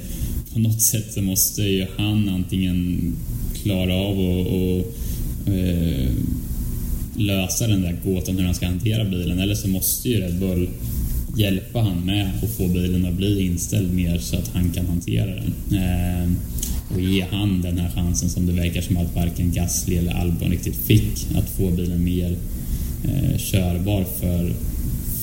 på 0.53 0.59
något 0.59 0.83
sätt 0.83 1.13
så 1.13 1.23
måste 1.23 1.63
ju 1.63 1.87
han 1.97 2.29
antingen 2.29 3.13
klara 3.63 3.95
av 3.95 4.21
och, 4.21 4.47
och 4.47 4.95
eh, 5.55 6.09
lösa 7.17 7.67
den 7.67 7.83
där 7.83 7.97
gåtan 8.05 8.39
hur 8.39 8.45
han 8.45 8.55
ska 8.55 8.67
hantera 8.67 9.05
bilen 9.05 9.39
eller 9.39 9.55
så 9.55 9.69
måste 9.69 10.09
ju 10.09 10.21
Red 10.21 10.39
Bull 10.39 10.69
hjälpa 11.37 11.81
han 11.81 12.07
med 12.07 12.31
att 12.43 12.51
få 12.51 12.69
bilen 12.69 13.07
att 13.07 13.15
bli 13.15 13.47
inställd 13.47 13.95
mer 13.95 14.19
så 14.19 14.37
att 14.37 14.49
han 14.49 14.71
kan 14.71 14.87
hantera 14.87 15.27
den. 15.27 15.79
Eh, 15.79 16.31
och 16.95 17.01
ge 17.01 17.27
han 17.31 17.61
den 17.61 17.79
här 17.79 17.91
chansen 17.91 18.31
som 18.31 18.47
det 18.47 18.53
verkar 18.53 18.81
som 18.81 18.97
att 18.97 19.15
varken 19.15 19.53
Gasly 19.53 19.97
eller 19.97 20.13
Albon 20.13 20.51
riktigt 20.51 20.77
fick, 20.77 21.27
att 21.37 21.49
få 21.49 21.71
bilen 21.71 22.05
mer 22.05 22.37
eh, 23.05 23.39
körbar 23.39 24.05
för, 24.21 24.53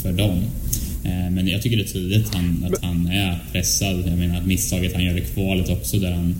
för 0.01 0.13
dem. 0.13 0.37
Eh, 1.03 1.31
men 1.31 1.47
jag 1.47 1.61
tycker 1.61 1.77
det 1.77 1.83
är 1.83 1.93
tydligt 1.93 2.33
han, 2.33 2.65
att 2.71 2.83
han 2.83 3.07
är 3.07 3.39
pressad. 3.51 4.03
Jag 4.07 4.17
menar 4.17 4.41
misstaget 4.41 4.93
han 4.93 5.03
gör 5.03 5.17
i 5.17 5.21
kvalet 5.21 5.69
också 5.69 5.99
där 5.99 6.11
han 6.11 6.35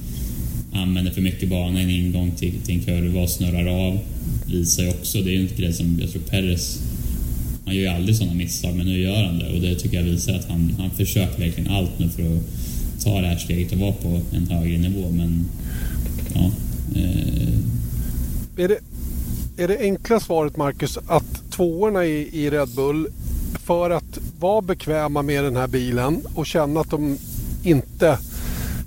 använder 0.74 1.12
för 1.12 1.22
mycket 1.22 1.50
bana 1.50 1.82
i 1.82 1.84
en 1.84 1.90
ingång 1.90 2.32
till, 2.32 2.54
till 2.66 2.76
en 2.76 2.82
kurva 2.82 3.22
och 3.22 3.30
snurrar 3.30 3.66
av 3.66 4.00
visar 4.46 4.84
ju 4.84 4.90
också, 4.90 5.22
det 5.22 5.36
är 5.36 5.40
en 5.40 5.50
grej 5.58 5.74
som 5.74 6.00
jag 6.02 6.12
tror 6.12 6.22
Perez 6.22 6.80
han 7.66 7.76
gör 7.76 7.82
ju 7.82 7.88
aldrig 7.88 8.16
sådana 8.16 8.36
misstag 8.36 8.76
men 8.76 8.86
nu 8.86 9.00
gör 9.00 9.24
han 9.24 9.40
det 9.40 9.50
och 9.50 9.62
det 9.62 9.76
tycker 9.76 9.98
jag 9.98 10.04
visar 10.04 10.36
att 10.36 10.50
han, 10.50 10.76
han 10.80 10.92
försöker 10.92 11.40
verkligen 11.40 11.72
allt 11.72 12.00
nu 12.00 12.10
för 12.10 12.24
att 12.24 12.44
ta 13.04 13.22
det 13.22 13.28
här 13.28 13.38
steget 13.38 13.72
och 13.72 13.78
vara 13.78 13.92
på 13.92 14.22
en 14.32 14.48
högre 14.48 14.78
nivå 14.78 15.12
men 15.12 15.46
ja. 16.34 16.52
Eh... 16.96 18.64
Är, 18.64 18.68
det, 18.68 18.80
är 19.58 19.68
det 19.68 19.80
enkla 19.80 20.20
svaret 20.20 20.58
Marcus 20.58 20.98
att 21.08 21.52
tvåorna 21.52 22.06
i, 22.06 22.44
i 22.44 22.50
Red 22.50 22.70
Bull 22.76 23.08
för 23.66 23.90
att 23.90 24.20
vara 24.40 24.62
bekväma 24.62 25.22
med 25.22 25.44
den 25.44 25.56
här 25.56 25.68
bilen 25.68 26.22
och 26.36 26.46
känna 26.46 26.80
att 26.80 26.90
de 26.90 27.18
inte 27.64 28.18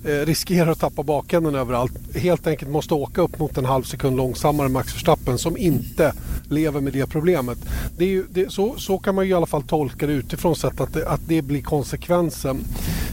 Eh, 0.06 0.26
riskerar 0.26 0.70
att 0.70 0.80
tappa 0.80 1.02
bakänden 1.02 1.54
överallt. 1.54 1.92
Helt 2.14 2.46
enkelt 2.46 2.70
måste 2.70 2.94
åka 2.94 3.22
upp 3.22 3.38
mot 3.38 3.58
en 3.58 3.64
halv 3.64 3.82
sekund 3.82 4.16
långsammare 4.16 4.66
än 4.66 4.72
Max 4.72 4.94
Verstappen 4.94 5.38
som 5.38 5.56
inte 5.56 6.12
lever 6.50 6.80
med 6.80 6.92
det 6.92 7.06
problemet. 7.06 7.58
Det 7.96 8.04
är 8.04 8.08
ju, 8.08 8.24
det, 8.30 8.52
så, 8.52 8.74
så 8.78 8.98
kan 8.98 9.14
man 9.14 9.24
ju 9.24 9.30
i 9.30 9.34
alla 9.34 9.46
fall 9.46 9.62
tolka 9.62 10.06
det 10.06 10.12
utifrån 10.12 10.56
sett 10.56 10.80
att 10.80 10.92
det, 10.92 11.08
att 11.08 11.20
det 11.26 11.42
blir 11.42 11.62
konsekvensen. 11.62 12.64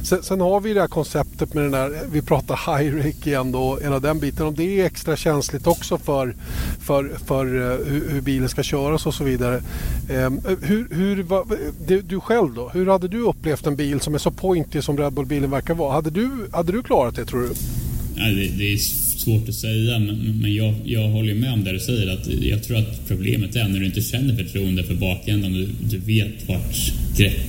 Sen, 0.04 0.24
sen, 0.24 0.42
har 0.42 0.62
vi 0.62 0.74
det 0.74 0.82
här 0.82 0.88
konceptet 0.88 1.54
med 1.54 1.64
den 1.64 1.72
där, 1.72 2.02
vi 2.12 2.22
pratar 2.22 2.78
high 2.78 2.96
rake 2.96 3.30
igen 3.30 3.52
då, 3.52 3.80
hela 3.84 4.00
den 4.00 4.20
biten. 4.20 4.46
Om 4.46 4.56
det 4.56 4.80
är 4.80 4.86
extra 4.86 5.16
känsligt 5.16 5.68
också 5.68 5.98
för, 5.98 6.36
för, 6.82 7.12
för 7.26 7.46
eh, 7.46 7.86
hur, 7.88 8.10
hur, 8.12 8.22
bilen 8.22 8.50
ska 8.50 8.64
köras 8.64 9.06
och 9.06 9.14
så 9.14 9.24
vidare. 9.24 9.62
Um, 10.10 10.42
hur, 10.62 10.88
hur, 10.96 11.24
va, 11.24 11.46
du, 11.88 12.02
du 12.02 12.20
själv 12.20 12.54
då, 12.54 12.70
hur 12.70 12.88
hade 12.88 13.08
du 13.08 13.22
upplevt 13.22 13.68
en 13.68 13.76
bil 13.76 14.00
som 14.00 14.14
är 14.14 14.18
så 14.18 14.32
pointy 14.32 14.82
som 14.82 14.98
Red 14.98 15.14
Bull-bilen 15.14 15.52
verkar 15.52 15.74
vara? 15.74 15.94
Hade 15.94 16.10
du, 16.10 16.30
hade 16.52 16.72
du 16.72 16.84
klarat 16.84 17.16
det 17.16 17.26
tror 17.26 17.42
du? 17.42 17.50
Ja, 18.16 18.24
det, 18.24 18.48
det, 18.58 18.74
är 18.74 18.78
svårt 18.78 19.50
att 19.50 19.56
säga, 19.56 20.00
men, 20.00 20.40
men 20.42 20.56
jag, 20.56 20.74
jag 20.84 21.10
håller 21.10 21.34
med 21.34 21.54
om 21.54 21.64
det 21.64 21.72
du 21.72 21.80
säger. 21.80 22.14
Att 22.14 22.28
jag 22.28 22.64
tror 22.64 22.78
att 22.78 23.08
problemet 23.08 23.56
är 23.56 23.68
när 23.68 23.80
du 23.80 23.86
inte 23.86 24.02
känner 24.02 24.36
förtroende 24.36 24.84
för 24.84 24.94
bakändan 24.94 25.52
och 25.52 25.60
du, 25.60 25.70
du 25.82 25.98
vet 25.98 26.48
vart 26.48 26.94
grepp 27.18 27.48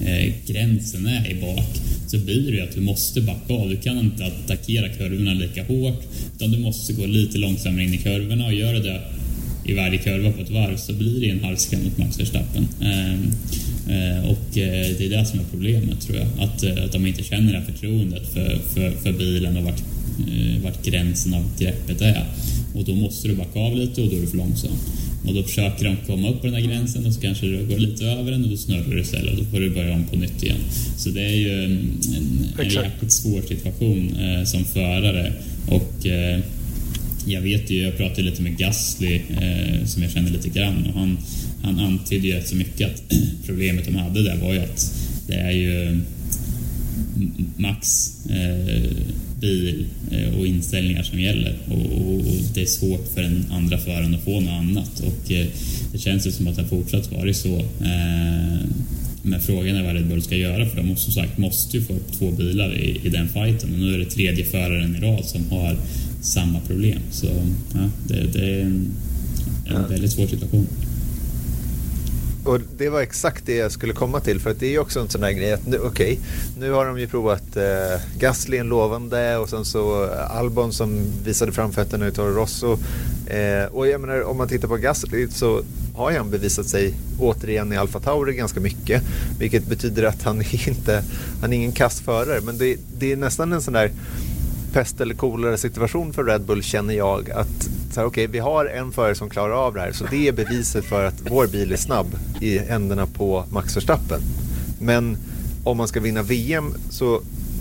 eh, 0.00 0.34
gränsen 0.46 1.06
är 1.06 1.30
i 1.30 1.40
bak 1.40 1.87
så 2.08 2.18
blir 2.18 2.52
det 2.52 2.60
att 2.60 2.74
du 2.74 2.80
måste 2.80 3.20
backa 3.20 3.54
av. 3.54 3.68
Du 3.68 3.76
kan 3.76 3.98
inte 3.98 4.24
attackera 4.26 4.88
kurvorna 4.88 5.32
lika 5.32 5.64
hårt 5.64 6.02
utan 6.36 6.50
du 6.50 6.58
måste 6.58 6.92
gå 6.92 7.06
lite 7.06 7.38
långsammare 7.38 7.84
in 7.84 7.94
i 7.94 7.98
kurvorna 7.98 8.46
och 8.46 8.54
gör 8.54 8.74
det 8.74 9.00
i 9.64 9.74
varje 9.74 9.98
kurva 9.98 10.32
på 10.32 10.42
ett 10.42 10.50
varv 10.50 10.76
så 10.76 10.92
blir 10.92 11.20
det 11.20 11.30
en 11.30 11.44
halvskräm 11.44 11.84
mot 11.84 11.98
Max 11.98 12.20
Verstappen. 12.20 12.68
Ehm, 12.80 13.30
eh, 13.88 14.30
och 14.30 14.58
eh, 14.58 14.96
det 14.98 15.06
är 15.06 15.10
det 15.10 15.24
som 15.24 15.40
är 15.40 15.44
problemet 15.50 16.00
tror 16.00 16.18
jag. 16.18 16.26
Att, 16.38 16.62
eh, 16.62 16.84
att 16.84 16.92
de 16.92 17.06
inte 17.06 17.22
känner 17.22 17.52
det 17.52 17.58
här 17.58 17.64
förtroendet 17.64 18.32
för, 18.32 18.58
för, 18.74 18.90
för 18.90 19.12
bilen 19.12 19.56
och 19.56 19.64
vart, 19.64 19.82
vart 20.62 20.84
gränsen 20.84 21.34
av 21.34 21.58
greppet 21.58 22.00
är. 22.00 22.24
Och 22.74 22.84
då 22.84 22.94
måste 22.94 23.28
du 23.28 23.34
backa 23.34 23.58
av 23.60 23.76
lite 23.76 24.02
och 24.02 24.08
då 24.08 24.16
är 24.16 24.20
du 24.20 24.26
för 24.26 24.36
långsam. 24.36 24.76
Och 25.28 25.34
då 25.34 25.42
försöker 25.42 25.84
de 25.84 25.96
komma 26.06 26.28
upp 26.30 26.40
på 26.40 26.46
den 26.46 26.54
här 26.54 26.62
gränsen 26.62 27.06
och 27.06 27.14
så 27.14 27.20
kanske 27.20 27.46
du 27.46 27.66
går 27.66 27.78
lite 27.78 28.04
över 28.04 28.30
den 28.32 28.44
och 28.44 28.50
då 28.50 28.56
snurrar 28.56 28.90
du 28.90 29.00
istället 29.00 29.32
och 29.32 29.44
då 29.44 29.44
får 29.44 29.60
du 29.60 29.70
börja 29.70 29.94
om 29.94 30.04
på 30.04 30.16
nytt 30.16 30.42
igen. 30.42 30.60
Så 30.96 31.10
det 31.10 31.22
är 31.22 31.36
ju 31.36 31.64
en, 31.64 32.00
en, 32.58 32.68
jäkligt 32.70 33.12
svår 33.12 33.42
situation 33.42 34.16
eh, 34.16 34.44
som 34.44 34.64
förare 34.64 35.32
och 35.68 36.06
eh, 36.06 36.40
jag 37.26 37.40
vet 37.40 37.70
ju, 37.70 37.82
jag 37.82 37.96
pratade 37.96 38.22
lite 38.22 38.42
med 38.42 38.58
Gasly 38.58 39.14
eh, 39.14 39.86
som 39.86 40.02
jag 40.02 40.12
känner 40.12 40.30
lite 40.30 40.48
grann 40.48 40.86
och 40.86 41.00
han, 41.00 41.18
han 41.62 41.78
antydde 41.78 42.26
ju 42.26 42.34
rätt 42.34 42.48
så 42.48 42.56
mycket 42.56 42.90
att 42.90 43.02
problemet 43.46 43.84
de 43.84 43.94
hade 43.96 44.22
där 44.22 44.36
var 44.36 44.54
ju 44.54 44.60
att 44.60 44.94
det 45.26 45.34
är 45.34 45.50
ju 45.50 46.00
max 47.56 48.12
eh, 48.30 48.90
bil 49.40 49.86
eh, 50.10 50.38
och 50.38 50.46
inställningar 50.46 51.02
som 51.02 51.20
gäller. 51.20 51.56
Och, 51.68 51.92
och, 51.92 52.14
och, 52.14 52.36
det 52.54 52.62
är 52.62 52.66
svårt 52.66 53.08
för 53.14 53.22
den 53.22 53.44
andra 53.50 53.78
föraren 53.78 54.14
att 54.14 54.24
få 54.24 54.40
något 54.40 54.50
annat. 54.50 55.00
Och 55.00 55.32
eh, 55.32 55.46
det 55.92 55.98
känns 55.98 56.26
ju 56.26 56.32
som 56.32 56.48
att 56.48 56.56
det 56.56 56.62
har 56.62 56.68
fortsatt 56.68 57.12
varit 57.12 57.36
så. 57.36 57.58
Eh, 57.58 58.58
Men 59.22 59.40
frågan 59.40 59.76
är 59.76 59.82
vad 59.82 59.94
Red 59.94 60.08
Bull 60.08 60.22
ska 60.22 60.36
göra 60.36 60.66
för 60.66 60.76
de 60.76 60.96
som 60.96 61.12
sagt 61.12 61.38
måste 61.38 61.76
ju 61.76 61.82
få 61.82 61.92
upp 61.92 62.12
två 62.18 62.30
bilar 62.30 62.74
i, 62.74 63.00
i 63.04 63.08
den 63.08 63.28
fighten. 63.28 63.72
Och 63.74 63.78
nu 63.78 63.94
är 63.94 63.98
det 63.98 64.04
tredje 64.04 64.44
föraren 64.44 64.96
i 64.96 65.00
rad 65.00 65.24
som 65.24 65.50
har 65.50 65.76
samma 66.22 66.60
problem. 66.60 66.98
Så 67.10 67.26
ja, 67.74 67.90
det, 68.08 68.32
det 68.32 68.60
är 68.60 68.60
en 68.60 69.88
väldigt 69.88 70.12
svår 70.12 70.26
situation. 70.26 70.66
Och 72.48 72.60
det 72.76 72.88
var 72.88 73.00
exakt 73.00 73.46
det 73.46 73.56
jag 73.56 73.72
skulle 73.72 73.92
komma 73.92 74.20
till 74.20 74.40
för 74.40 74.50
att 74.50 74.60
det 74.60 74.66
är 74.66 74.70
ju 74.70 74.78
också 74.78 75.00
en 75.00 75.08
sån 75.08 75.20
där 75.20 75.30
grej 75.30 75.52
att 75.52 75.66
nu, 75.66 75.78
okej, 75.78 75.88
okay, 75.88 76.18
nu 76.58 76.72
har 76.72 76.86
de 76.86 76.98
ju 77.00 77.06
provat 77.06 77.56
eh, 77.56 78.00
Gasly 78.18 78.56
en 78.56 78.68
lovande 78.68 79.36
och 79.36 79.48
sen 79.48 79.64
så 79.64 80.04
eh, 80.04 80.36
Albon 80.36 80.72
som 80.72 81.12
visade 81.24 81.52
framfötterna 81.52 82.08
i 82.08 82.10
Toro 82.10 82.34
Rosso. 82.34 82.78
Eh, 83.26 83.64
och 83.72 83.88
jag 83.88 84.00
menar 84.00 84.22
om 84.22 84.36
man 84.36 84.48
tittar 84.48 84.68
på 84.68 84.76
Gasly 84.76 85.28
så 85.30 85.62
har 85.94 86.12
han 86.12 86.30
bevisat 86.30 86.66
sig 86.66 86.94
återigen 87.18 87.72
i 87.72 87.76
Alfa 87.76 88.00
Tauri 88.00 88.34
ganska 88.34 88.60
mycket. 88.60 89.02
Vilket 89.38 89.66
betyder 89.66 90.02
att 90.02 90.22
han 90.22 90.42
inte, 90.66 91.04
han 91.40 91.52
är 91.52 91.56
ingen 91.56 91.72
kastförare 91.72 92.40
men 92.40 92.58
det, 92.58 92.76
det 92.98 93.12
är 93.12 93.16
nästan 93.16 93.52
en 93.52 93.62
sån 93.62 93.74
där 93.74 93.90
pest 94.72 95.00
eller 95.00 95.14
kolera 95.14 95.56
situation 95.56 96.12
för 96.12 96.24
Red 96.24 96.42
Bull 96.42 96.62
känner 96.62 96.94
jag 96.94 97.30
att 97.30 97.68
så 97.92 98.00
här, 98.00 98.06
okay, 98.06 98.26
vi 98.26 98.38
har 98.38 98.66
en 98.66 98.92
förare 98.92 99.14
som 99.14 99.30
klarar 99.30 99.66
av 99.66 99.74
det 99.74 99.80
här 99.80 99.92
så 99.92 100.04
det 100.10 100.28
är 100.28 100.32
beviset 100.32 100.84
för 100.84 101.04
att 101.04 101.22
vår 101.30 101.46
bil 101.46 101.72
är 101.72 101.76
snabb 101.76 102.06
i 102.40 102.58
händerna 102.58 103.06
på 103.06 103.44
Max 103.50 103.76
Verstappen. 103.76 104.20
Men 104.80 105.16
om 105.64 105.76
man 105.76 105.88
ska 105.88 106.00
vinna 106.00 106.22
VM 106.22 106.74
så 106.90 107.20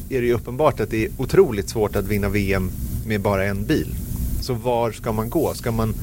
är 0.10 0.22
det 0.22 0.28
ju 0.28 0.34
uppenbart 0.34 0.80
att 0.80 0.90
det 0.90 1.06
är 1.06 1.12
otroligt 1.18 1.70
svårt 1.70 1.96
att 1.96 2.06
vinna 2.06 2.30
VM 2.30 2.72
med 3.06 3.22
bara 3.22 3.46
en 3.46 3.66
bil. 3.66 3.96
Så 4.42 4.54
var 4.54 4.92
ska 4.92 5.12
man 5.12 5.30
gå? 5.30 5.54
Ska 5.54 5.72
man 5.72 5.94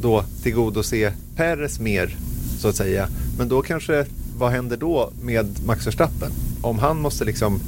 då 0.00 0.24
tillgodose 0.42 1.12
Perez 1.36 1.80
mer 1.80 2.16
så 2.58 2.68
att 2.68 2.76
säga? 2.76 3.08
Men 3.38 3.48
då 3.48 3.62
kanske, 3.62 4.06
vad 4.38 4.50
händer 4.50 4.76
då 4.76 5.10
med 5.22 5.66
Max 5.66 5.86
Verstappen? 5.86 6.32
Om 6.62 6.78
han 6.78 7.00
måste 7.00 7.24
liksom 7.24 7.60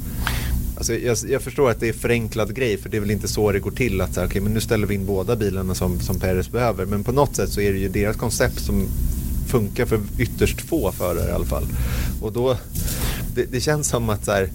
Alltså 0.79 0.93
jag, 0.93 1.17
jag, 1.27 1.41
förstår 1.41 1.69
att 1.69 1.79
det 1.79 1.89
är 1.89 1.93
förenklad 1.93 2.55
grej 2.55 2.77
för 2.77 2.89
det 2.89 2.97
är 2.97 3.01
väl 3.01 3.11
inte 3.11 3.27
så 3.27 3.51
det 3.51 3.59
går 3.59 3.71
till 3.71 4.01
att 4.01 4.13
så 4.13 4.19
här, 4.19 4.27
okay, 4.27 4.41
men 4.41 4.53
nu 4.53 4.61
ställer 4.61 4.87
vi 4.87 4.95
in 4.95 5.05
båda 5.05 5.35
bilarna 5.35 5.75
som, 5.75 5.99
som 5.99 6.19
Peres 6.19 6.51
behöver. 6.51 6.85
Men 6.85 7.03
på 7.03 7.11
något 7.11 7.35
sätt 7.35 7.49
så 7.49 7.61
är 7.61 7.73
det 7.73 7.79
ju 7.79 7.89
deras 7.89 8.15
koncept 8.15 8.59
som 8.59 8.87
funkar 9.47 9.85
för 9.85 9.99
ytterst 10.19 10.61
få 10.61 10.91
förare 10.91 11.29
i 11.29 11.31
alla 11.31 11.45
fall. 11.45 11.65
Och 12.21 12.33
då, 12.33 12.57
det, 13.35 13.45
det 13.51 13.61
känns 13.61 13.87
som 13.87 14.09
att 14.09 14.25
så 14.25 14.31
här, 14.31 14.49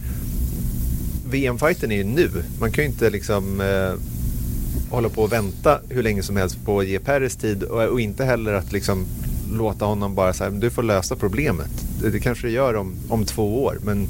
VM-fighten 1.31 1.93
är 1.93 1.97
ju 1.97 2.05
nu. 2.05 2.31
Man 2.61 2.73
kan 2.73 2.85
ju 2.85 2.91
inte 2.91 3.11
liksom 3.11 3.61
eh, 3.61 3.93
hålla 4.91 5.09
på 5.09 5.23
och 5.23 5.33
vänta 5.33 5.81
hur 5.89 6.03
länge 6.03 6.23
som 6.23 6.37
helst 6.37 6.65
på 6.65 6.81
att 6.81 6.87
ge 6.87 6.99
Peres 6.99 7.37
tid 7.37 7.63
och, 7.63 7.83
och 7.83 8.01
inte 8.01 8.25
heller 8.25 8.53
att 8.53 8.73
liksom 8.73 9.07
låta 9.53 9.85
honom 9.85 10.15
bara 10.15 10.33
säga 10.33 10.51
du 10.51 10.71
får 10.71 10.83
lösa 10.83 11.17
problemet. 11.17 11.71
Det, 12.01 12.11
det 12.11 12.21
kanske 12.21 12.47
det 12.47 12.53
gör 12.53 12.75
om, 12.75 12.95
om 13.09 13.25
två 13.25 13.65
år 13.65 13.79
men 13.83 14.09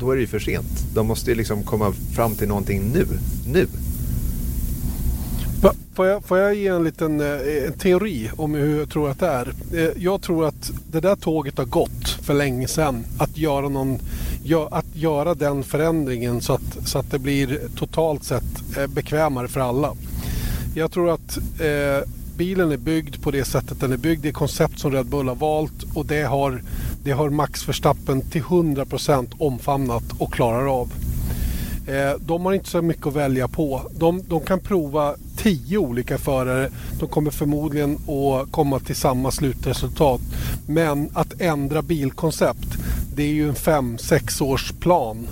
då 0.00 0.10
är 0.10 0.16
det 0.16 0.20
ju 0.20 0.26
för 0.26 0.38
sent. 0.38 0.94
De 0.94 1.06
måste 1.06 1.30
ju 1.30 1.36
liksom 1.36 1.62
komma 1.62 1.92
fram 2.14 2.34
till 2.34 2.48
någonting 2.48 2.92
nu. 2.92 3.06
Nu. 3.46 3.66
Får 5.94 6.06
jag, 6.06 6.24
får 6.24 6.38
jag 6.38 6.54
ge 6.54 6.68
en 6.68 6.84
liten 6.84 7.20
eh, 7.20 7.66
en 7.66 7.72
teori 7.72 8.30
om 8.36 8.54
hur 8.54 8.78
jag 8.78 8.90
tror 8.90 9.10
att 9.10 9.18
det 9.18 9.26
är? 9.26 9.52
Eh, 9.74 9.90
jag 9.96 10.22
tror 10.22 10.46
att 10.46 10.72
det 10.90 11.00
där 11.00 11.16
tåget 11.16 11.58
har 11.58 11.64
gått 11.64 12.08
för 12.22 12.34
länge 12.34 12.68
sedan. 12.68 13.04
Att 13.18 13.38
göra, 13.38 13.68
någon, 13.68 13.98
att 14.70 14.86
göra 14.96 15.34
den 15.34 15.62
förändringen 15.62 16.40
så 16.40 16.52
att, 16.52 16.88
så 16.88 16.98
att 16.98 17.10
det 17.10 17.18
blir 17.18 17.60
totalt 17.76 18.24
sett 18.24 18.76
eh, 18.78 18.86
bekvämare 18.86 19.48
för 19.48 19.60
alla. 19.60 19.94
Jag 20.74 20.92
tror 20.92 21.10
att 21.10 21.38
eh, 21.60 22.08
bilen 22.36 22.72
är 22.72 22.76
byggd 22.76 23.22
på 23.22 23.30
det 23.30 23.44
sättet 23.44 23.80
den 23.80 23.92
är 23.92 23.96
byggd. 23.96 24.22
Det 24.22 24.28
är 24.28 24.32
koncept 24.32 24.78
som 24.78 24.92
Red 24.92 25.06
Bull 25.06 25.28
har 25.28 25.34
valt 25.34 25.84
och 25.94 26.06
det 26.06 26.22
har, 26.22 26.62
det 27.02 27.12
har 27.12 27.30
Max 27.30 27.68
Verstappen 27.68 28.20
till 28.20 28.42
100% 28.42 29.32
omfamnat 29.38 30.04
och 30.18 30.32
klarar 30.32 30.80
av. 30.80 30.92
Eh, 31.86 32.20
de 32.20 32.44
har 32.44 32.52
inte 32.52 32.70
så 32.70 32.82
mycket 32.82 33.06
att 33.06 33.14
välja 33.14 33.48
på. 33.48 33.82
De, 33.98 34.22
de, 34.28 34.40
kan 34.40 34.60
prova 34.60 35.14
tio 35.36 35.78
olika 35.78 36.18
förare. 36.18 36.70
De 37.00 37.08
kommer 37.08 37.30
förmodligen 37.30 37.94
att 37.94 38.52
komma 38.52 38.78
till 38.78 38.96
samma 38.96 39.30
slutresultat. 39.30 40.20
Men 40.66 41.10
att 41.14 41.40
ändra 41.40 41.82
bilkoncept, 41.82 42.68
det 43.14 43.22
är 43.22 43.32
ju 43.32 43.48
en 43.48 43.54
fem 43.54 43.98
sex 43.98 44.40
års 44.40 44.72
plan. 44.72 45.28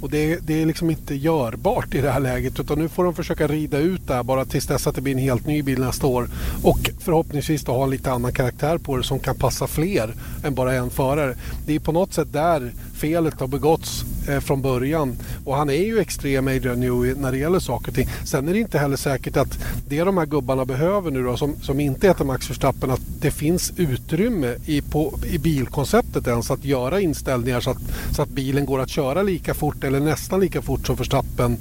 Och 0.00 0.10
det, 0.10 0.38
det, 0.46 0.62
är 0.62 0.66
liksom 0.66 0.90
inte 0.90 1.14
görbart 1.14 1.94
i 1.94 2.00
det 2.00 2.10
här 2.10 2.20
läget 2.20 2.60
utan 2.60 2.78
nu 2.78 2.88
får 2.88 3.04
de 3.04 3.14
försöka 3.14 3.46
rida 3.46 3.78
ut 3.78 4.06
det 4.06 4.14
här 4.14 4.22
bara 4.22 4.44
tills 4.44 4.66
dess 4.66 4.86
att 4.86 4.94
det 4.94 5.00
blir 5.00 5.12
en 5.12 5.18
helt 5.18 5.46
ny 5.46 5.62
bil 5.62 5.80
nästa 5.80 6.06
år. 6.06 6.28
Och 6.62 6.90
förhoppningsvis 6.98 7.64
då 7.64 7.72
ha 7.72 7.84
en 7.84 7.90
lite 7.90 8.12
annan 8.12 8.32
karaktär 8.32 8.78
på 8.78 8.96
det 8.96 9.02
som 9.02 9.18
kan 9.18 9.36
passa 9.36 9.66
fler 9.66 10.14
än 10.44 10.54
bara 10.54 10.74
en 10.74 10.90
förare. 10.90 11.36
Det 11.66 11.74
är 11.74 11.80
på 11.80 11.92
något 11.92 12.12
sätt 12.12 12.32
där 12.32 12.72
felet 13.00 13.40
har 13.40 13.46
begåtts 13.46 14.04
eh, 14.28 14.40
från 14.40 14.62
början. 14.62 15.16
Och 15.44 15.56
han 15.56 15.70
är 15.70 15.84
ju 15.84 15.98
extrem 15.98 16.48
Adrian 16.48 16.80
Newey 16.80 17.14
när 17.14 17.32
det 17.32 17.38
gäller 17.38 17.58
saker 17.58 17.88
och 17.88 17.94
ting. 17.94 18.08
Sen 18.24 18.48
är 18.48 18.52
det 18.52 18.58
inte 18.58 18.78
heller 18.78 18.96
säkert 18.96 19.36
att 19.36 19.58
det 19.88 20.04
de 20.04 20.18
här 20.18 20.26
gubbarna 20.26 20.64
behöver 20.64 21.10
nu 21.10 21.22
då 21.22 21.36
som, 21.36 21.56
som 21.62 21.80
inte 21.80 22.06
heter 22.06 22.24
Max 22.24 22.50
Verstappen 22.50 22.90
att 22.90 23.00
det 23.20 23.30
finns 23.30 23.72
utrymme 23.76 24.54
i, 24.66 24.82
på, 24.82 25.14
i 25.30 25.38
bilkonceptet 25.38 26.26
ens 26.26 26.50
att 26.50 26.64
göra 26.64 27.00
inställningar 27.00 27.60
så 27.60 27.70
att, 27.70 27.82
så 28.16 28.22
att 28.22 28.28
bilen 28.28 28.66
går 28.66 28.80
att 28.80 28.90
köra 28.90 29.22
lika 29.22 29.54
fort 29.54 29.84
eller 29.84 30.00
nästan 30.00 30.40
lika 30.40 30.62
fort 30.62 30.86
som 30.86 30.96
Verstappen. 30.96 31.56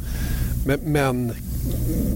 Men, 0.65 0.79
men 0.79 1.33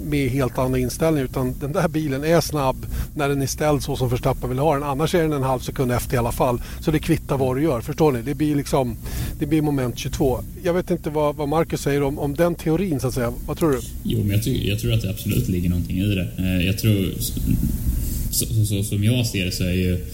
med 0.06 0.30
helt 0.30 0.58
andra 0.58 0.80
inställningar 0.80 1.26
utan 1.26 1.54
den 1.60 1.72
där 1.72 1.88
bilen 1.88 2.24
är 2.24 2.42
snabb 2.42 2.86
när 3.16 3.30
den 3.30 3.42
är 3.42 3.48
ställd 3.48 3.84
så 3.84 3.96
som 3.96 4.10
Verstappen 4.10 4.50
vill 4.50 4.60
ha 4.60 4.74
den. 4.74 4.84
Annars 4.84 5.16
är 5.16 5.22
den 5.22 5.34
en 5.34 5.44
halv 5.44 5.60
sekund 5.60 5.92
efter 5.92 6.16
i 6.16 6.18
alla 6.18 6.32
fall. 6.32 6.62
Så 6.82 6.92
det 6.92 7.00
kvittar 7.00 7.38
vad 7.38 7.56
du 7.58 7.64
gör. 7.64 7.82
Förstår 7.82 8.12
ni? 8.12 8.22
Det 8.22 8.36
blir 8.36 8.56
liksom 8.56 8.98
det 9.40 9.46
blir 9.46 9.62
moment 9.62 9.98
22. 9.98 10.40
Jag 10.64 10.74
vet 10.74 10.92
inte 10.92 11.10
vad, 11.10 11.36
vad 11.36 11.50
Marcus 11.50 11.82
säger 11.82 12.04
om, 12.04 12.20
om 12.20 12.36
den 12.36 12.56
teorin 12.56 13.00
så 13.00 13.08
att 13.08 13.14
säga. 13.14 13.34
Vad 13.48 13.58
tror 13.58 13.72
du? 13.72 13.80
Jo, 14.04 14.20
men 14.20 14.30
jag, 14.30 14.44
ty- 14.44 14.70
jag 14.70 14.80
tror 14.80 14.94
att 14.94 15.02
det 15.02 15.10
absolut 15.10 15.48
ligger 15.50 15.70
någonting 15.70 15.98
i 15.98 16.16
det. 16.16 16.28
Eh, 16.38 16.66
jag 16.66 16.78
tror, 16.78 17.14
så, 17.20 18.46
så, 18.46 18.66
så, 18.66 18.84
som 18.84 19.04
jag 19.04 19.28
ser 19.28 19.46
det 19.46 19.52
så 19.52 19.64
är 19.64 19.74
ju 19.74 20.06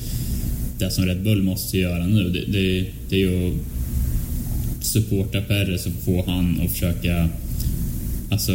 det 0.78 0.92
som 0.92 1.06
Red 1.06 1.24
Bull 1.24 1.44
måste 1.44 1.78
göra 1.78 2.08
nu, 2.08 2.30
det, 2.30 2.52
det, 2.52 2.86
det 3.10 3.16
är 3.16 3.20
ju 3.20 3.48
att 3.48 4.86
supporta 4.86 5.42
Perre 5.42 5.78
så 5.78 5.90
få 6.06 6.24
han 6.28 6.62
att 6.66 6.72
försöka 6.72 7.30
alltså 8.32 8.54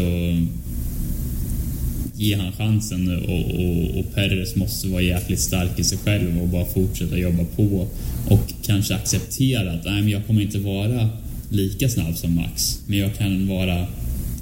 ge 2.25 2.37
han 2.37 2.53
chansen 2.53 3.25
och, 3.25 3.41
och, 3.41 3.99
och 3.99 4.15
Perres 4.15 4.57
måste 4.57 4.89
vara 4.89 5.03
jäkligt 5.03 5.41
stark 5.41 5.79
i 5.79 5.85
sig 5.85 5.99
själv 5.99 6.43
och 6.43 6.49
bara 6.49 6.65
fortsätta 6.67 7.19
jobba 7.19 7.45
på 7.45 7.89
och 8.29 8.53
kanske 8.63 8.95
acceptera 8.95 9.73
att 9.73 9.85
nej, 9.85 10.03
men 10.03 10.09
jag 10.09 10.27
kommer 10.27 10.43
inte 10.43 10.59
vara 10.59 11.09
lika 11.49 11.89
snabb 11.89 12.17
som 12.17 12.35
Max, 12.35 12.81
men 12.87 12.99
jag 12.99 13.17
kan 13.19 13.49
vara 13.49 13.87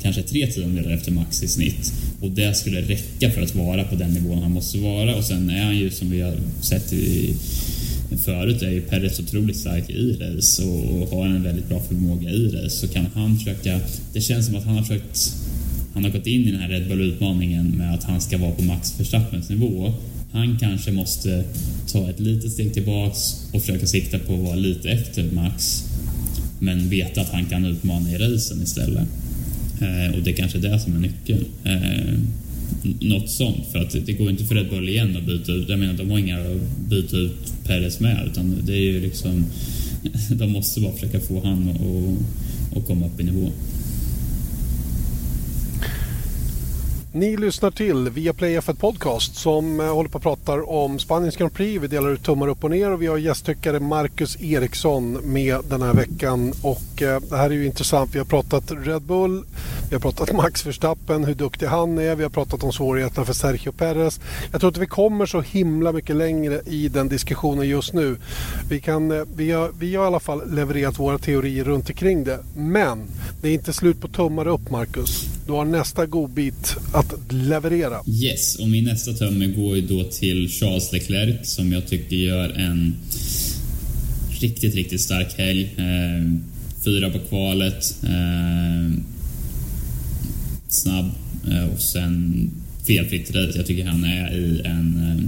kanske 0.02 0.22
tre 0.22 0.46
tiondelar 0.46 0.90
efter 0.90 1.12
Max 1.12 1.42
i 1.42 1.48
snitt. 1.48 1.92
Och 2.20 2.30
det 2.30 2.56
skulle 2.56 2.80
räcka 2.80 3.30
för 3.30 3.42
att 3.42 3.54
vara 3.54 3.84
på 3.84 3.94
den 3.94 4.14
nivån 4.14 4.42
han 4.42 4.52
måste 4.52 4.78
vara. 4.78 5.16
Och 5.16 5.24
sen 5.24 5.50
är 5.50 5.64
han 5.64 5.76
ju 5.76 5.90
som 5.90 6.10
vi 6.10 6.20
har 6.20 6.36
sett 6.60 6.92
i 6.92 7.34
förut 8.24 8.62
är 8.62 8.70
ju 8.70 8.80
Perez 8.80 9.20
otroligt 9.20 9.56
stark 9.56 9.90
i 9.90 10.12
race 10.12 10.62
och 10.62 11.08
har 11.08 11.26
en 11.26 11.42
väldigt 11.42 11.68
bra 11.68 11.80
förmåga 11.80 12.30
i 12.30 12.48
race. 12.48 12.76
Så 12.76 12.88
kan 12.88 13.06
han 13.14 13.38
försöka, 13.38 13.80
det 14.12 14.20
känns 14.20 14.46
som 14.46 14.56
att 14.56 14.64
han 14.64 14.74
har 14.74 14.82
försökt 14.82 15.34
han 15.94 16.04
har 16.04 16.10
gått 16.10 16.26
in 16.26 16.48
i 16.48 16.50
den 16.50 16.60
här 16.60 16.68
Red 16.68 16.88
Bull-utmaningen 16.88 17.66
med 17.66 17.94
att 17.94 18.04
han 18.04 18.20
ska 18.20 18.38
vara 18.38 18.50
på 18.50 18.62
Max 18.62 19.00
Verstappens 19.00 19.50
nivå. 19.50 19.92
Han 20.32 20.58
kanske 20.58 20.92
måste 20.92 21.44
ta 21.92 22.10
ett 22.10 22.20
litet 22.20 22.52
steg 22.52 22.74
tillbaks 22.74 23.18
och 23.52 23.60
försöka 23.60 23.86
sikta 23.86 24.18
på 24.18 24.34
att 24.34 24.40
vara 24.40 24.54
lite 24.54 24.90
efter 24.90 25.30
Max. 25.32 25.84
Men 26.58 26.88
veta 26.88 27.20
att 27.20 27.32
han 27.32 27.44
kan 27.44 27.64
utmana 27.64 28.10
i 28.10 28.18
racen 28.18 28.62
istället. 28.62 29.08
Eh, 29.80 30.14
och 30.14 30.22
det 30.22 30.30
är 30.30 30.34
kanske 30.34 30.58
är 30.58 30.62
det 30.62 30.80
som 30.80 30.96
är 30.96 30.98
nyckeln. 30.98 31.44
Eh, 31.64 32.14
något 33.00 33.30
sånt, 33.30 33.66
för 33.72 33.78
att 33.78 34.06
det 34.06 34.12
går 34.12 34.30
inte 34.30 34.44
för 34.44 34.54
Red 34.54 34.68
Bull 34.70 34.88
igen 34.88 35.16
att 35.16 35.26
byta 35.26 35.52
ut. 35.52 35.68
Jag 35.68 35.78
menar, 35.78 35.94
de 35.94 36.10
har 36.10 36.18
inga 36.18 36.40
att 36.40 36.88
byta 36.88 37.16
ut 37.16 37.52
Perez 37.64 38.00
med, 38.00 38.26
utan 38.26 38.62
det 38.66 38.72
är 38.72 38.80
ju 38.80 39.00
liksom... 39.00 39.44
De 40.30 40.52
måste 40.52 40.80
bara 40.80 40.92
försöka 40.92 41.20
få 41.20 41.40
han 41.44 41.68
att 42.76 42.86
komma 42.86 43.06
upp 43.06 43.20
i 43.20 43.24
nivå. 43.24 43.50
Ni 47.14 47.36
lyssnar 47.36 47.70
till 47.70 48.10
Viaplay 48.10 48.58
F1 48.58 48.74
Podcast 48.74 49.36
som 49.36 49.80
eh, 49.80 49.94
håller 49.94 50.10
på 50.10 50.18
att 50.18 50.22
prata 50.22 50.62
om 50.62 50.98
Spaniens 50.98 51.36
Grand 51.36 51.54
Prix. 51.54 51.82
Vi 51.82 51.86
delar 51.86 52.10
ut 52.10 52.22
tummar 52.22 52.48
upp 52.48 52.64
och 52.64 52.70
ner 52.70 52.90
och 52.90 53.02
vi 53.02 53.06
har 53.06 53.18
gästtyckare 53.18 53.80
Marcus 53.80 54.40
Eriksson 54.40 55.12
med 55.12 55.60
den 55.68 55.82
här 55.82 55.94
veckan. 55.94 56.52
Och 56.62 57.02
eh, 57.02 57.20
det 57.20 57.36
här 57.36 57.50
är 57.50 57.54
ju 57.54 57.66
intressant. 57.66 58.14
Vi 58.14 58.18
har 58.18 58.26
pratat 58.26 58.64
Red 58.68 59.02
Bull, 59.02 59.44
vi 59.88 59.94
har 59.94 60.00
pratat 60.00 60.32
Max 60.36 60.66
Verstappen, 60.66 61.24
hur 61.24 61.34
duktig 61.34 61.66
han 61.66 61.98
är. 61.98 62.14
Vi 62.14 62.22
har 62.22 62.30
pratat 62.30 62.64
om 62.64 62.72
svårigheterna 62.72 63.24
för 63.26 63.32
Sergio 63.32 63.72
Perez. 63.72 64.20
Jag 64.52 64.60
tror 64.60 64.70
inte 64.70 64.80
vi 64.80 64.86
kommer 64.86 65.26
så 65.26 65.40
himla 65.40 65.92
mycket 65.92 66.16
längre 66.16 66.60
i 66.66 66.88
den 66.88 67.08
diskussionen 67.08 67.68
just 67.68 67.92
nu. 67.92 68.16
Vi, 68.68 68.80
kan, 68.80 69.10
eh, 69.10 69.24
vi, 69.36 69.52
har, 69.52 69.70
vi 69.78 69.94
har 69.94 70.04
i 70.04 70.06
alla 70.06 70.20
fall 70.20 70.54
levererat 70.54 70.98
våra 70.98 71.18
teorier 71.18 71.64
runt 71.64 71.90
omkring 71.90 72.24
det. 72.24 72.38
Men 72.56 73.02
det 73.42 73.48
är 73.48 73.54
inte 73.54 73.72
slut 73.72 74.00
på 74.00 74.08
tummar 74.08 74.46
upp 74.46 74.70
Marcus. 74.70 75.24
Du 75.46 75.52
har 75.52 75.64
nästa 75.64 76.06
godbit 76.06 76.76
att 76.92 77.32
leverera. 77.32 78.00
Yes, 78.06 78.56
och 78.56 78.68
min 78.68 78.84
nästa 78.84 79.12
tömme 79.12 79.46
går 79.46 79.76
ju 79.76 79.82
då 79.82 80.04
till 80.04 80.48
Charles 80.48 80.92
Leclerc 80.92 81.36
som 81.42 81.72
jag 81.72 81.86
tycker 81.86 82.16
gör 82.16 82.48
en 82.50 82.94
riktigt, 84.40 84.74
riktigt 84.74 85.00
stark 85.00 85.38
helg. 85.38 85.74
Eh, 85.76 86.38
fyra 86.84 87.10
på 87.10 87.18
kvalet. 87.18 87.96
Eh, 88.02 88.98
snabb 90.68 91.10
eh, 91.50 91.64
och 91.74 91.80
sen 91.80 92.50
felfritt 92.86 93.30
race. 93.30 93.58
Jag 93.58 93.66
tycker 93.66 93.84
han 93.84 94.04
är 94.04 94.34
i 94.34 94.62
en, 94.64 94.96
eh, 95.08 95.24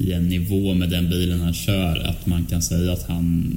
i 0.00 0.12
en 0.12 0.28
nivå 0.28 0.74
med 0.74 0.90
den 0.90 1.10
bilen 1.10 1.40
han 1.40 1.54
kör 1.54 1.98
att 1.98 2.26
man 2.26 2.46
kan 2.46 2.62
säga 2.62 2.92
att 2.92 3.02
han... 3.08 3.56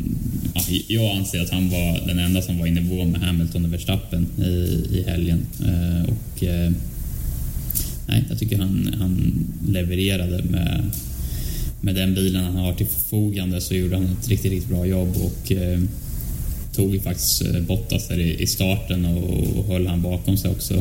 Ja, 0.54 0.62
jag 0.88 1.18
anser 1.18 1.42
att 1.42 1.50
han 1.50 1.70
var 1.70 2.08
den 2.08 2.20
enda 2.20 2.42
som 2.42 2.60
var 2.60 2.68
i 2.68 2.72
nivå 2.72 3.06
med 3.06 3.22
Hamilton 3.22 3.66
och 3.66 3.74
Verstappen 3.74 4.28
i, 4.38 4.86
i 4.98 5.04
helgen. 5.08 5.46
Eh, 5.66 6.04
och 6.04 6.44
eh, 6.44 6.72
nej, 8.08 8.24
jag 8.30 8.39
tycker 8.39 8.58
han, 8.58 8.96
han 9.00 9.46
levererade 9.68 10.44
med, 10.44 10.92
med 11.82 11.96
den 11.96 12.14
bilen 12.14 12.44
han 12.44 12.56
har 12.56 12.74
till 12.74 12.88
förfogande 12.88 13.62
så 13.62 13.76
gjorde 13.76 13.96
han 13.96 14.06
ett 14.06 14.30
riktigt, 14.30 14.52
riktigt 14.52 14.70
bra 14.70 14.86
jobb 14.86 15.16
och 15.18 15.52
eh, 15.52 15.80
tog 16.76 16.94
ju 16.94 17.00
faktiskt 17.00 17.42
eh, 17.42 17.62
Bottas 17.62 18.08
där 18.08 18.20
i, 18.20 18.42
i 18.42 18.48
starten 18.48 19.06
och, 19.06 19.58
och 19.58 19.66
höll 19.66 19.88
han 19.88 20.02
bakom 20.02 20.38
sig 20.38 20.52
också 20.52 20.74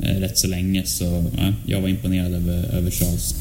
eh, 0.00 0.16
rätt 0.16 0.38
så 0.38 0.46
länge. 0.46 0.86
Så 0.86 1.24
ja, 1.36 1.52
jag 1.66 1.80
var 1.80 1.88
imponerad 1.88 2.34
över, 2.34 2.74
över 2.74 2.90
Charles. 2.90 3.34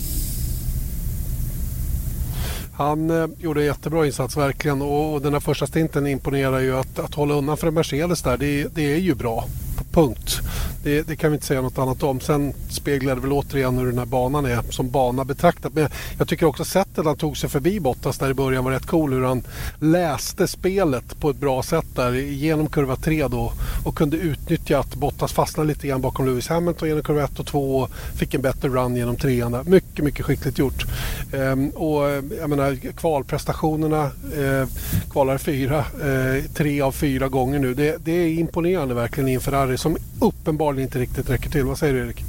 Han 2.81 3.09
eh, 3.09 3.27
gjorde 3.39 3.61
en 3.61 3.65
jättebra 3.65 4.05
insats 4.05 4.37
verkligen 4.37 4.81
och, 4.81 5.13
och 5.13 5.21
den 5.21 5.33
här 5.33 5.39
första 5.39 5.67
stinten 5.67 6.07
imponerar 6.07 6.59
ju 6.59 6.77
att, 6.77 6.99
att 6.99 7.13
hålla 7.13 7.33
undan 7.33 7.57
för 7.57 7.67
en 7.67 7.73
Mercedes 7.73 8.21
där. 8.21 8.37
Det, 8.37 8.75
det 8.75 8.93
är 8.93 8.97
ju 8.97 9.15
bra. 9.15 9.45
Punkt. 9.91 10.39
Det, 10.83 11.07
det, 11.07 11.15
kan 11.15 11.31
vi 11.31 11.35
inte 11.35 11.45
säga 11.45 11.61
något 11.61 11.77
annat 11.77 12.03
om. 12.03 12.19
Sen 12.19 12.53
speglar 12.69 13.15
det 13.15 13.21
väl 13.21 13.31
återigen 13.31 13.77
hur 13.77 13.85
den 13.85 13.97
här 13.97 14.05
banan 14.05 14.45
är 14.45 14.61
som 14.69 14.89
bana 14.89 15.25
betraktat. 15.25 15.73
Men 15.73 15.87
jag 16.17 16.27
tycker 16.27 16.45
också 16.45 16.65
sättet 16.65 17.05
han 17.05 17.17
tog 17.17 17.37
sig 17.37 17.49
förbi 17.49 17.79
Bottas 17.79 18.17
där 18.17 18.29
i 18.29 18.33
början 18.33 18.63
var 18.63 18.71
rätt 18.71 18.85
cool. 18.85 19.13
Hur 19.13 19.23
han 19.23 19.43
läste 19.79 20.47
spelet 20.47 21.19
på 21.19 21.29
ett 21.29 21.37
bra 21.37 21.63
sätt 21.63 21.85
där 21.95 22.13
genom 22.13 22.67
kurva 22.67 22.95
3 22.95 23.27
då 23.27 23.53
och 23.85 23.95
kunde 23.95 24.17
utnyttja 24.17 24.79
att 24.79 24.95
Bottas 24.95 25.33
fastnade 25.33 25.67
lite 25.67 25.87
grann 25.87 26.01
bakom 26.01 26.25
Lewis 26.25 26.47
Hamilton 26.47 26.87
genom 26.87 27.03
kurva 27.03 27.23
1 27.23 27.39
och 27.39 27.45
2 27.45 27.79
och 27.79 27.91
fick 28.15 28.33
en 28.33 28.41
bättre 28.41 28.69
run 28.69 28.95
genom 28.95 29.15
trean 29.15 29.51
där. 29.51 29.63
Mycket, 29.63 30.05
mycket 30.05 30.25
skickligt 30.25 30.59
gjort. 30.59 30.85
Ehm, 31.33 31.69
och 31.69 32.09
eh, 32.09 32.23
jag 32.39 32.49
menar 32.49 32.75
kvalprestationerna, 32.75 34.03
eh, 34.37 34.67
kvalar 35.11 35.37
fyra, 35.37 35.77
eh, 35.77 36.43
tre 36.53 36.81
av 36.81 36.91
fyra 36.91 37.27
gånger 37.27 37.59
nu. 37.59 37.73
Det, 37.73 37.97
det 38.05 38.11
är 38.11 38.27
imponerande 38.27 38.93
verkligen 38.93 39.27
i 39.27 39.33
en 39.33 39.41
Ferrari 39.41 39.77
som 39.77 39.97
uppenbarligen 40.41 40.87
inte 40.87 40.99
riktigt 40.99 41.29
räcker 41.29 41.49
till. 41.49 41.63
Vad 41.63 41.77
säger 41.77 41.93
du 41.93 41.99
Erik? 41.99 42.23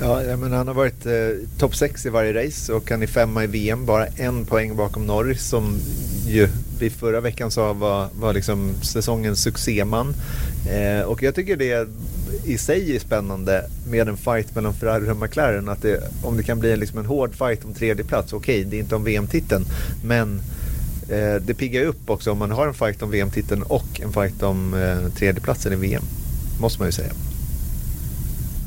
Ja, 0.00 0.36
men 0.36 0.52
han 0.52 0.66
har 0.66 0.74
varit 0.74 1.06
eh, 1.06 1.12
topp 1.58 1.76
6 1.76 2.06
i 2.06 2.08
varje 2.08 2.46
race 2.46 2.72
och 2.72 2.90
han 2.90 3.02
är 3.02 3.06
femma 3.06 3.44
i 3.44 3.46
VM. 3.46 3.86
Bara 3.86 4.06
en 4.06 4.44
poäng 4.44 4.76
bakom 4.76 5.06
Norris 5.06 5.42
som 5.42 5.78
ju 6.26 6.48
vi 6.78 6.90
förra 6.90 7.20
veckan 7.20 7.50
sa 7.50 7.72
var, 7.72 8.08
var 8.20 8.32
liksom 8.32 8.74
säsongens 8.82 9.42
succéman. 9.42 10.14
Eh, 10.70 11.06
och 11.06 11.22
jag 11.22 11.34
tycker 11.34 11.56
det 11.56 11.88
i 12.44 12.58
sig 12.58 12.96
är 12.96 13.00
spännande 13.00 13.64
med 13.90 14.08
en 14.08 14.16
fight 14.16 14.54
mellan 14.54 14.74
Ferrari 14.74 15.10
och 15.10 15.16
McLaren. 15.16 15.68
Att 15.68 15.82
det, 15.82 16.00
om 16.22 16.36
det 16.36 16.42
kan 16.42 16.58
bli 16.58 16.76
liksom 16.76 16.98
en 16.98 17.06
hård 17.06 17.34
fight 17.34 17.64
om 17.64 17.74
tredje 17.74 18.04
plats. 18.04 18.32
okej 18.32 18.58
okay, 18.58 18.70
det 18.70 18.76
är 18.76 18.80
inte 18.80 18.96
om 18.96 19.04
VM-titeln 19.04 19.64
men 20.04 20.40
eh, 21.08 21.34
det 21.34 21.54
piggar 21.54 21.84
upp 21.84 22.10
också 22.10 22.32
om 22.32 22.38
man 22.38 22.50
har 22.50 22.66
en 22.66 22.74
fight 22.74 23.02
om 23.02 23.10
VM-titeln 23.10 23.62
och 23.62 24.00
en 24.00 24.12
fight 24.12 24.42
om 24.42 24.74
eh, 24.74 25.12
tredjeplatsen 25.18 25.72
i 25.72 25.76
VM 25.76 26.02
måste 26.60 26.78
man 26.78 26.88
ju 26.88 26.92
säga. 26.92 27.12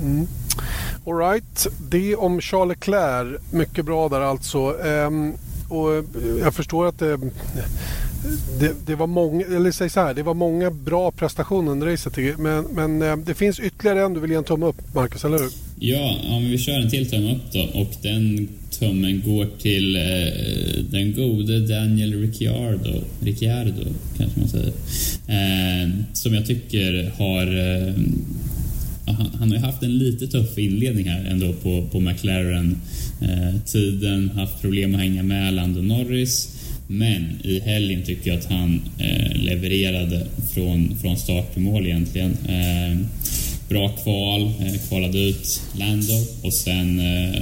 Mm. 0.02 0.28
Alright, 1.06 1.68
det 1.90 2.16
om 2.16 2.42
Charles 2.42 2.78
Leclerc. 2.78 3.42
Mycket 3.52 3.86
bra 3.86 4.10
där 4.10 4.22
alltså. 4.22 4.84
Ehm, 4.86 5.34
och 5.70 6.04
jag 6.40 6.54
förstår 6.54 6.88
att 6.88 7.00
det, 7.00 7.20
det, 8.60 8.74
det, 8.86 8.96
var 8.96 9.08
många, 9.08 9.46
eller 9.46 9.72
säg 9.72 9.90
så 9.90 10.00
här, 10.00 10.14
det 10.14 10.24
var 10.24 10.34
många 10.34 10.72
bra 10.72 11.12
prestationer 11.12 11.72
under 11.72 11.88
racet. 11.88 12.40
Men, 12.40 12.64
men 12.64 13.02
eh, 13.02 13.18
det 13.18 13.34
finns 13.34 13.60
ytterligare 13.60 14.02
en 14.02 14.14
du 14.14 14.20
vill 14.20 14.32
ge 14.32 14.38
en 14.38 14.44
tumme 14.44 14.66
upp, 14.66 14.96
Marcus, 14.96 15.26
eller 15.26 15.38
hur? 15.38 15.50
Ja, 15.80 16.18
om 16.30 16.46
vi 16.46 16.58
kör 16.58 16.80
en 16.80 16.90
till 16.90 17.10
tumme 17.10 17.36
upp 17.36 17.54
då. 17.54 17.82
Och 17.82 17.94
den 18.02 18.48
tummen 18.80 19.24
går 19.26 19.48
till 19.62 19.96
eh, 19.96 20.02
den 20.90 21.14
gode 21.14 21.60
Daniel 21.60 22.22
Ricciardo, 22.22 23.02
Ricciardo 23.20 23.84
kanske 24.18 24.40
man 24.40 24.50
säger. 24.50 24.74
Eh, 25.28 25.90
som 26.14 26.34
jag 26.34 26.46
tycker 26.46 27.12
har 27.18 27.58
eh, 27.58 27.94
han, 29.06 29.30
han, 29.40 29.50
har 29.50 29.56
ju 29.58 29.64
haft 29.64 29.84
en 29.84 29.98
lite 29.98 30.28
tuff 30.28 30.58
inledning 30.58 31.10
här 31.10 31.26
ändå 31.26 31.54
på, 31.54 31.88
på 31.92 32.00
McLaren-tiden, 32.00 34.30
eh, 34.30 34.36
haft 34.36 34.62
problem 34.62 34.96
att 34.96 35.02
hänga 35.02 35.24
med 35.24 35.54
Lando 35.54 35.82
Norris. 35.82 36.57
Men 36.88 37.40
i 37.44 37.60
helgen 37.60 38.04
tycker 38.04 38.30
jag 38.30 38.40
att 38.40 38.46
han 38.46 38.82
eh, 38.98 39.36
levererade 39.36 40.28
från, 40.54 40.98
från 41.02 41.18
start 41.18 41.54
till 41.54 41.62
mål 41.62 41.86
egentligen. 41.86 42.38
Eh, 42.48 42.98
bra 43.70 43.90
kval, 43.90 44.42
eh, 44.42 44.88
kvalade 44.88 45.20
ut 45.20 45.62
Lando 45.80 46.26
och 46.42 46.54
sen 46.54 47.00
eh, 47.00 47.42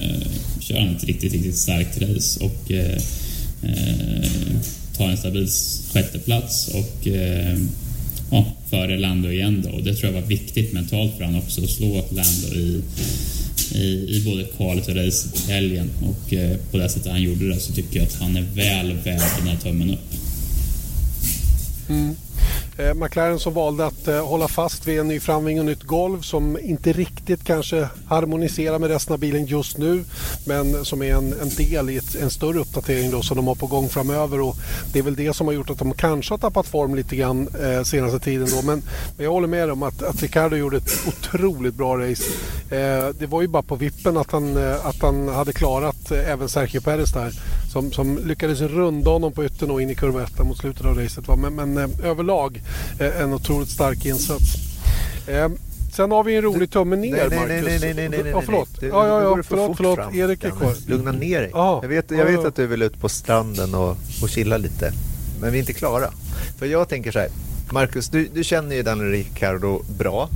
kör 0.59 0.79
han 0.79 0.95
ett 0.95 1.03
riktigt, 1.03 1.33
riktigt 1.33 1.57
starkt 1.57 2.01
race 2.01 2.43
och 2.43 2.71
eh, 2.71 2.97
eh 3.63 4.29
tar 4.97 5.09
en 5.09 5.17
stabil 5.17 5.47
sjätteplats 5.93 6.67
och 6.67 7.07
eh, 7.07 7.57
ja, 8.31 8.45
före 8.69 8.97
Lando 8.97 9.31
igen 9.31 9.61
då. 9.65 9.69
Och 9.69 9.83
det 9.83 9.95
tror 9.95 10.13
jag 10.13 10.21
var 10.21 10.27
viktigt 10.27 10.73
mentalt 10.73 11.17
för 11.17 11.23
honom 11.23 11.41
också 11.41 11.63
att 11.63 11.69
slå 11.69 12.05
Lando 12.11 12.55
i, 12.55 12.81
i, 13.71 14.17
i 14.17 14.21
både 14.25 14.43
kvalet 14.43 14.87
och 14.87 14.95
racet 14.95 15.49
i 15.49 15.51
helgen. 15.51 15.89
Och 16.01 16.33
eh, 16.33 16.57
på 16.71 16.77
det 16.77 16.89
sättet 16.89 17.11
han 17.11 17.21
gjorde 17.21 17.49
det 17.49 17.59
så 17.59 17.73
tycker 17.73 17.99
jag 17.99 18.07
att 18.07 18.13
han 18.13 18.37
är 18.37 18.45
väl 18.55 18.93
värd 18.93 19.21
den 19.37 19.47
här 19.47 19.57
tummen 19.57 19.89
upp. 19.89 20.13
Mm. 21.89 22.15
Eh, 22.77 22.93
McLaren 22.93 23.39
som 23.39 23.53
valde 23.53 23.85
att 23.85 24.07
eh, 24.07 24.27
hålla 24.27 24.47
fast 24.47 24.87
vid 24.87 24.99
en 24.99 25.07
ny 25.07 25.19
framving 25.19 25.59
och 25.59 25.65
nytt 25.65 25.83
golv 25.83 26.21
som 26.21 26.59
inte 26.59 26.93
riktigt 26.93 27.43
kanske 27.43 27.89
harmoniserar 28.07 28.79
med 28.79 28.89
resten 28.89 29.13
av 29.13 29.19
bilen 29.19 29.45
just 29.45 29.77
nu 29.77 30.03
men 30.45 30.85
som 30.85 31.01
är 31.01 31.15
en, 31.15 31.33
en 31.41 31.49
del 31.49 31.89
i 31.89 31.97
ett, 31.97 32.15
en 32.15 32.29
större 32.29 32.59
uppdatering 32.59 33.11
då 33.11 33.21
som 33.21 33.37
de 33.37 33.47
har 33.47 33.55
på 33.55 33.67
gång 33.67 33.89
framöver 33.89 34.41
och 34.41 34.55
det 34.93 34.99
är 34.99 35.03
väl 35.03 35.15
det 35.15 35.33
som 35.33 35.47
har 35.47 35.53
gjort 35.53 35.69
att 35.69 35.79
de 35.79 35.93
kanske 35.93 36.33
har 36.33 36.37
tappat 36.37 36.67
form 36.67 36.95
lite 36.95 37.15
grann 37.15 37.47
eh, 37.61 37.83
senaste 37.83 38.19
tiden 38.19 38.47
då 38.51 38.61
men, 38.61 38.83
men 39.17 39.23
jag 39.23 39.31
håller 39.31 39.47
med 39.47 39.71
om 39.71 39.83
att, 39.83 40.03
att 40.03 40.21
Ricardo 40.21 40.55
gjorde 40.55 40.77
ett 40.77 41.07
otroligt 41.07 41.75
bra 41.75 41.97
race. 41.97 42.23
Eh, 42.69 43.09
det 43.19 43.25
var 43.25 43.41
ju 43.41 43.47
bara 43.47 43.63
på 43.63 43.75
vippen 43.75 44.17
att 44.17 44.31
han, 44.31 44.57
eh, 44.57 44.85
att 44.85 45.01
han 45.01 45.27
hade 45.27 45.53
klarat 45.53 45.94
eh, 46.11 46.29
även 46.29 46.49
Sergio 46.49 46.81
Perez 46.81 47.11
där 47.11 47.33
som, 47.71 47.91
som 47.91 48.19
lyckades 48.27 48.61
runda 48.61 49.11
honom 49.11 49.31
på 49.31 49.45
yttern 49.45 49.71
och 49.71 49.81
in 49.81 49.89
i 49.89 49.95
kurva 49.95 50.23
1 50.23 50.39
mot 50.39 50.57
slutet 50.57 50.85
av 50.85 50.97
racet. 50.97 51.27
Va? 51.27 51.35
Men, 51.35 51.55
men 51.55 51.77
eh, 51.77 52.09
överlag 52.09 52.61
eh, 52.99 53.21
en 53.21 53.33
otroligt 53.33 53.69
stark 53.69 54.05
insats. 54.05 54.55
Eh, 55.27 55.49
sen 55.93 56.11
har 56.11 56.23
vi 56.23 56.35
en 56.35 56.41
rolig 56.41 56.71
tumme 56.71 56.95
ner, 56.95 57.11
nej, 57.11 57.27
nej, 57.29 57.39
Marcus. 57.39 57.81
Nej, 57.81 57.93
nej, 57.93 58.09
nej, 58.09 58.23
nej, 58.23 58.31
ja, 58.31 58.41
förlåt. 58.45 58.69
Ja, 58.81 59.07
ja, 59.07 59.21
ja, 59.21 59.43
förlåt, 59.43 59.77
förlåt. 59.77 59.95
Fram. 59.95 60.15
Erik 60.15 60.43
är 60.43 60.49
kvar. 60.49 60.73
Lugna 60.87 61.11
ner 61.11 61.41
dig. 61.41 61.51
Ja. 61.53 61.79
Jag 61.81 61.89
vet, 61.89 62.11
jag 62.11 62.25
vet 62.25 62.45
att 62.45 62.55
du 62.55 62.67
vill 62.67 62.81
ut 62.81 62.99
på 62.99 63.09
stranden 63.09 63.75
och, 63.75 63.97
och 64.21 64.29
chilla 64.29 64.57
lite. 64.57 64.91
Men 65.41 65.51
vi 65.51 65.57
är 65.57 65.59
inte 65.59 65.73
klara. 65.73 66.09
För 66.57 66.65
jag 66.65 66.89
tänker 66.89 67.11
så 67.11 67.19
här. 67.19 67.29
Marcus, 67.71 68.09
du, 68.09 68.27
du 68.33 68.43
känner 68.43 68.75
ju 68.75 68.83
Daniel 68.83 69.11
Ricciardo 69.11 69.81
bra. 69.97 70.29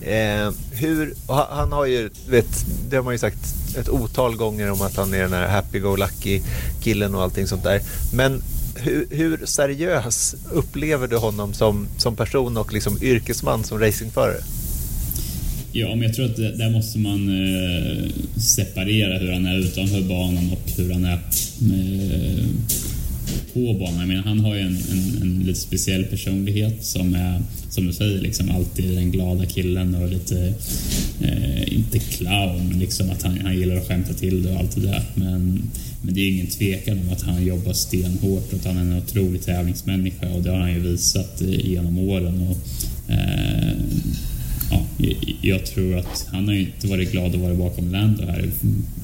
Eh, 0.00 0.50
hur, 0.72 1.14
han 1.28 1.72
har 1.72 1.86
ju, 1.86 2.10
vet, 2.28 2.66
det 2.90 2.96
har 2.96 3.02
man 3.02 3.14
ju 3.14 3.18
sagt 3.18 3.54
ett 3.78 3.88
otal 3.88 4.36
gånger 4.36 4.70
om 4.70 4.82
att 4.82 4.96
han 4.96 5.14
är 5.14 5.18
den 5.18 5.32
här 5.32 5.48
happy-go-lucky 5.48 6.42
killen 6.82 7.14
och 7.14 7.22
allting 7.22 7.46
sånt 7.46 7.62
där. 7.62 7.80
Men 8.12 8.42
hur, 8.76 9.06
hur, 9.10 9.46
seriös 9.46 10.34
upplever 10.52 11.08
du 11.08 11.16
honom 11.16 11.54
som, 11.54 11.88
som 11.98 12.16
person 12.16 12.56
och 12.56 12.72
liksom 12.72 12.98
yrkesman 13.02 13.64
som 13.64 13.78
racingförare? 13.78 14.40
Ja, 15.72 15.88
men 15.88 16.02
jag 16.02 16.14
tror 16.14 16.26
att 16.26 16.36
där 16.36 16.70
måste 16.70 16.98
man 16.98 17.28
eh, 17.28 18.10
separera 18.40 19.18
hur 19.18 19.32
han 19.32 19.46
är 19.46 19.58
utanför 19.58 20.00
banan 20.00 20.52
och 20.52 20.70
hur 20.76 20.92
han 20.92 21.04
är 21.04 21.12
eh, 21.12 22.46
på 23.54 23.72
banan. 23.72 23.98
Jag 23.98 24.08
menar, 24.08 24.22
han 24.22 24.40
har 24.40 24.54
ju 24.54 24.60
en, 24.60 24.78
en, 24.90 25.22
en, 25.22 25.42
lite 25.46 25.60
speciell 25.60 26.04
personlighet 26.04 26.84
som 26.84 27.14
är, 27.14 27.42
som 27.70 27.86
du 27.86 27.92
säger, 27.92 28.20
liksom 28.20 28.50
alltid 28.50 28.94
den 28.94 29.10
glada 29.10 29.46
killen 29.46 29.94
och 29.94 30.08
lite, 30.08 30.54
eh, 31.20 31.74
inte 31.74 31.98
clown, 31.98 32.78
liksom 32.78 33.10
att 33.10 33.22
han, 33.22 33.38
han 33.40 33.58
gillar 33.58 33.76
att 33.76 33.88
skämta 33.88 34.12
till 34.12 34.42
det 34.42 34.52
och 34.52 34.58
allt 34.58 34.74
det 34.74 34.80
där. 34.80 35.02
Men, 35.14 35.62
men 36.02 36.14
det 36.14 36.20
är 36.20 36.30
ingen 36.30 36.46
tvekan 36.46 36.98
om 36.98 37.12
att 37.12 37.22
han 37.22 37.46
jobbar 37.46 37.72
stenhårt 37.72 38.52
och 38.52 38.58
att 38.58 38.64
han 38.64 38.76
är 38.76 38.80
en 38.80 38.98
otrolig 38.98 39.42
tävlingsmänniska 39.42 40.28
och 40.28 40.42
det 40.42 40.50
har 40.50 40.58
han 40.58 40.72
ju 40.72 40.80
visat 40.80 41.40
eh, 41.40 41.66
genom 41.70 41.98
åren. 41.98 42.48
Och, 42.48 42.58
eh, 43.12 43.76
ja, 44.70 44.86
jag 45.40 45.66
tror 45.66 45.98
att 45.98 46.26
han 46.32 46.48
har 46.48 46.54
ju 46.54 46.60
inte 46.60 46.86
varit 46.86 47.12
glad 47.12 47.34
att 47.34 47.40
vara 47.40 47.54
bakom 47.54 47.92
Lando 47.92 48.26
här 48.26 48.50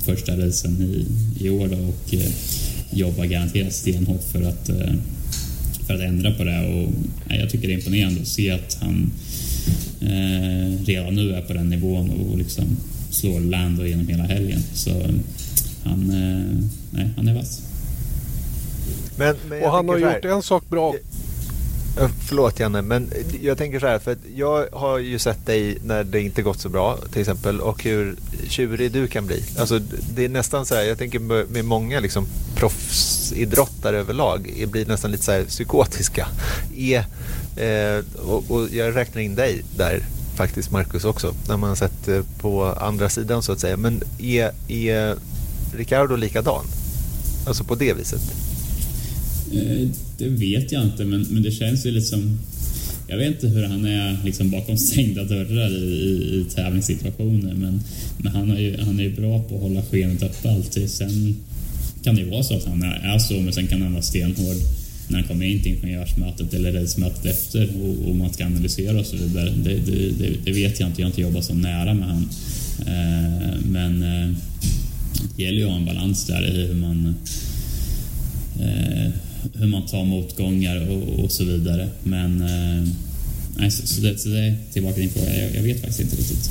första 0.04 0.36
racen 0.36 0.82
i, 0.82 1.06
i 1.44 1.50
år 1.50 1.68
då, 1.68 1.76
och 1.76 2.14
eh, 2.14 2.30
jobbar 2.92 3.24
garanterat 3.24 3.72
stenhårt 3.72 4.22
för 4.22 4.42
att, 4.42 4.68
eh, 4.68 4.94
för 5.86 5.94
att 5.94 6.00
ändra 6.00 6.32
på 6.32 6.44
det. 6.44 6.66
Och, 6.66 6.92
jag 7.28 7.50
tycker 7.50 7.68
det 7.68 7.74
är 7.74 7.78
imponerande 7.78 8.20
att 8.20 8.28
se 8.28 8.50
att 8.50 8.78
han 8.80 9.12
eh, 10.00 10.84
redan 10.84 11.14
nu 11.14 11.34
är 11.34 11.42
på 11.42 11.52
den 11.52 11.68
nivån 11.68 12.10
och 12.10 12.38
liksom 12.38 12.64
slår 13.10 13.40
Lando 13.40 13.84
genom 13.84 14.08
hela 14.08 14.22
helgen. 14.22 14.62
Så 14.74 14.90
han, 15.84 16.10
eh, 16.10 16.64
nej, 16.90 17.10
han 17.16 17.28
är 17.28 17.34
vass. 17.34 17.62
Men, 19.16 19.36
men 19.48 19.62
och 19.62 19.70
han 19.70 19.88
har 19.88 19.98
gjort 19.98 20.24
en 20.24 20.42
sak 20.42 20.70
bra. 20.70 20.94
Eh, 22.00 22.08
förlåt 22.28 22.60
Janne, 22.60 22.82
men 22.82 23.10
jag 23.40 23.58
tänker 23.58 23.80
så 23.80 23.86
här 23.86 23.98
för 23.98 24.16
jag 24.34 24.66
har 24.72 24.98
ju 24.98 25.18
sett 25.18 25.46
dig 25.46 25.78
när 25.84 26.04
det 26.04 26.20
inte 26.20 26.42
gått 26.42 26.60
så 26.60 26.68
bra 26.68 26.98
till 27.12 27.20
exempel 27.20 27.60
och 27.60 27.82
hur 27.82 28.16
tjurig 28.48 28.92
du 28.92 29.06
kan 29.06 29.26
bli. 29.26 29.44
Alltså 29.58 29.78
det 30.14 30.24
är 30.24 30.28
nästan 30.28 30.66
så 30.66 30.74
här, 30.74 30.82
jag 30.82 30.98
tänker 30.98 31.18
med 31.46 31.64
många 31.64 32.00
liksom 32.00 32.26
proffsidrottare 32.56 33.98
överlag 33.98 34.66
blir 34.66 34.86
nästan 34.86 35.10
lite 35.10 35.24
så 35.24 35.32
här 35.32 35.44
psykotiska. 35.44 36.28
Är, 36.76 36.98
eh, 37.56 38.04
och, 38.18 38.50
och, 38.50 38.68
jag 38.72 38.96
räknar 38.96 39.22
in 39.22 39.34
dig 39.34 39.64
där 39.76 40.02
faktiskt 40.36 40.70
Marcus 40.70 41.04
också, 41.04 41.34
när 41.48 41.56
man 41.56 41.68
har 41.68 41.76
sett 41.76 42.08
eh, 42.08 42.22
på 42.40 42.64
andra 42.64 43.08
sidan 43.08 43.42
så 43.42 43.52
att 43.52 43.60
säga. 43.60 43.76
Men 43.76 44.02
är, 44.18 44.50
är 44.68 45.16
Ricardo 45.76 46.16
likadan? 46.16 46.64
Alltså 47.46 47.64
på 47.64 47.74
det 47.74 47.92
viset? 47.92 48.22
Eh, 49.54 49.88
det 50.18 50.28
vet 50.28 50.72
jag 50.72 50.82
inte, 50.82 51.04
men, 51.04 51.26
men 51.30 51.42
det 51.42 51.50
känns 51.50 51.86
ju 51.86 51.90
liksom... 51.90 52.38
Jag 53.08 53.18
vet 53.18 53.28
inte 53.28 53.48
hur 53.48 53.64
han 53.64 53.84
är 53.86 54.16
liksom 54.24 54.50
bakom 54.50 54.78
stängda 54.78 55.24
dörrar 55.24 55.70
i, 55.70 55.84
i, 55.84 56.40
i 56.40 56.44
tävlingssituationer, 56.54 57.54
men, 57.54 57.80
men 58.18 58.32
han, 58.32 58.50
är 58.50 58.60
ju, 58.60 58.76
han 58.80 58.98
är 58.98 59.02
ju 59.02 59.16
bra 59.16 59.42
på 59.42 59.54
att 59.54 59.62
hålla 59.62 59.82
skenet 59.82 60.22
uppe 60.22 60.50
alltid. 60.50 60.90
Sen 60.90 61.36
kan 62.02 62.14
det 62.14 62.20
ju 62.20 62.30
vara 62.30 62.42
så 62.42 62.56
att 62.56 62.64
han 62.64 62.82
är, 62.82 63.14
är 63.14 63.18
så, 63.18 63.34
men 63.34 63.52
sen 63.52 63.66
kan 63.66 63.82
han 63.82 63.92
vara 63.92 64.02
stenhård 64.02 64.56
när 65.08 65.18
han 65.18 65.28
kommer 65.28 65.46
in 65.46 65.62
till 65.62 65.72
ingenjörsmötet 65.72 66.54
eller 66.54 66.72
racemötet 66.72 67.26
efter 67.26 67.68
och, 67.82 68.08
och 68.08 68.16
man 68.16 68.32
ska 68.32 68.46
analysera 68.46 69.00
och 69.00 69.06
så 69.06 69.16
vidare. 69.16 69.50
Det, 69.50 69.74
det, 69.74 70.10
det, 70.10 70.36
det, 70.44 70.52
vet 70.52 70.80
jag 70.80 70.88
inte, 70.88 71.00
jag 71.00 71.06
har 71.06 71.10
inte 71.10 71.20
jobbat 71.20 71.44
så 71.44 71.54
nära 71.54 71.94
med 71.94 72.08
han. 72.08 72.28
Eh, 72.80 73.60
men 73.66 74.02
eh, 74.02 74.34
det 75.36 75.42
gäller 75.42 75.58
ju 75.58 75.64
att 75.64 75.70
ha 75.70 75.78
en 75.78 75.84
balans 75.84 76.26
där 76.26 76.46
i 76.46 76.66
hur 76.66 76.74
man 76.74 77.14
eh, 78.60 79.12
hur 79.54 79.66
man 79.66 79.86
tar 79.86 80.04
motgångar 80.04 80.90
och, 80.90 81.24
och 81.24 81.32
så 81.32 81.44
vidare. 81.44 81.88
Men 82.02 82.40
eh, 82.42 83.68
så, 83.68 83.86
så, 83.86 84.00
det, 84.00 84.18
så 84.18 84.28
det 84.28 84.38
är 84.38 84.56
tillbaka 84.72 84.94
till 84.94 85.02
din 85.02 85.12
fråga. 85.12 85.34
Jag, 85.34 85.54
jag 85.56 85.62
vet 85.62 85.80
faktiskt 85.80 86.00
inte 86.00 86.16
riktigt. 86.16 86.50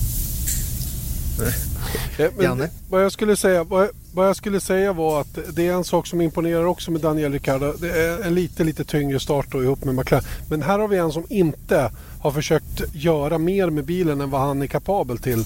Men, 2.38 2.68
vad, 2.90 3.04
jag 3.04 3.12
skulle 3.12 3.36
säga, 3.36 3.64
vad, 3.64 3.90
vad, 4.14 4.28
jag 4.28 4.36
skulle 4.36 4.60
säga 4.60 4.94
var 4.94 5.22
att 5.22 5.40
det 5.54 5.68
är 5.68 5.74
en 5.74 5.84
sak 5.84 6.08
som 6.08 6.22
imponerar 6.22 6.66
också 6.66 6.92
med 6.92 7.02
Daniel 7.02 7.34
Ricciardo. 7.34 7.74
Det 7.80 7.90
är 7.90 8.24
en 8.24 8.36
lite, 8.36 8.64
lite 8.64 8.84
tyngre 8.84 9.20
start 9.20 9.48
då 9.52 9.64
ihop 9.64 9.84
med 9.84 9.96
McLaren. 9.96 10.26
Men 10.50 10.62
här 10.62 10.80
har 10.80 10.88
vi 10.88 10.98
en 10.98 11.12
som 11.12 11.26
inte 11.30 11.92
har 12.22 12.32
försökt 12.32 12.82
göra 12.94 13.38
mer 13.38 13.70
med 13.70 13.86
bilen 13.86 14.22
än 14.22 14.30
vad 14.30 14.42
han 14.42 14.62
är 14.62 14.68
kapabel 14.68 15.18
till. 15.18 15.40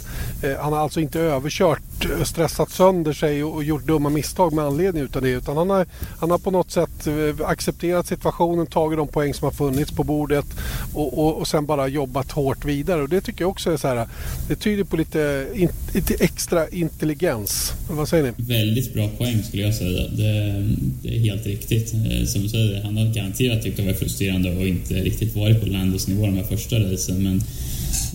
Eh, 0.43 0.55
han 0.59 0.73
har 0.73 0.79
alltså 0.79 0.99
inte 0.99 1.19
överkört, 1.19 2.05
eh, 2.05 2.23
stressat 2.23 2.69
sönder 2.69 3.13
sig 3.13 3.43
och, 3.43 3.55
och 3.55 3.63
gjort 3.63 3.87
dumma 3.87 4.09
misstag 4.09 4.53
med 4.53 4.65
anledning 4.65 5.03
utav 5.03 5.21
det. 5.21 5.29
Utan 5.29 5.57
han 5.57 5.69
har, 5.69 5.85
han 6.19 6.31
har 6.31 6.37
på 6.37 6.51
något 6.51 6.71
sätt 6.71 7.07
eh, 7.07 7.47
accepterat 7.47 8.07
situationen, 8.07 8.67
tagit 8.67 8.97
de 8.97 9.07
poäng 9.07 9.33
som 9.33 9.45
har 9.45 9.51
funnits 9.51 9.91
på 9.91 10.03
bordet 10.03 10.45
och, 10.93 11.19
och, 11.19 11.35
och 11.37 11.47
sen 11.47 11.65
bara 11.65 11.87
jobbat 11.87 12.31
hårt 12.31 12.65
vidare. 12.65 13.01
Och 13.01 13.09
det 13.09 13.21
tycker 13.21 13.41
jag 13.41 13.49
också 13.49 13.71
är 13.71 13.77
så 13.77 13.87
här, 13.87 14.07
det 14.47 14.55
tyder 14.55 14.83
på 14.83 14.97
lite, 14.97 15.47
in, 15.55 15.69
lite 15.93 16.13
extra 16.13 16.67
intelligens. 16.67 17.73
Vad 17.89 18.09
säger 18.09 18.23
ni? 18.23 18.31
Väldigt 18.37 18.93
bra 18.93 19.09
poäng 19.17 19.43
skulle 19.43 19.63
jag 19.63 19.75
säga. 19.75 20.07
Det, 20.07 20.63
det 21.01 21.15
är 21.15 21.19
helt 21.19 21.45
riktigt. 21.45 21.93
Eh, 21.93 22.25
som 22.25 22.41
du 22.41 22.49
säger, 22.49 22.83
han 22.83 22.97
har 22.97 23.05
garanterat 23.05 23.63
tyckt 23.63 23.77
det 23.77 23.85
var 23.85 23.93
frustrerande 23.93 24.55
och 24.55 24.67
inte 24.67 24.93
riktigt 24.93 25.35
varit 25.35 25.61
på 25.61 25.65
Landos 25.65 26.07
nivå 26.07 26.25
de 26.25 26.37
här 26.37 26.43
första 26.43 26.64
första 26.65 26.79
racen 26.79 27.23
men 27.23 27.43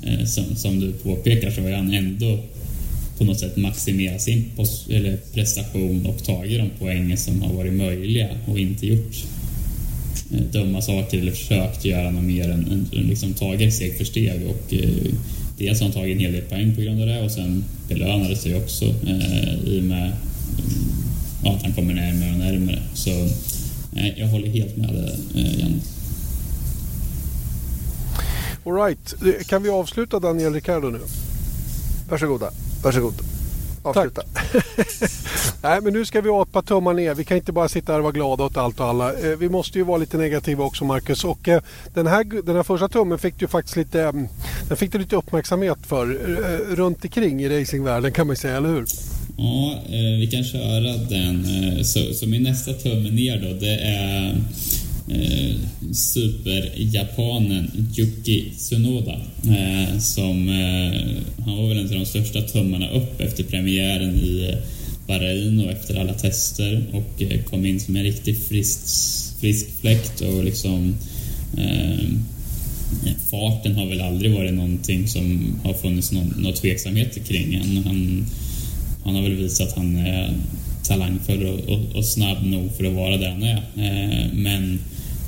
eh, 0.03 0.27
som, 0.27 0.57
som, 0.57 0.81
du 0.81 0.93
påpekar 0.93 1.51
så 1.51 1.61
har 1.61 1.71
han 1.71 1.95
ändå 1.95 2.39
på 3.19 3.25
något 3.25 3.41
sätt 3.41 3.57
maximerat 3.57 4.23
sin 4.23 4.51
eller 4.89 5.17
prestation 5.35 6.07
och 6.07 6.25
tagit 6.25 6.59
de 6.59 6.71
poängen 6.79 7.19
som 7.19 7.43
har 7.43 7.55
varit 7.55 7.73
möjliga 7.73 8.29
och 8.47 8.59
inte 8.59 8.87
gjort 8.87 9.25
eh, 10.33 10.41
dumma 10.53 10.83
saker 10.83 11.19
eller 11.19 11.33
försökt 11.33 11.85
göra 11.85 12.11
något 12.11 12.25
mer 12.25 12.51
än, 12.51 12.89
än 12.93 13.07
liksom 13.09 13.35
tagit 13.35 13.75
steg 13.75 13.97
för 13.97 14.05
steg 14.05 14.47
och 14.47 14.75
eh, 14.75 15.13
dels 15.59 15.81
har 15.81 15.87
han 15.87 15.95
tagit 15.95 16.15
en 16.15 16.21
hel 16.21 16.33
del 16.33 16.43
poäng 16.43 16.75
på 16.75 16.81
grund 16.81 17.01
av 17.01 17.07
det 17.07 17.21
och 17.21 17.31
sen 17.31 17.65
belönade 17.89 18.37
sig 18.37 18.55
också 18.55 18.85
eh, 18.85 19.55
i 19.67 19.81
och 19.81 19.85
med 19.85 20.13
ja, 21.45 21.55
att 21.55 21.63
han 21.63 21.73
kommer 21.73 21.95
närmare 21.95 22.33
och 22.33 22.39
närmare. 22.39 22.79
Så 22.95 23.11
eh, 23.97 24.19
jag 24.19 24.27
håller 24.27 24.49
helt 24.49 24.77
med 24.77 24.89
dig, 24.89 25.15
eh, 25.35 25.61
Janne. 25.61 25.81
Alright, 28.67 29.15
kan 29.47 29.63
vi 29.63 29.69
avsluta 29.69 30.19
Daniel 30.19 30.55
Ricardo 30.55 30.91
nu? 30.91 31.01
Varsågoda, 32.09 32.51
varsågod. 32.83 33.15
Avsluta. 33.83 34.23
Nej, 35.63 35.81
men 35.81 35.93
nu 35.93 36.05
ska 36.05 36.21
vi 36.21 36.29
apa 36.31 36.63
tummar 36.63 36.95
ner. 36.95 37.15
Vi 37.15 37.25
kan 37.25 37.37
inte 37.37 37.53
bara 37.53 37.69
sitta 37.69 37.93
här 37.93 37.99
och 37.99 38.05
vara 38.05 38.13
glada 38.13 38.45
åt 38.45 38.57
allt 38.57 38.81
och 38.81 38.87
alla. 38.87 39.13
Eh, 39.13 39.37
vi 39.39 39.49
måste 39.49 39.79
ju 39.79 39.85
vara 39.85 39.99
lite 39.99 40.17
negativa 40.17 40.65
också, 40.65 40.85
Marcus. 40.85 41.25
Och 41.25 41.49
eh, 41.49 41.63
den 41.95 42.07
här, 42.07 42.43
den 42.43 42.57
här 42.57 42.63
första 42.63 42.89
tummen 42.89 43.19
fick 43.19 43.39
du 43.39 43.49
faktiskt 43.49 43.77
lite, 43.77 44.03
mm, 44.03 44.29
den 44.69 44.77
fick 44.77 44.93
du 44.93 44.99
lite 44.99 45.17
uppmärksamhet 45.17 45.79
för 45.87 46.11
eh, 46.11 46.75
runt 46.77 47.05
omkring 47.05 47.43
i 47.43 47.61
racingvärlden 47.61 48.13
kan 48.13 48.27
man 48.27 48.37
säga, 48.37 48.57
eller 48.57 48.69
hur? 48.69 48.85
Ja, 49.37 49.83
vi 50.19 50.29
kan 50.33 50.45
köra 50.45 50.97
den. 50.97 51.45
Så, 51.85 52.15
så 52.15 52.27
min 52.27 52.43
nästa 52.43 52.73
tumme 52.73 53.11
ner 53.11 53.37
då, 53.37 53.61
det 53.61 53.75
är 53.75 54.37
eh, 55.11 55.57
superjapanen 55.93 57.71
Yuki 57.97 58.51
Tsunoda. 58.57 59.21
Eh, 59.45 59.99
som, 59.99 60.49
eh, 60.49 61.45
han 61.45 61.57
var 61.57 61.69
väl 61.69 61.79
en 61.79 61.85
av 61.85 61.95
de 61.95 62.07
största 62.07 62.43
tummarna 62.43 62.91
upp 62.91 63.21
efter 63.21 63.45
premiären 63.45 64.15
i 64.15 64.49
eh, 64.53 64.59
Bahrain 65.07 65.61
och 65.61 65.71
efter 65.71 66.01
alla 66.01 66.15
tester 66.15 66.85
och 66.93 67.23
eh, 67.23 67.43
kom 67.43 67.67
in 67.67 67.81
som 67.81 67.97
en 67.97 68.03
riktigt 68.03 68.49
frisk, 68.49 68.81
frisk 69.41 69.67
fläkt 69.81 70.21
och 70.21 70.45
liksom 70.45 70.95
eh, 71.59 72.09
farten 73.31 73.77
har 73.77 73.87
väl 73.87 74.01
aldrig 74.01 74.33
varit 74.33 74.55
någonting 74.55 75.09
som 75.09 75.55
har 75.65 75.75
funnits 75.75 76.13
någon, 76.13 76.35
någon 76.39 76.53
tveksamhet 76.53 77.29
kring. 77.29 77.59
Han, 77.59 77.85
han, 77.85 78.27
han 79.05 79.15
har 79.15 79.23
väl 79.23 79.35
visat 79.35 79.69
att 79.69 79.77
han 79.77 79.97
är 79.97 80.33
talangfull 80.83 81.47
och, 81.47 81.75
och, 81.75 81.97
och, 81.97 82.05
snabb 82.05 82.47
nog 82.47 82.77
för 82.77 82.85
att 82.85 82.93
vara 82.93 83.17
där 83.17 83.31
han 83.31 83.43
är. 83.43 83.63
Eh, 83.77 84.33
men 84.33 84.79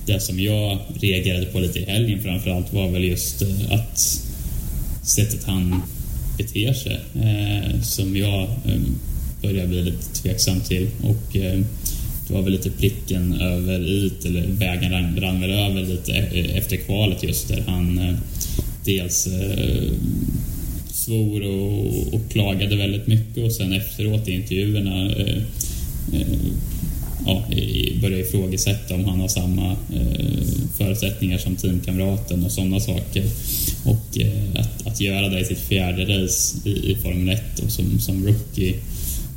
det 0.06 0.20
som 0.20 0.40
jag 0.40 0.78
reagerade 1.00 1.46
på 1.46 1.60
lite 1.60 1.78
i 1.78 1.84
helgen 1.84 2.22
framförallt 2.22 2.72
var 2.72 2.88
väl 2.88 3.04
just 3.04 3.42
eh, 3.42 3.72
att 3.72 3.98
sättet 5.02 5.44
han 5.44 5.82
beter 6.38 6.72
sig 6.72 7.00
eh, 7.14 7.80
som 7.80 8.16
jag 8.16 8.42
eh, 8.42 8.80
börjar 9.42 9.66
bli 9.66 9.82
lite 9.82 10.22
tveksam 10.22 10.60
till. 10.60 10.88
Och 11.02 11.36
eh, 11.36 11.60
det 12.28 12.34
var 12.34 12.42
väl 12.42 12.52
lite 12.52 12.70
pricken 12.70 13.40
över 13.40 13.80
i 13.80 14.12
eller 14.24 14.46
vägen 14.46 14.92
rann, 14.92 15.20
rann 15.20 15.40
väl 15.40 15.50
över 15.50 15.82
lite 15.82 16.12
e-, 16.12 16.28
eh, 16.32 16.56
efter 16.56 16.76
kvalet 16.76 17.22
just 17.22 17.48
där 17.48 17.62
han 17.66 17.98
eh, 17.98 18.14
dels 18.84 19.26
eh, 19.26 19.92
svor 20.90 21.42
och, 21.42 22.14
och, 22.14 22.30
klagade 22.30 22.76
väldigt 22.76 23.06
mycket 23.06 23.44
och 23.44 23.52
sen 23.52 23.72
efteråt 23.72 24.28
i 24.28 24.32
intervjuerna 24.32 25.14
ja, 27.26 27.44
börja 28.02 28.18
ifrågasätta 28.18 28.94
om 28.94 29.04
han 29.04 29.20
har 29.20 29.28
samma 29.28 29.70
eh, 29.72 30.42
förutsättningar 30.78 31.38
som 31.38 31.56
teamkamraten 31.56 32.44
och 32.44 32.52
sådana 32.52 32.80
saker. 32.80 33.24
Och 33.84 34.20
eh, 34.20 34.60
att, 34.60 34.86
att 34.86 35.00
göra 35.00 35.28
det 35.28 35.40
i 35.40 35.44
sitt 35.44 35.60
fjärde 35.60 36.02
race 36.02 36.68
i, 36.68 36.70
i 36.70 36.96
Formel 37.02 37.28
1 37.28 37.58
och 37.58 37.70
som, 37.70 38.00
som 38.00 38.26
rookie, 38.26 38.74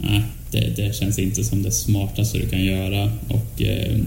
eh, 0.04 0.22
det, 0.52 0.76
det, 0.76 0.96
känns 0.96 1.20
inte 1.20 1.44
som 1.44 1.64
det 1.64 1.72
smartaste 1.72 2.38
du 2.38 2.50
kan 2.50 2.64
göra. 2.64 3.12
Och 3.28 3.62
eh, 3.62 3.98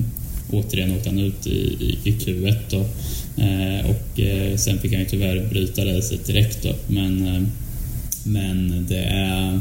återigen 0.51 0.97
åkte 0.97 1.09
han 1.09 1.19
ut 1.19 1.47
i, 1.47 1.99
i 2.05 2.13
Q1 2.13 2.57
då. 2.71 2.81
Eh, 3.43 3.91
och 3.91 4.21
eh, 4.21 4.57
sen 4.57 4.79
fick 4.79 4.93
han 4.93 5.01
ju 5.01 5.07
tyvärr 5.09 5.49
bryta 5.51 5.85
racet 5.85 6.27
direkt 6.27 6.63
då. 6.63 6.75
Men, 6.87 7.27
eh, 7.27 7.43
men 8.25 8.87
det 8.89 9.05
är 9.05 9.61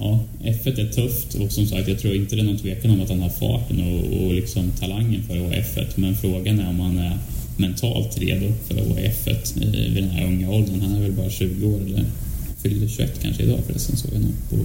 ja, 0.00 0.20
F1 0.42 0.80
är 0.80 0.92
tufft 0.92 1.34
och 1.34 1.52
som 1.52 1.66
sagt 1.66 1.88
jag 1.88 1.98
tror 1.98 2.14
inte 2.14 2.36
det 2.36 2.42
är 2.42 2.46
någon 2.46 2.58
tvekan 2.58 2.90
om 2.90 3.00
att 3.00 3.08
han 3.08 3.20
har 3.20 3.28
farten 3.28 3.80
och, 3.80 4.22
och 4.22 4.34
liksom 4.34 4.70
talangen 4.70 5.22
för 5.22 5.36
att 5.36 5.42
vara 5.42 5.54
F1 5.54 5.86
men 5.94 6.16
frågan 6.16 6.58
är 6.60 6.68
om 6.68 6.80
han 6.80 6.98
är 6.98 7.18
mentalt 7.56 8.18
redo 8.18 8.52
för 8.68 8.80
att 8.80 8.86
vara 8.86 9.00
eh, 9.00 9.10
F1 9.10 9.60
vid 9.94 10.02
den 10.02 10.10
här 10.10 10.26
unga 10.26 10.50
åldern. 10.50 10.80
Han 10.80 10.94
är 10.94 11.00
väl 11.00 11.12
bara 11.12 11.30
20 11.30 11.66
år 11.66 11.80
eller 11.86 12.04
fyllde 12.62 12.88
21 12.88 13.22
kanske 13.22 13.42
idag 13.42 13.58
förresten 13.66 13.96
såg 13.96 14.10
jag 14.14 14.20
nog 14.20 14.32
på, 14.50 14.56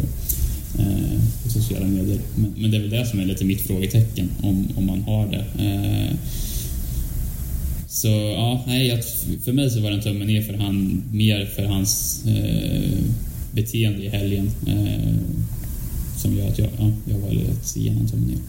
eh, 0.82 1.20
på 1.44 1.50
sociala 1.50 1.88
medier. 1.88 2.20
Men, 2.36 2.54
men, 2.58 2.72
det 2.72 2.78
är 2.78 2.82
väl 2.82 2.90
det 2.90 3.06
som 3.06 3.20
är 3.20 3.26
lite 3.26 3.46
mitt 3.46 3.62
frågetecken 3.62 4.30
om, 4.42 4.68
om 4.76 4.86
man 4.86 5.02
har 5.02 5.28
det. 5.28 5.64
Eh, 5.64 6.16
så 7.88 8.08
ja, 8.08 8.64
nej, 8.68 9.02
för 9.44 9.54
mig 9.54 9.70
så 9.70 9.80
var 9.80 9.90
det 9.90 9.96
en 9.96 10.02
tumme 10.02 10.26
ner 10.26 10.42
för 10.42 10.54
han, 10.54 11.04
mer 11.12 11.46
för 11.46 11.66
hans 11.66 12.24
eh, 12.26 13.00
beteende 13.56 14.04
i 14.04 14.10
helgen 14.10 14.52
eh, 14.68 15.16
som 16.18 16.34
gör 16.34 16.48
att 16.48 16.60
jag, 16.60 16.70
ja, 16.80 16.92
jag 17.06 17.20
väljer 17.20 17.52
att 17.52 17.76
ge 17.78 17.90
honom 17.90 18.08
tummen. 18.08 18.40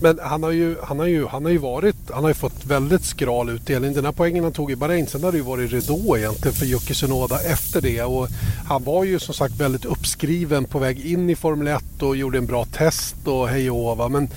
Men 0.00 0.18
han 0.22 0.42
har, 0.42 0.50
ju, 0.50 0.76
han, 0.82 0.98
har 0.98 1.06
ju, 1.06 1.26
han 1.26 1.44
har 1.44 1.52
ju 1.52 1.58
varit, 1.58 1.96
han 2.10 2.24
har 2.24 2.30
ju 2.30 2.34
fått 2.34 2.66
väldigt 2.66 3.04
skral 3.04 3.50
utdelning. 3.50 3.92
Den 3.92 4.04
här 4.04 4.12
poängen 4.12 4.44
han 4.44 4.52
tog 4.52 4.70
i 4.70 4.76
Bahrain, 4.76 5.06
sen 5.06 5.24
har 5.24 5.32
det 5.32 5.38
ju 5.38 5.44
varit 5.44 5.72
ridå 5.72 6.16
egentligen 6.18 6.54
för 6.54 6.66
Jocke 6.66 6.94
Tsunoda 6.94 7.40
efter 7.40 7.80
det. 7.80 8.02
Och 8.02 8.28
han 8.68 8.84
var 8.84 9.04
ju 9.04 9.18
som 9.18 9.34
sagt 9.34 9.60
väldigt 9.60 9.84
uppskriven 9.84 10.64
på 10.64 10.78
väg 10.78 11.06
in 11.06 11.30
i 11.30 11.36
Formel 11.36 11.68
1 11.68 12.02
och 12.02 12.16
gjorde 12.16 12.38
en 12.38 12.46
bra 12.46 12.64
test 12.64 13.16
och 13.24 13.48
hej 13.48 13.70
och. 13.70 14.10
Men 14.10 14.28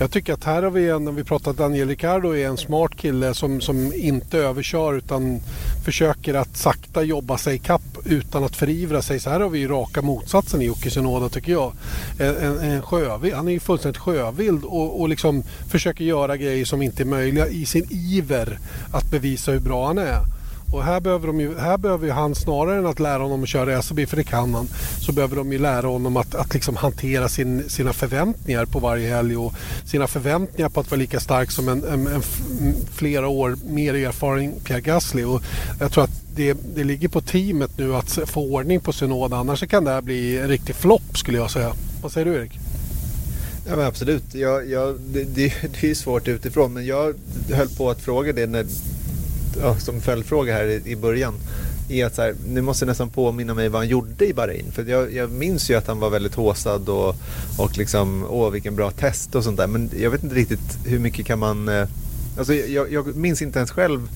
jag 0.00 0.10
tycker 0.10 0.32
att 0.32 0.44
här 0.44 0.62
har 0.62 0.70
vi 0.70 0.88
en, 0.88 1.08
om 1.08 1.14
vi 1.14 1.24
pratar 1.24 1.52
Daniel 1.52 1.88
Ricciardo 1.88 2.36
är 2.36 2.46
en 2.46 2.56
smart 2.56 2.96
kille 2.96 3.34
som, 3.34 3.60
som 3.60 3.92
inte 3.94 4.38
överkör 4.38 4.94
utan 4.94 5.40
försöker 5.84 6.34
att 6.34 6.56
sakta 6.56 7.02
jobba 7.02 7.38
sig 7.38 7.58
kapp 7.58 7.82
utan 8.04 8.44
att 8.44 8.56
förivra 8.56 9.02
sig. 9.02 9.20
Så 9.20 9.30
här 9.30 9.40
har 9.40 9.48
vi 9.48 9.58
ju 9.58 9.68
raka 9.68 10.02
motsatsen 10.02 10.62
i 10.62 10.64
Jocke 10.64 10.90
Tsunoda 10.90 11.28
tycker 11.28 11.52
jag. 11.52 11.72
En, 12.18 12.36
en, 12.36 12.58
en 12.58 12.82
sjövild, 12.82 13.34
han 13.34 13.48
är 13.48 13.52
ju 13.52 13.60
fullständigt 13.60 14.00
sjövild 14.00 14.64
och, 14.64 15.00
och 15.00 15.03
och 15.04 15.10
liksom 15.10 15.42
försöker 15.68 16.04
göra 16.04 16.36
grejer 16.36 16.64
som 16.64 16.82
inte 16.82 17.02
är 17.02 17.06
möjliga 17.06 17.48
i 17.48 17.66
sin 17.66 17.86
iver 17.90 18.58
att 18.92 19.10
bevisa 19.10 19.52
hur 19.52 19.60
bra 19.60 19.86
han 19.86 19.98
är. 19.98 20.20
Och 20.72 20.84
här 20.84 21.00
behöver, 21.00 21.26
de 21.26 21.40
ju, 21.40 21.58
här 21.58 21.78
behöver 21.78 22.06
ju 22.06 22.12
han 22.12 22.34
snarare 22.34 22.78
än 22.78 22.86
att 22.86 23.00
lära 23.00 23.22
honom 23.22 23.42
att 23.42 23.48
köra 23.48 23.76
racerbil, 23.76 24.06
för 24.06 24.16
det 24.16 24.24
kan 24.24 24.54
han, 24.54 24.68
så 25.00 25.12
behöver 25.12 25.36
de 25.36 25.52
ju 25.52 25.58
lära 25.58 25.86
honom 25.86 26.16
att, 26.16 26.34
att 26.34 26.54
liksom 26.54 26.76
hantera 26.76 27.28
sin, 27.28 27.68
sina 27.68 27.92
förväntningar 27.92 28.64
på 28.64 28.78
varje 28.78 29.14
helg 29.14 29.36
och 29.36 29.54
sina 29.84 30.06
förväntningar 30.06 30.68
på 30.68 30.80
att 30.80 30.90
vara 30.90 30.98
lika 30.98 31.20
stark 31.20 31.50
som 31.50 31.68
en, 31.68 31.84
en, 31.84 32.06
en 32.06 32.22
flera 32.94 33.28
år 33.28 33.56
mer 33.64 33.94
erfaren 33.94 34.52
Pierre 34.64 34.80
Gasly. 34.80 35.24
Och 35.24 35.42
jag 35.80 35.92
tror 35.92 36.04
att 36.04 36.22
det, 36.34 36.56
det 36.74 36.84
ligger 36.84 37.08
på 37.08 37.20
teamet 37.20 37.78
nu 37.78 37.94
att 37.94 38.18
få 38.26 38.40
ordning 38.54 38.80
på 38.80 38.92
Synoda, 38.92 39.36
annars 39.36 39.68
kan 39.68 39.84
det 39.84 39.90
här 39.90 40.02
bli 40.02 40.38
en 40.38 40.48
riktig 40.48 40.74
flopp 40.74 41.18
skulle 41.18 41.38
jag 41.38 41.50
säga. 41.50 41.72
Vad 42.02 42.12
säger 42.12 42.24
du 42.24 42.34
Erik? 42.34 42.63
Ja 43.66 43.76
men 43.76 43.86
absolut. 43.86 44.34
Jag, 44.34 44.70
jag, 44.70 44.96
det, 45.00 45.24
det, 45.24 45.52
det 45.80 45.90
är 45.90 45.94
svårt 45.94 46.28
utifrån 46.28 46.72
men 46.72 46.86
jag 46.86 47.14
höll 47.50 47.68
på 47.68 47.90
att 47.90 48.00
fråga 48.00 48.32
det 48.32 48.46
när, 48.46 48.66
ja, 49.60 49.78
som 49.78 50.00
följdfråga 50.00 50.54
här 50.54 50.64
i, 50.64 50.82
i 50.84 50.96
början. 50.96 51.34
Är 51.88 52.06
att 52.06 52.14
så 52.14 52.22
här, 52.22 52.34
nu 52.46 52.60
måste 52.60 52.84
jag 52.84 52.88
nästan 52.88 53.10
påminna 53.10 53.54
mig 53.54 53.68
vad 53.68 53.80
han 53.80 53.88
gjorde 53.88 54.26
i 54.26 54.34
Bahrain. 54.34 54.72
För 54.72 54.84
jag, 54.84 55.12
jag 55.12 55.30
minns 55.30 55.70
ju 55.70 55.74
att 55.74 55.86
han 55.86 56.00
var 56.00 56.10
väldigt 56.10 56.34
håsad 56.34 56.88
och, 56.88 57.16
och 57.58 57.78
liksom, 57.78 58.26
åh 58.30 58.50
vilken 58.50 58.76
bra 58.76 58.90
test 58.90 59.34
och 59.34 59.44
sånt 59.44 59.56
där. 59.56 59.66
Men 59.66 59.90
jag 60.00 60.10
vet 60.10 60.22
inte 60.22 60.34
riktigt 60.34 60.78
hur 60.86 60.98
mycket 60.98 61.26
kan 61.26 61.38
man... 61.38 61.68
Eh, 61.68 61.88
alltså 62.38 62.54
jag, 62.54 62.92
jag 62.92 63.16
minns 63.16 63.42
inte 63.42 63.58
ens 63.58 63.70
själv 63.70 64.08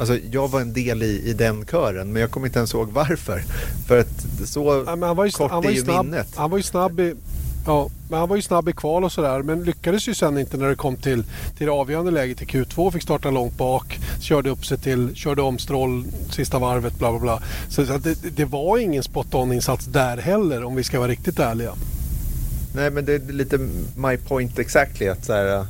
Alltså, 0.00 0.18
jag 0.30 0.48
var 0.48 0.60
en 0.60 0.72
del 0.72 1.02
i, 1.02 1.22
i 1.24 1.32
den 1.32 1.66
kören 1.66 2.12
men 2.12 2.20
jag 2.20 2.30
kommer 2.30 2.46
inte 2.46 2.58
ens 2.58 2.74
ihåg 2.74 2.88
varför. 2.92 3.42
För 3.86 3.98
att 3.98 4.26
så 4.44 4.84
ja, 4.86 4.96
han 5.06 5.16
var 5.16 5.24
ju, 5.24 5.30
kort 5.30 5.50
han 5.50 5.62
var 5.62 5.70
ju 5.70 5.76
är 5.76 5.78
ju 5.78 5.84
snabb, 5.84 6.06
minnet. 6.06 6.28
Han 6.34 6.50
var 6.50 6.56
ju 6.58 6.62
snabb 6.62 7.00
i, 7.00 7.14
Ja, 7.66 7.90
men 8.08 8.18
han 8.18 8.28
var 8.28 8.36
ju 8.36 8.42
snabb 8.42 8.68
i 8.68 8.72
kval 8.72 9.04
och 9.04 9.12
sådär 9.12 9.42
men 9.42 9.64
lyckades 9.64 10.08
ju 10.08 10.14
sen 10.14 10.38
inte 10.38 10.56
när 10.56 10.68
det 10.68 10.74
kom 10.74 10.96
till, 10.96 11.24
till 11.56 11.66
det 11.66 11.72
avgörande 11.72 12.10
läget 12.10 12.42
i 12.42 12.44
Q2. 12.44 12.90
Fick 12.90 13.02
starta 13.02 13.30
långt 13.30 13.56
bak, 13.56 13.98
körde 14.20 14.50
upp 14.50 14.66
sig 14.66 14.78
till, 14.78 15.14
körde 15.14 15.42
om 15.42 15.58
Stroll 15.58 16.04
sista 16.30 16.58
varvet 16.58 16.98
bla 16.98 17.10
bla 17.10 17.20
bla. 17.20 17.42
Så, 17.68 17.86
så 17.86 17.98
det, 17.98 18.36
det, 18.36 18.44
var 18.44 18.78
ingen 18.78 19.02
spot 19.02 19.34
on 19.34 19.52
insats 19.52 19.84
där 19.84 20.16
heller 20.16 20.64
om 20.64 20.76
vi 20.76 20.84
ska 20.84 20.98
vara 20.98 21.08
riktigt 21.08 21.38
ärliga. 21.38 21.72
Nej 22.74 22.90
men 22.90 23.04
det 23.04 23.14
är 23.14 23.32
lite 23.32 23.58
my 23.96 24.16
point 24.16 24.58
exactly 24.58 25.08
att 25.08 25.24
så 25.24 25.32
här, 25.32 25.56
äh, 25.56 25.64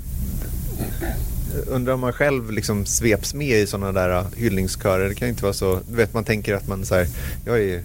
undrar 1.66 1.94
om 1.94 2.00
man 2.00 2.12
själv 2.12 2.52
liksom 2.52 2.86
sveps 2.86 3.34
med 3.34 3.58
i 3.58 3.66
sådana 3.66 3.92
där 3.92 4.24
hyllningskörer. 4.36 5.08
Det 5.08 5.14
kan 5.14 5.28
inte 5.28 5.42
vara 5.42 5.52
så, 5.52 5.80
du 5.90 5.96
vet 5.96 6.14
man 6.14 6.24
tänker 6.24 6.54
att 6.54 6.68
man 6.68 6.84
så 6.84 6.94
här, 6.94 7.06
jag 7.44 7.60
är 7.60 7.82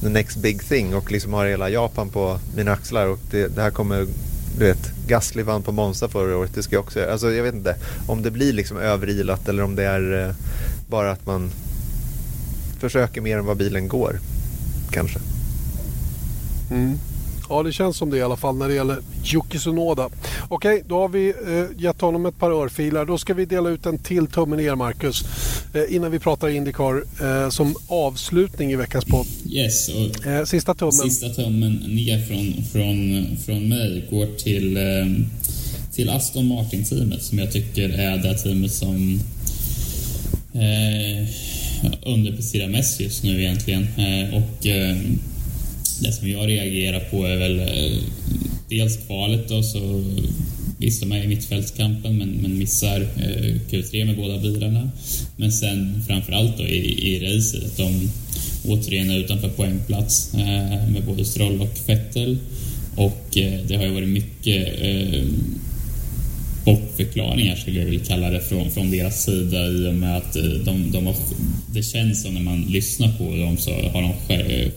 the 0.00 0.08
next 0.08 0.36
big 0.36 0.62
thing 0.62 0.94
och 0.94 1.12
liksom 1.12 1.32
har 1.32 1.46
hela 1.46 1.70
Japan 1.70 2.08
på 2.08 2.38
mina 2.56 2.72
axlar 2.72 3.06
och 3.06 3.18
det, 3.30 3.48
det 3.48 3.62
här 3.62 3.70
kommer 3.70 4.06
du 4.58 4.64
vet, 4.64 4.92
Gasly 5.06 5.42
vann 5.42 5.62
på 5.62 5.72
Monza 5.72 6.08
förra 6.08 6.36
året, 6.36 6.54
det 6.54 6.62
ska 6.62 6.76
jag 6.76 6.84
också 6.84 6.98
göra. 6.98 7.12
Alltså 7.12 7.32
jag 7.32 7.42
vet 7.42 7.54
inte 7.54 7.76
om 8.06 8.22
det 8.22 8.30
blir 8.30 8.52
liksom 8.52 8.76
överilat 8.76 9.48
eller 9.48 9.62
om 9.62 9.74
det 9.74 9.84
är 9.84 10.28
eh, 10.28 10.34
bara 10.88 11.10
att 11.10 11.26
man 11.26 11.50
försöker 12.80 13.20
mer 13.20 13.38
än 13.38 13.46
vad 13.46 13.56
bilen 13.56 13.88
går. 13.88 14.20
Kanske. 14.90 15.18
Mm. 16.70 16.98
Ja, 17.48 17.62
det 17.62 17.72
känns 17.72 17.96
som 17.96 18.10
det 18.10 18.16
i 18.16 18.22
alla 18.22 18.36
fall 18.36 18.56
när 18.56 18.68
det 18.68 18.74
gäller 18.74 18.98
Yuki 19.34 19.58
Tsunoda. 19.58 20.08
Okej, 20.48 20.82
då 20.88 21.00
har 21.00 21.08
vi 21.08 21.28
eh, 21.28 21.82
gett 21.82 22.00
honom 22.00 22.26
ett 22.26 22.38
par 22.38 22.50
örfilar. 22.50 23.04
Då 23.04 23.18
ska 23.18 23.34
vi 23.34 23.44
dela 23.44 23.70
ut 23.70 23.86
en 23.86 23.98
till 23.98 24.26
tumme 24.26 24.56
ner, 24.56 24.74
Marcus. 24.74 25.24
Eh, 25.74 25.94
innan 25.96 26.10
vi 26.10 26.18
pratar 26.18 26.48
Indycar 26.48 27.04
eh, 27.22 27.50
som 27.50 27.74
avslutning 27.88 28.72
i 28.72 28.76
veckans 28.76 29.04
podd. 29.04 29.26
Yes, 29.48 29.88
och 29.88 30.26
eh, 30.26 30.44
sista 30.44 30.74
tummen. 30.74 30.92
Sista 30.92 31.28
tummen 31.28 31.72
ner 31.72 32.26
från, 32.26 32.64
från, 32.72 33.26
från 33.36 33.68
mig 33.68 34.06
går 34.10 34.26
till, 34.36 34.76
eh, 34.76 34.82
till 35.92 36.10
Aston 36.10 36.48
Martin-teamet 36.48 37.22
som 37.22 37.38
jag 37.38 37.52
tycker 37.52 37.88
är 37.88 38.16
det 38.16 38.38
teamet 38.38 38.72
som 38.72 39.20
eh, 40.54 41.28
underpresterar 42.02 42.68
mest 42.68 43.00
just 43.00 43.24
nu 43.24 43.42
egentligen. 43.42 43.86
och 44.32 44.66
det 46.00 46.12
som 46.12 46.28
jag 46.28 46.48
reagerar 46.48 47.00
på 47.00 47.26
är 47.26 47.36
väl 47.36 47.58
eh, 47.58 47.98
dels 48.68 48.96
kvalet 49.06 49.48
då, 49.48 49.62
så 49.62 50.04
visst 50.78 51.00
de 51.00 51.12
är 51.12 51.24
i 51.24 51.28
mittfältskampen 51.28 52.18
men, 52.18 52.28
men 52.30 52.58
missar 52.58 53.00
eh, 53.00 53.54
Q3 53.70 54.04
med 54.04 54.16
båda 54.16 54.38
bilarna. 54.38 54.90
Men 55.36 55.52
sen 55.52 56.02
framförallt 56.06 56.58
då 56.58 56.64
i, 56.64 57.08
i 57.08 57.20
racet, 57.20 57.64
att 57.64 57.76
de 57.76 58.10
återigen 58.68 59.10
är 59.10 59.18
utanför 59.18 59.48
poängplats 59.48 60.34
eh, 60.34 60.88
med 60.90 61.02
både 61.06 61.24
Stroll 61.24 61.60
och 61.60 61.78
Vettel. 61.86 62.38
Och 62.96 63.38
eh, 63.38 63.60
det 63.68 63.76
har 63.76 63.84
ju 63.84 63.92
varit 63.92 64.08
mycket 64.08 64.82
eh, 64.82 65.24
bortförklaringar 66.66 67.56
skulle 67.56 67.78
jag 67.78 67.86
vilja 67.86 68.04
kalla 68.04 68.30
det 68.30 68.40
från, 68.40 68.70
från 68.70 68.90
deras 68.90 69.24
sida 69.24 69.66
i 69.66 69.88
och 69.88 69.94
med 69.94 70.16
att 70.16 70.36
eh, 70.36 70.42
de, 70.42 70.90
de 70.90 71.06
har, 71.06 71.14
det 71.74 71.82
känns 71.82 72.22
som 72.22 72.34
när 72.34 72.40
man 72.40 72.62
lyssnar 72.62 73.12
på 73.18 73.36
dem 73.36 73.56
så 73.56 73.70
har 73.70 74.02
de 74.02 74.12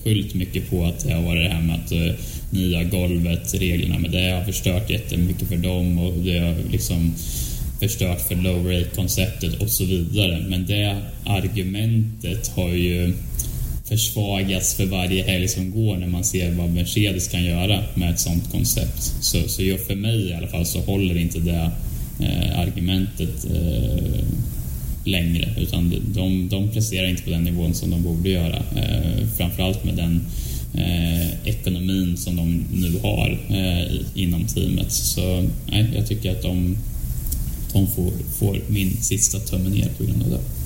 skyllt 0.04 0.34
mycket 0.34 0.70
på 0.70 0.86
att 0.86 1.00
det 1.00 1.14
har 1.14 1.22
varit 1.22 1.44
det 1.44 1.56
här 1.56 1.62
med 1.62 1.76
att 1.76 1.92
eh, 1.92 2.14
nya 2.50 2.84
golvet, 2.84 3.54
reglerna 3.54 4.00
med 4.00 4.12
det 4.12 4.32
har 4.32 4.44
förstört 4.44 4.90
jättemycket 4.90 5.48
för 5.48 5.58
dem 5.58 6.00
och 6.00 6.14
det 6.14 6.40
har 6.40 6.56
liksom 6.72 7.14
förstört 7.80 8.22
för 8.22 8.36
low 8.36 8.68
rate-konceptet 8.68 9.62
och 9.62 9.70
så 9.70 9.86
vidare. 9.86 10.46
Men 10.50 10.66
det 10.66 10.98
argumentet 11.26 12.48
har 12.48 12.70
ju 12.70 13.14
försvagas 13.90 14.74
för 14.74 14.86
varje 14.86 15.24
helg 15.24 15.48
som 15.48 15.72
går 15.72 15.98
när 15.98 16.08
man 16.08 16.24
ser 16.24 16.52
vad 16.52 16.70
Mercedes 16.70 17.28
kan 17.28 17.44
göra 17.44 17.84
med 17.94 18.10
ett 18.12 18.20
sånt 18.20 18.52
koncept. 18.52 19.02
Så, 19.22 19.48
så 19.48 19.62
för 19.88 19.96
mig 19.96 20.30
i 20.30 20.34
alla 20.34 20.48
fall 20.48 20.66
så 20.66 20.80
håller 20.80 21.18
inte 21.18 21.40
det 21.40 21.72
eh, 22.20 22.60
argumentet 22.60 23.46
eh, 23.46 24.26
längre 25.04 25.54
utan 25.58 25.94
de, 26.14 26.50
de 26.50 26.70
presterar 26.70 27.08
inte 27.08 27.24
på 27.24 27.30
den 27.30 27.44
nivån 27.44 27.74
som 27.74 27.90
de 27.90 28.04
borde 28.04 28.30
göra. 28.30 28.64
Eh, 28.76 29.28
framförallt 29.38 29.84
med 29.84 29.96
den 29.96 30.22
eh, 30.74 31.48
ekonomin 31.48 32.18
som 32.18 32.36
de 32.36 32.66
nu 32.74 33.00
har 33.00 33.40
eh, 33.50 33.96
inom 34.14 34.48
teamet. 34.48 34.92
Så 34.92 35.50
nej, 35.72 35.86
jag 35.96 36.08
tycker 36.08 36.32
att 36.32 36.42
de, 36.42 36.78
de 37.74 37.88
får, 37.88 38.12
får 38.40 38.60
min 38.68 38.98
sista 39.02 39.40
tumme 39.40 39.70
ner 39.70 39.90
på 39.98 40.04
grund 40.04 40.24
av 40.24 40.30
det. 40.30 40.59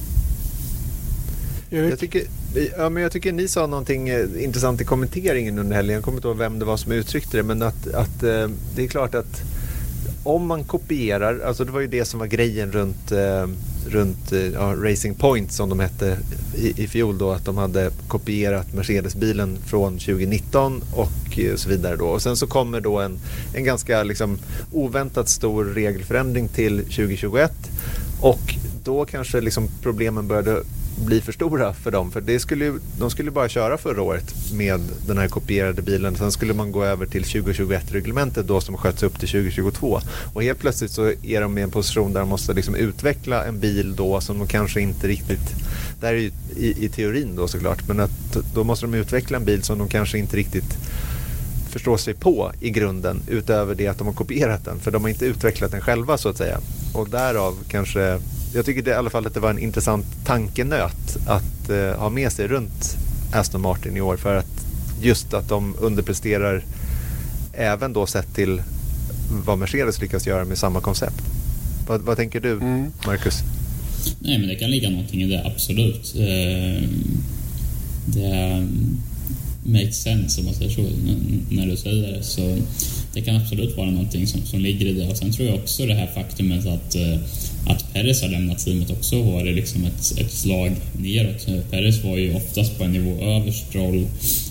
Jag 1.74 2.00
tycker, 2.00 2.24
ja, 2.78 2.90
men 2.90 3.04
jag 3.04 3.12
tycker 3.12 3.32
ni 3.32 3.48
sa 3.48 3.68
någonting 3.68 4.10
eh, 4.10 4.44
intressant 4.44 4.82
i 4.82 4.84
kommenteringen 4.84 5.60
under 5.60 5.76
helgen. 5.76 5.96
Jag 5.96 6.04
kommer 6.04 6.18
inte 6.18 6.28
ihåg 6.28 6.38
vem 6.38 6.60
det 6.60 6.66
var 6.66 6.78
som 6.78 6.92
uttryckte 6.92 7.38
det. 7.38 7.44
Men 7.44 7.62
att, 7.62 7.88
att 7.88 8.24
eh, 8.24 8.50
det 8.76 8.84
är 8.84 8.88
klart 8.88 9.16
att 9.16 9.42
om 10.24 10.48
man 10.48 10.64
kopierar, 10.64 11.40
alltså 11.40 11.66
det 11.66 11.72
var 11.72 11.80
ju 11.80 11.88
det 11.88 12.06
som 12.06 12.20
var 12.20 12.28
grejen 12.28 12.72
runt, 12.72 13.12
eh, 13.12 13.48
runt 13.88 14.32
ja, 14.54 14.76
Racing 14.78 15.20
Point 15.20 15.52
som 15.52 15.70
de 15.70 15.80
hette 15.80 16.18
i, 16.56 16.84
i 16.84 16.88
fjol 16.88 17.18
då. 17.18 17.32
Att 17.32 17.46
de 17.46 17.58
hade 17.58 17.92
kopierat 18.08 18.74
Mercedes-bilen 18.74 19.58
från 19.66 19.94
2019 19.94 20.84
och 20.96 21.40
så 21.56 21.70
vidare 21.70 21.96
då. 21.96 22.06
Och 22.06 22.22
sen 22.22 22.38
så 22.38 22.48
kommer 22.48 22.82
då 22.82 23.00
en, 23.00 23.20
en 23.54 23.64
ganska 23.64 24.04
liksom 24.04 24.38
oväntat 24.72 25.30
stor 25.30 25.66
regelförändring 25.66 26.48
till 26.48 26.78
2021. 26.78 27.52
Och 28.22 28.56
då 28.84 29.06
kanske 29.06 29.42
liksom 29.42 29.68
problemen 29.82 30.28
började 30.28 30.64
bli 30.96 31.22
för 31.22 31.32
stora 31.32 31.74
för 31.74 31.92
dem. 31.92 32.12
För 32.12 32.22
det 32.22 32.40
skulle, 32.40 32.74
de 33.00 33.10
skulle 33.10 33.32
bara 33.32 33.50
köra 33.50 33.78
förra 33.78 34.02
året 34.02 34.36
med 34.54 34.82
den 35.08 35.18
här 35.18 35.28
kopierade 35.28 35.82
bilen. 35.82 36.16
Sen 36.16 36.32
skulle 36.32 36.54
man 36.54 36.72
gå 36.72 36.84
över 36.84 37.06
till 37.06 37.24
2021-reglementet 37.24 38.48
då 38.48 38.62
som 38.62 38.78
sköts 38.78 39.04
upp 39.04 39.20
till 39.20 39.30
2022. 39.30 40.00
Och 40.34 40.44
helt 40.44 40.60
plötsligt 40.60 40.92
så 40.92 41.12
är 41.24 41.42
de 41.42 41.58
i 41.58 41.62
en 41.62 41.72
position 41.72 42.14
där 42.14 42.20
de 42.20 42.30
måste 42.30 42.54
liksom 42.54 42.76
utveckla 42.76 43.46
en 43.46 43.60
bil 43.60 43.96
då 43.96 44.22
som 44.22 44.40
de 44.40 44.48
kanske 44.48 44.82
inte 44.82 45.08
riktigt... 45.08 45.56
Det 46.00 46.08
här 46.08 46.14
är 46.14 46.18
ju 46.18 46.32
i, 46.58 46.86
i 46.86 46.90
teorin 46.90 47.36
då 47.36 47.48
såklart. 47.48 47.88
Men 47.88 48.00
att 48.00 48.38
då 48.54 48.64
måste 48.64 48.86
de 48.86 48.94
utveckla 48.94 49.38
en 49.38 49.46
bil 49.46 49.64
som 49.64 49.78
de 49.78 49.88
kanske 49.88 50.18
inte 50.18 50.38
riktigt 50.38 50.78
förstår 51.74 51.98
sig 51.98 52.14
på 52.14 52.52
i 52.62 52.70
grunden 52.70 53.22
utöver 53.28 53.76
det 53.76 53.88
att 53.88 53.98
de 53.98 54.08
har 54.08 54.14
kopierat 54.14 54.66
den. 54.66 54.80
För 54.80 54.92
de 54.92 55.02
har 55.02 55.10
inte 55.10 55.26
utvecklat 55.26 55.72
den 55.72 55.82
själva 55.82 56.18
så 56.18 56.30
att 56.30 56.38
säga. 56.38 56.60
Och 56.94 57.10
därav 57.10 57.56
kanske 57.68 58.20
jag 58.54 58.66
tycker 58.66 58.82
det, 58.82 58.92
i 58.92 58.94
alla 58.94 59.10
fall 59.10 59.28
att 59.28 59.34
det 59.34 59.40
var 59.40 59.50
en 59.50 59.60
intressant 59.60 60.06
tankenöt 60.26 61.18
att 61.28 61.70
eh, 61.70 62.00
ha 62.00 62.10
med 62.10 62.32
sig 62.32 62.48
runt 62.48 62.98
Aston 63.34 63.62
Martin 63.62 63.98
i 63.98 64.02
år 64.02 64.18
för 64.18 64.36
att 64.36 64.66
just 65.02 65.34
att 65.34 65.50
de 65.50 65.76
underpresterar 65.80 66.64
även 67.54 67.94
då 67.94 68.06
sett 68.06 68.36
till 68.36 68.62
vad 69.46 69.58
Mercedes 69.58 70.02
lyckas 70.02 70.28
göra 70.28 70.46
med 70.46 70.58
samma 70.58 70.82
koncept. 70.82 71.24
Vad, 71.88 72.02
vad 72.02 72.18
tänker 72.18 72.40
du, 72.40 72.52
mm. 72.52 72.92
Marcus? 73.06 73.40
Nej, 74.20 74.40
men 74.40 74.48
det 74.48 74.56
kan 74.56 74.72
ligga 74.72 74.90
någonting 74.90 75.22
i 75.22 75.28
det, 75.28 75.44
absolut. 75.46 76.16
Eh, 76.16 76.90
det 78.06 78.68
makes 79.64 80.02
sense 80.02 80.42
om 80.42 80.46
man 80.46 80.56
säger 80.56 80.72
så, 80.72 80.82
när 81.50 81.68
du 81.68 81.76
säger 81.76 82.12
det. 82.12 82.24
Så 82.24 82.58
det 83.14 83.22
kan 83.22 83.36
absolut 83.36 83.78
vara 83.78 83.92
någonting 83.92 84.28
som, 84.28 84.42
som 84.42 84.60
ligger 84.60 84.86
i 84.86 84.94
det. 84.94 85.08
Och 85.08 85.18
sen 85.18 85.32
tror 85.32 85.48
jag 85.48 85.56
också 85.56 85.86
det 85.86 85.94
här 85.94 86.08
faktumet 86.08 86.66
att, 86.66 86.96
eh, 86.96 87.18
att 87.68 87.94
Perez 87.94 88.22
har 88.22 88.30
lämnat 88.30 88.66
teamet 88.66 88.92
också 88.92 89.22
var 89.22 89.44
det 89.44 89.52
liksom 89.52 89.86
ett, 89.86 90.20
ett 90.20 90.32
slag 90.32 90.72
neråt. 90.94 91.48
Perez 91.72 92.04
var 92.04 92.18
ju 92.18 92.36
oftast 92.36 92.78
på 92.78 92.84
en 92.84 92.94
nivå 92.94 93.24
över 93.24 93.52
Stroll, 93.52 94.08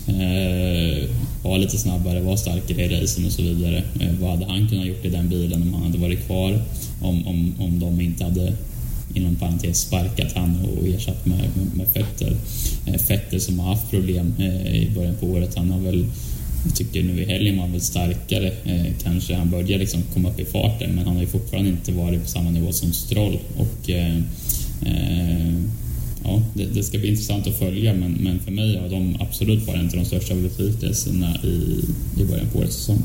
eh, 0.07 1.09
var 1.43 1.57
lite 1.57 1.77
snabbare, 1.77 2.21
var 2.21 2.37
starkare 2.37 2.85
i 2.85 3.01
racen 3.01 3.25
och 3.25 3.31
så 3.31 3.41
vidare. 3.41 3.83
Eh, 3.99 4.13
vad 4.19 4.31
hade 4.31 4.45
han 4.45 4.69
kunnat 4.69 4.87
gjort 4.87 5.05
i 5.05 5.09
den 5.09 5.29
bilen 5.29 5.61
om 5.61 5.73
han 5.73 5.83
hade 5.83 5.97
varit 5.97 6.25
kvar? 6.25 6.61
Om, 7.01 7.27
om, 7.27 7.55
om 7.59 7.79
de 7.79 8.01
inte 8.01 8.23
hade 8.23 8.53
inom 9.13 9.35
parentes 9.35 9.79
sparkat 9.79 10.33
han 10.35 10.65
och 10.65 10.87
ersatt 10.87 11.25
med, 11.25 11.37
med, 11.37 11.75
med 11.75 11.87
Fetter. 11.87 12.35
Eh, 12.85 12.97
Fetter 12.97 13.39
som 13.39 13.59
har 13.59 13.75
haft 13.75 13.91
problem 13.91 14.33
eh, 14.39 14.75
i 14.75 14.91
början 14.95 15.15
på 15.19 15.25
året. 15.25 15.55
Han 15.55 15.71
har 15.71 15.79
väl 15.79 16.05
jag 16.65 16.75
tycker 16.75 17.03
nu 17.03 17.21
i 17.21 17.25
helgen 17.25 17.55
var 17.55 17.63
han 17.63 17.71
väl 17.71 17.81
starkare. 17.81 18.51
Eh, 18.63 18.85
kanske 19.03 19.35
han 19.35 19.49
börjar 19.49 19.79
liksom 19.79 20.01
komma 20.13 20.29
upp 20.29 20.39
i 20.39 20.45
farten 20.45 20.95
men 20.95 21.05
han 21.05 21.15
har 21.15 21.21
ju 21.21 21.27
fortfarande 21.27 21.69
inte 21.69 21.91
varit 21.91 22.21
på 22.21 22.27
samma 22.27 22.49
nivå 22.49 22.71
som 22.71 22.93
Stroll. 22.93 23.39
Och, 23.57 23.89
eh, 23.89 24.19
ja, 26.23 26.41
det, 26.53 26.65
det, 26.65 26.83
ska 26.83 26.97
bli 26.97 27.09
intressant 27.09 27.47
att 27.47 27.59
följa 27.59 27.93
men, 27.93 28.11
men 28.11 28.39
för 28.39 28.51
mig 28.51 28.77
har 28.77 28.89
de 28.89 29.17
absolut 29.19 29.67
varit 29.67 29.79
en 29.79 29.85
av 29.85 29.95
de 29.95 30.05
största 30.05 30.35
besvikelserna 30.35 31.37
i, 31.43 31.83
i 32.21 32.25
början 32.25 32.49
på 32.53 32.59
årets 32.59 32.75
säsong. 32.75 33.03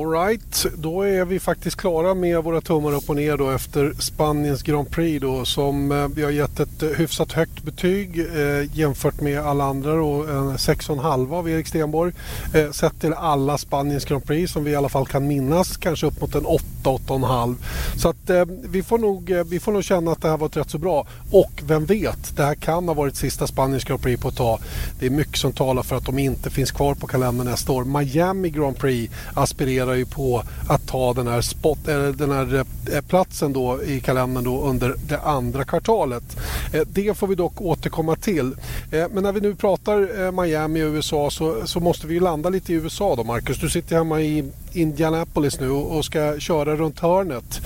Alright, 0.00 0.66
då 0.76 1.02
är 1.02 1.24
vi 1.24 1.40
faktiskt 1.40 1.76
klara 1.76 2.14
med 2.14 2.44
våra 2.44 2.60
tummar 2.60 2.92
upp 2.92 3.10
och 3.10 3.16
ner 3.16 3.36
då 3.36 3.50
efter 3.50 3.92
Spaniens 3.98 4.62
Grand 4.62 4.90
Prix 4.90 5.20
då 5.20 5.44
som 5.44 5.92
eh, 5.92 6.08
vi 6.08 6.22
har 6.22 6.30
gett 6.30 6.60
ett 6.60 6.82
eh, 6.82 6.88
hyfsat 6.88 7.32
högt 7.32 7.62
betyg 7.62 8.18
eh, 8.18 8.78
jämfört 8.78 9.20
med 9.20 9.38
alla 9.40 9.64
andra 9.64 9.96
då, 9.96 10.26
en 10.26 10.56
6,5 10.56 11.34
av 11.34 11.50
Erik 11.50 11.66
Stenborg. 11.66 12.12
Eh, 12.54 12.70
sett 12.70 13.00
till 13.00 13.12
alla 13.12 13.58
Spaniens 13.58 14.04
Grand 14.04 14.24
Prix 14.24 14.52
som 14.52 14.64
vi 14.64 14.70
i 14.70 14.74
alla 14.74 14.88
fall 14.88 15.06
kan 15.06 15.26
minnas, 15.26 15.76
kanske 15.76 16.06
upp 16.06 16.20
mot 16.20 16.34
en 16.34 16.46
8, 16.46 16.64
8,5. 16.84 17.56
Så 17.96 18.08
att 18.08 18.30
eh, 18.30 18.44
vi, 18.62 18.82
får 18.82 18.98
nog, 18.98 19.30
eh, 19.30 19.44
vi 19.44 19.60
får 19.60 19.72
nog 19.72 19.84
känna 19.84 20.12
att 20.12 20.22
det 20.22 20.28
här 20.28 20.36
var 20.36 20.48
rätt 20.48 20.70
så 20.70 20.78
bra. 20.78 21.06
Och 21.30 21.52
vem 21.62 21.84
vet, 21.84 22.36
det 22.36 22.42
här 22.42 22.54
kan 22.54 22.88
ha 22.88 22.94
varit 22.94 23.16
sista 23.16 23.46
Spaniens 23.46 23.84
Grand 23.84 24.02
Prix 24.02 24.22
på 24.22 24.28
ett 24.28 24.36
tag. 24.36 24.60
Det 24.98 25.06
är 25.06 25.10
mycket 25.10 25.36
som 25.36 25.52
talar 25.52 25.82
för 25.82 25.96
att 25.96 26.06
de 26.06 26.18
inte 26.18 26.50
finns 26.50 26.70
kvar 26.70 26.94
på 26.94 27.06
kalendern 27.06 27.46
nästa 27.46 27.72
år. 27.72 27.84
Miami 27.84 28.50
Grand 28.50 28.78
Prix 28.78 29.14
aspirerar 29.34 29.89
funderar 29.90 29.96
ju 29.96 30.04
på 30.04 30.42
att 30.68 30.86
ta 30.86 31.14
den 31.14 31.26
här, 31.26 31.40
spot, 31.40 31.88
eller 31.88 32.12
den 32.12 32.30
här 32.30 32.64
eh, 32.92 33.00
platsen 33.00 33.52
då 33.52 33.82
i 33.82 34.00
kalendern 34.00 34.44
då 34.44 34.62
under 34.62 34.94
det 35.08 35.18
andra 35.18 35.64
kvartalet. 35.64 36.36
Eh, 36.72 36.82
det 36.92 37.16
får 37.16 37.26
vi 37.26 37.34
dock 37.34 37.60
återkomma 37.60 38.16
till. 38.16 38.56
Men 38.90 39.22
när 39.22 39.32
vi 39.32 39.40
nu 39.40 39.54
pratar 39.54 40.32
Miami 40.32 40.82
och 40.82 40.94
USA 40.94 41.30
så, 41.30 41.66
så 41.66 41.80
måste 41.80 42.06
vi 42.06 42.20
landa 42.20 42.50
lite 42.50 42.72
i 42.72 42.76
USA 42.76 43.16
då 43.16 43.24
Marcus. 43.24 43.60
Du 43.60 43.68
sitter 43.68 43.96
hemma 43.96 44.20
i 44.20 44.44
Indianapolis 44.72 45.60
nu 45.60 45.70
och 45.70 46.04
ska 46.04 46.38
köra 46.38 46.76
runt 46.76 47.00
hörnet. 47.00 47.60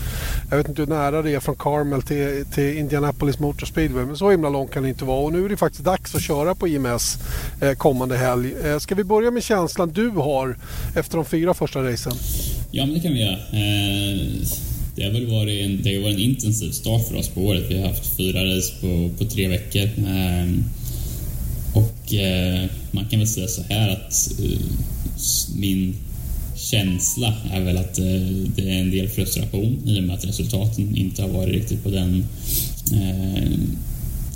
Jag 0.50 0.56
vet 0.56 0.68
inte 0.68 0.82
hur 0.82 0.88
nära 0.88 1.22
det 1.22 1.34
är 1.34 1.40
från 1.40 1.56
Carmel 1.56 2.02
till, 2.02 2.44
till 2.54 2.78
Indianapolis 2.78 3.38
Motor 3.38 3.66
Speedway 3.66 4.04
men 4.04 4.16
så 4.16 4.30
himla 4.30 4.48
långt 4.48 4.70
kan 4.70 4.82
det 4.82 4.88
inte 4.88 5.04
vara 5.04 5.24
och 5.24 5.32
nu 5.32 5.44
är 5.44 5.48
det 5.48 5.56
faktiskt 5.56 5.84
dags 5.84 6.14
att 6.14 6.22
köra 6.22 6.54
på 6.54 6.68
IMS 6.68 7.18
kommande 7.76 8.16
helg. 8.16 8.54
Ska 8.80 8.94
vi 8.94 9.04
börja 9.04 9.30
med 9.30 9.42
känslan 9.42 9.90
du 9.90 10.08
har 10.08 10.56
efter 10.96 11.16
de 11.16 11.24
fyra 11.24 11.54
första 11.54 11.82
racen? 11.82 12.13
Ja, 12.70 12.86
men 12.86 12.94
det 12.94 13.00
kan 13.00 13.12
vi 13.12 13.20
göra. 13.20 13.38
Eh, 13.52 14.26
det 14.96 15.04
har 15.04 15.10
väl 15.10 15.26
varit 15.26 15.64
en, 15.64 15.82
det 15.82 15.94
har 15.94 16.02
varit 16.02 16.14
en 16.14 16.22
intensiv 16.22 16.70
start 16.70 17.08
för 17.08 17.16
oss 17.16 17.28
på 17.28 17.40
året. 17.40 17.64
Vi 17.68 17.78
har 17.78 17.88
haft 17.88 18.16
fyra 18.16 18.56
race 18.56 18.72
på, 18.80 19.10
på 19.18 19.24
tre 19.24 19.48
veckor. 19.48 19.90
Ehm, 20.08 20.64
och 21.74 22.14
eh, 22.14 22.64
man 22.90 23.04
kan 23.04 23.18
väl 23.18 23.28
säga 23.28 23.48
så 23.48 23.62
här 23.62 23.88
att 23.88 24.30
eh, 24.40 24.58
min 25.56 25.94
känsla 26.56 27.34
är 27.52 27.60
väl 27.60 27.76
att 27.76 27.94
det 28.56 28.70
är 28.70 28.80
en 28.80 28.90
del 28.90 29.08
frustration 29.08 29.82
i 29.84 30.00
och 30.00 30.04
med 30.04 30.16
att 30.16 30.24
resultaten 30.24 30.96
inte 30.96 31.22
har 31.22 31.28
varit 31.28 31.54
riktigt 31.54 31.82
på 31.82 31.90
den 31.90 32.24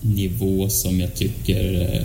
nivå 0.03 0.68
som 0.68 1.01
jag 1.01 1.14
tycker 1.14 2.05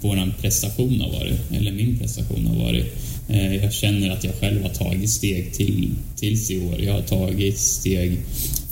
vår 0.00 0.32
prestation 0.40 1.00
har 1.00 1.10
varit, 1.10 1.40
eller 1.52 1.72
min 1.72 1.98
prestation 1.98 2.46
har 2.46 2.64
varit. 2.64 2.86
Eh, 3.28 3.56
jag 3.56 3.72
känner 3.72 4.10
att 4.10 4.24
jag 4.24 4.34
själv 4.34 4.62
har 4.62 4.70
tagit 4.70 5.10
steg 5.10 5.52
till, 5.52 5.90
tills 6.16 6.50
i 6.50 6.60
år. 6.60 6.80
Jag 6.80 6.92
har 6.92 7.02
tagit 7.02 7.58
steg 7.58 8.18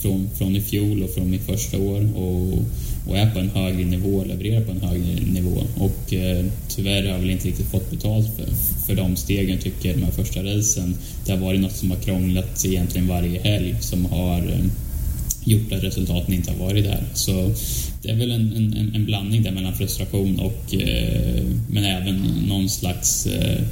från, 0.00 0.30
från 0.38 0.56
i 0.56 0.60
fjol 0.60 1.02
och 1.02 1.10
från 1.10 1.30
mitt 1.30 1.46
första 1.46 1.78
år 1.78 2.16
och, 2.16 2.58
och 3.08 3.18
är 3.18 3.30
på 3.30 3.38
en 3.38 3.50
högre 3.50 3.84
nivå, 3.84 4.24
levererar 4.24 4.60
på 4.60 4.70
en 4.70 4.80
högre 4.80 5.20
nivå. 5.32 5.62
Och 5.76 6.14
eh, 6.14 6.44
tyvärr 6.68 7.02
har 7.02 7.12
jag 7.12 7.18
väl 7.18 7.30
inte 7.30 7.48
riktigt 7.48 7.70
fått 7.70 7.90
betalt 7.90 8.36
för, 8.36 8.46
för 8.86 8.94
de 8.94 9.16
stegen 9.16 9.58
tycker 9.58 9.88
jag, 9.88 9.98
de 9.98 10.04
här 10.04 10.12
första 10.12 10.42
racen. 10.44 10.96
Det 11.26 11.32
har 11.32 11.38
varit 11.38 11.60
något 11.60 11.76
som 11.76 11.90
har 11.90 11.98
krånglat 11.98 12.64
egentligen 12.64 13.08
varje 13.08 13.40
helg 13.40 13.76
som 13.80 14.04
har 14.04 14.38
eh, 14.38 14.64
gjort 15.44 15.72
att 15.72 15.82
resultaten 15.82 16.34
inte 16.34 16.52
har 16.52 16.58
varit 16.58 16.84
där. 16.84 17.04
Så 17.14 17.54
det 18.02 18.10
är 18.10 18.16
väl 18.16 18.30
en, 18.30 18.52
en, 18.56 18.92
en 18.94 19.04
blandning 19.04 19.42
där 19.42 19.52
mellan 19.52 19.74
frustration 19.74 20.40
och 20.40 20.74
eh, 20.74 21.44
men 21.68 21.84
även 21.84 22.16
någon 22.48 22.68
slags 22.68 23.26
eh, 23.26 23.62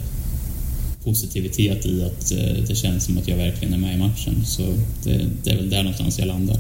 positivitet 1.05 1.87
i 1.87 2.05
att 2.05 2.33
eh, 2.33 2.65
det 2.69 2.75
känns 2.75 3.05
som 3.05 3.19
att 3.19 3.29
jag 3.29 3.37
verkligen 3.37 3.75
är 3.75 3.79
med 3.79 3.95
i 3.95 3.99
matchen. 3.99 4.45
Så 4.45 4.63
det, 5.05 5.31
det 5.43 5.51
är 5.51 5.57
väl 5.57 5.71
där 5.71 5.83
någonstans 5.83 6.19
jag 6.19 6.29
landar. 6.29 6.59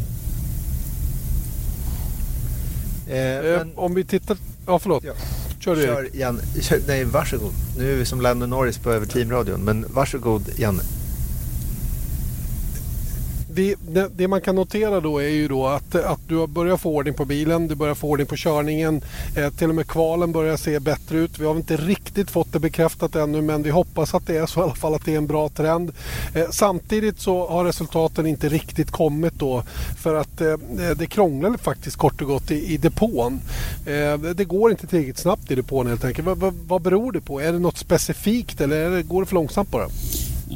Eh, 3.09 3.18
eh 3.18 3.59
men... 3.59 3.72
Om 3.74 3.95
vi 3.95 4.05
tittar... 4.05 4.36
Ja, 4.66 4.78
förlåt. 4.78 5.05
Ja. 5.05 5.12
Kör 5.61 5.76
du 5.76 5.82
Kör, 5.82 6.09
Jan. 6.12 6.40
Kör, 6.62 6.80
nej, 6.86 7.05
varsågod. 7.05 7.53
Nu 7.78 7.92
är 7.92 7.97
vi 7.97 8.05
som 8.05 8.20
Lando 8.20 8.47
Norris 8.47 8.78
på 8.78 8.90
över 8.92 9.07
teamradion. 9.07 9.61
Men 9.61 9.86
varsågod, 9.88 10.42
Janne 10.59 10.82
det, 13.55 13.74
det, 13.88 14.09
det, 14.16 14.28
man 14.28 14.40
kan 14.40 14.55
notera 14.55 15.00
då 15.00 15.18
är 15.18 15.28
ju 15.28 15.48
då 15.48 15.66
att, 15.66 15.94
att 15.94 16.20
du 16.28 16.36
har 16.36 16.46
börjat 16.46 16.80
få 16.80 16.90
ordning 16.90 17.14
på 17.14 17.24
bilen, 17.24 17.68
du 17.68 17.74
börjar 17.74 17.94
få 17.94 18.09
ordning 18.09 18.26
på 18.26 18.36
körningen. 18.36 19.02
Eh, 19.36 19.50
till 19.50 19.68
och 19.68 19.74
med 19.74 19.86
kvalen 19.86 20.32
börjar 20.32 20.57
se 20.57 20.80
bättre 20.80 21.18
ut. 21.18 21.38
Vi 21.38 21.46
har 21.46 21.57
inte 21.57 21.76
riktigt 21.76 22.30
fått 22.30 22.52
det 22.52 22.59
bekräftat 22.59 23.16
ännu 23.16 23.42
men 23.42 23.62
vi 23.62 23.70
hoppas 23.70 24.14
att 24.14 24.26
det 24.26 24.36
är 24.36 24.46
så 24.46 24.61
i 24.61 24.62
alla 24.62 24.74
fall 24.74 24.94
att 24.94 25.05
det 25.05 25.12
är 25.12 25.18
en 25.18 25.26
bra 25.26 25.48
trend. 25.48 25.92
Eh, 26.34 26.50
samtidigt 26.50 27.20
så 27.20 27.48
har 27.48 27.64
resultaten 27.64 28.26
inte 28.26 28.48
riktigt 28.48 28.90
kommit 28.90 29.34
då 29.34 29.62
för 30.02 30.14
att 30.14 30.40
eh, 30.40 30.57
det 30.96 31.07
krånglar 31.07 31.57
faktiskt 31.57 31.96
kort 31.96 32.22
och 32.22 32.28
gott 32.28 32.50
i, 32.50 32.74
i 32.74 32.76
depån. 32.76 33.40
Eh, 33.86 34.18
det 34.18 34.44
går 34.44 34.70
inte 34.70 34.86
tillräckligt 34.86 35.18
snabbt 35.18 35.50
i 35.50 35.55
depån 35.55 35.86
helt 35.86 36.05
enkelt. 36.05 36.26
Vad, 36.26 36.40
v, 36.40 36.50
vad 36.66 36.82
beror 36.82 37.12
det 37.12 37.20
på? 37.20 37.40
Är 37.40 37.52
det 37.52 37.59
något 37.59 37.78
specifikt 37.78 38.61
eller 38.61 38.90
det, 38.90 39.02
går 39.02 39.20
det 39.22 39.26
för 39.26 39.34
långsamt 39.34 39.70
bara? 39.70 39.88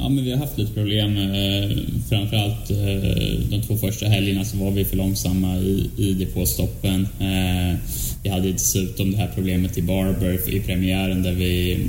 Ja, 0.01 0.09
men 0.09 0.23
vi 0.23 0.31
har 0.31 0.37
haft 0.37 0.57
lite 0.57 0.73
problem. 0.73 1.17
Eh, 1.17 1.77
framförallt 2.09 2.71
eh, 2.71 3.39
de 3.49 3.61
två 3.67 3.77
första 3.77 4.05
helgerna 4.05 4.45
så 4.45 4.57
var 4.57 4.71
vi 4.71 4.85
för 4.85 4.97
långsamma 4.97 5.57
i, 5.57 5.89
i 5.97 6.13
depåstoppen. 6.13 7.07
Eh, 7.19 7.77
vi 8.23 8.29
hade 8.29 8.51
dessutom 8.51 9.11
det 9.11 9.17
här 9.17 9.31
problemet 9.35 9.77
i 9.77 9.81
Barber 9.81 10.49
i 10.49 10.59
premiären 10.59 11.23
där 11.23 11.33
vi 11.33 11.79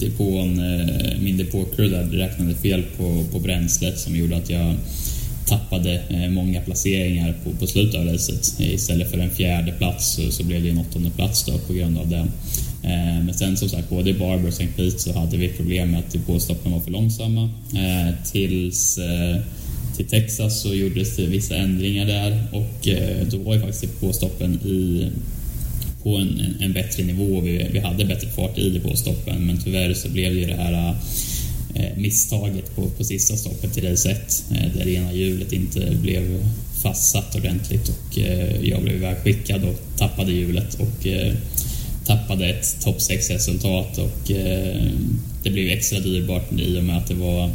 depån, 0.00 0.58
eh, 0.58 1.20
min 1.20 1.36
depåcrew 1.36 2.16
räknade 2.16 2.54
fel 2.54 2.82
på, 2.96 3.24
på 3.32 3.38
bränslet 3.38 3.98
som 3.98 4.16
gjorde 4.16 4.36
att 4.36 4.50
jag 4.50 4.74
tappade 5.46 6.02
eh, 6.08 6.30
många 6.30 6.60
placeringar 6.60 7.34
på, 7.44 7.50
på 7.50 7.66
slutet 7.66 8.00
av 8.00 8.06
racet. 8.06 8.60
Istället 8.60 9.10
för 9.10 9.18
en 9.18 9.30
fjärde 9.30 9.72
plats 9.72 10.14
så, 10.14 10.30
så 10.30 10.44
blev 10.44 10.62
det 10.62 10.70
en 10.70 10.78
åttonde 10.78 11.10
plats 11.10 11.44
då 11.44 11.58
på 11.58 11.72
grund 11.72 11.98
av 11.98 12.08
det. 12.08 12.26
Eh, 12.86 13.24
men 13.24 13.34
sen 13.34 13.56
som 13.56 13.68
sagt, 13.68 13.90
både 13.90 14.10
i 14.10 14.14
Barber 14.14 14.48
och 14.48 14.52
St. 14.52 14.66
Pete 14.76 14.98
så 14.98 15.18
hade 15.18 15.36
vi 15.36 15.48
problem 15.48 15.90
med 15.90 16.00
att 16.00 16.12
depåstoppen 16.12 16.72
var 16.72 16.80
för 16.80 16.90
långsamma. 16.90 17.50
Eh, 17.74 18.14
tills 18.32 18.98
eh, 18.98 19.36
till 19.96 20.06
Texas 20.06 20.60
så 20.62 20.74
gjordes 20.74 21.16
det 21.16 21.26
vissa 21.26 21.56
ändringar 21.56 22.06
där 22.06 22.46
och 22.52 22.88
då 23.30 23.38
var 23.38 23.54
ju 23.54 23.60
faktiskt 23.60 23.82
depåstoppen 23.82 24.54
i 24.54 25.10
på 26.02 26.16
en, 26.16 26.40
en, 26.40 26.56
en, 26.60 26.72
bättre 26.72 27.02
nivå. 27.02 27.40
Vi, 27.40 27.68
vi 27.72 27.78
hade 27.78 28.04
bättre 28.04 28.28
fart 28.28 28.58
i 28.58 28.70
depåstoppen 28.70 29.46
men 29.46 29.58
tyvärr 29.64 29.94
så 29.94 30.08
blev 30.08 30.34
det 30.34 30.40
ju 30.40 30.46
det 30.46 30.54
här 30.54 30.94
misstaget 31.96 32.76
på, 32.76 32.90
på 32.90 33.04
sista 33.04 33.36
stoppet 33.36 33.78
i 33.78 33.80
race 33.80 34.10
1 34.10 34.44
där 34.74 34.84
det 34.84 34.92
ena 34.92 35.12
hjulet 35.12 35.52
inte 35.52 35.96
blev 36.02 36.44
fastsatt 36.82 37.34
ordentligt 37.34 37.88
och 37.88 38.18
jag 38.62 38.82
blev 38.82 38.96
ivägskickad 38.96 39.64
och 39.64 39.98
tappade 39.98 40.32
hjulet 40.32 40.74
och 40.74 41.06
tappade 42.06 42.46
ett 42.46 42.80
topp 42.80 42.98
6-resultat 42.98 43.98
och 43.98 44.30
eh, 44.30 44.90
det 45.42 45.50
blev 45.50 45.68
extra 45.68 46.00
dyrbart 46.00 46.52
i 46.58 46.78
och 46.78 46.84
med 46.84 46.98
att 46.98 47.08
det 47.08 47.14
var 47.14 47.50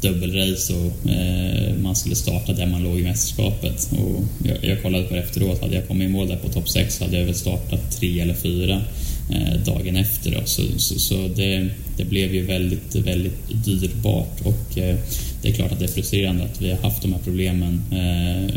dubbelrace 0.00 0.72
och 0.74 1.10
eh, 1.10 1.74
man 1.82 1.96
skulle 1.96 2.14
starta 2.14 2.52
där 2.52 2.66
man 2.66 2.82
låg 2.82 3.00
i 3.00 3.02
mästerskapet. 3.02 3.90
Och 3.92 4.24
jag, 4.44 4.64
jag 4.64 4.82
kollade 4.82 5.04
på 5.04 5.14
det 5.14 5.20
efteråt, 5.20 5.60
hade 5.60 5.74
jag 5.74 5.88
kommit 5.88 6.08
i 6.08 6.12
mål 6.12 6.28
där 6.28 6.36
på 6.36 6.48
topp 6.48 6.68
6 6.68 7.00
hade 7.00 7.18
jag 7.18 7.24
väl 7.24 7.34
startat 7.34 7.98
tre 8.00 8.20
eller 8.20 8.34
fyra 8.34 8.82
eh, 9.30 9.60
dagen 9.64 9.96
efter. 9.96 10.30
Då. 10.30 10.40
Så, 10.44 10.62
så, 10.76 10.98
så 10.98 11.28
det, 11.36 11.68
det 11.96 12.04
blev 12.04 12.34
ju 12.34 12.46
väldigt, 12.46 12.94
väldigt 12.94 13.64
dyrbart 13.64 14.40
och 14.40 14.78
eh, 14.78 14.96
det 15.42 15.48
är 15.48 15.52
klart 15.52 15.72
att 15.72 15.78
det 15.78 15.84
är 15.84 15.88
frustrerande 15.88 16.44
att 16.44 16.62
vi 16.62 16.70
har 16.70 16.78
haft 16.78 17.02
de 17.02 17.12
här 17.12 17.20
problemen 17.24 17.82
eh, 17.90 18.54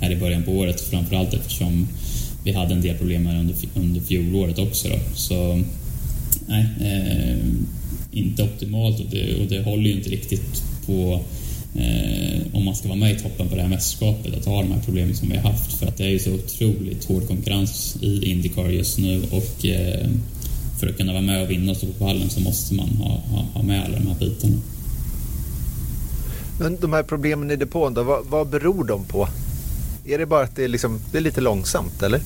här 0.00 0.10
i 0.10 0.16
början 0.16 0.42
på 0.42 0.52
året, 0.52 0.80
framförallt 0.80 1.34
eftersom 1.34 1.88
vi 2.44 2.52
hade 2.52 2.74
en 2.74 2.80
del 2.80 2.96
problem 2.96 3.26
här 3.26 3.40
under, 3.40 3.54
under 3.74 4.00
fjolåret 4.00 4.58
också. 4.58 4.88
Då. 4.88 4.98
Så 5.14 5.62
nej, 6.46 6.66
eh, 6.80 7.38
inte 8.10 8.42
optimalt 8.42 9.00
och 9.00 9.06
det, 9.10 9.42
och 9.42 9.46
det 9.46 9.62
håller 9.62 9.82
ju 9.82 9.92
inte 9.92 10.10
riktigt 10.10 10.62
på 10.86 11.20
eh, 11.74 12.40
om 12.52 12.64
man 12.64 12.74
ska 12.74 12.88
vara 12.88 12.98
med 12.98 13.16
i 13.16 13.18
toppen 13.18 13.48
på 13.48 13.56
det 13.56 13.62
här 13.62 13.68
mästerskapet, 13.68 14.36
att 14.36 14.44
ha 14.44 14.62
de 14.62 14.72
här 14.72 14.80
problemen 14.84 15.16
som 15.16 15.28
vi 15.28 15.36
har 15.36 15.50
haft. 15.50 15.72
För 15.72 15.86
att 15.86 15.96
det 15.96 16.04
är 16.04 16.08
ju 16.08 16.18
så 16.18 16.34
otroligt 16.34 17.04
hård 17.04 17.28
konkurrens 17.28 17.96
i 18.00 18.30
Indycar 18.30 18.68
just 18.68 18.98
nu 18.98 19.22
och 19.30 19.66
eh, 19.66 20.08
för 20.80 20.86
att 20.86 20.96
kunna 20.96 21.12
vara 21.12 21.22
med 21.22 21.42
och 21.42 21.50
vinna 21.50 21.70
och 21.70 21.76
stå 21.76 21.86
på 21.86 21.92
pallen 22.04 22.30
så 22.30 22.40
måste 22.40 22.74
man 22.74 22.88
ha, 22.88 23.08
ha, 23.08 23.46
ha 23.54 23.62
med 23.62 23.84
alla 23.84 23.98
de 23.98 24.06
här 24.06 24.18
bitarna. 24.18 24.56
Men 26.60 26.76
de 26.80 26.92
här 26.92 27.02
problemen 27.02 27.50
i 27.50 27.56
depån 27.56 27.94
då, 27.94 28.02
vad, 28.02 28.26
vad 28.26 28.48
beror 28.48 28.84
de 28.84 29.04
på? 29.04 29.28
Är 30.06 30.18
det 30.18 30.26
bara 30.26 30.44
att 30.44 30.56
det 30.56 30.64
är, 30.64 30.68
liksom, 30.68 31.00
det 31.12 31.18
är 31.18 31.22
lite 31.22 31.40
långsamt 31.40 32.02
eller? 32.02 32.20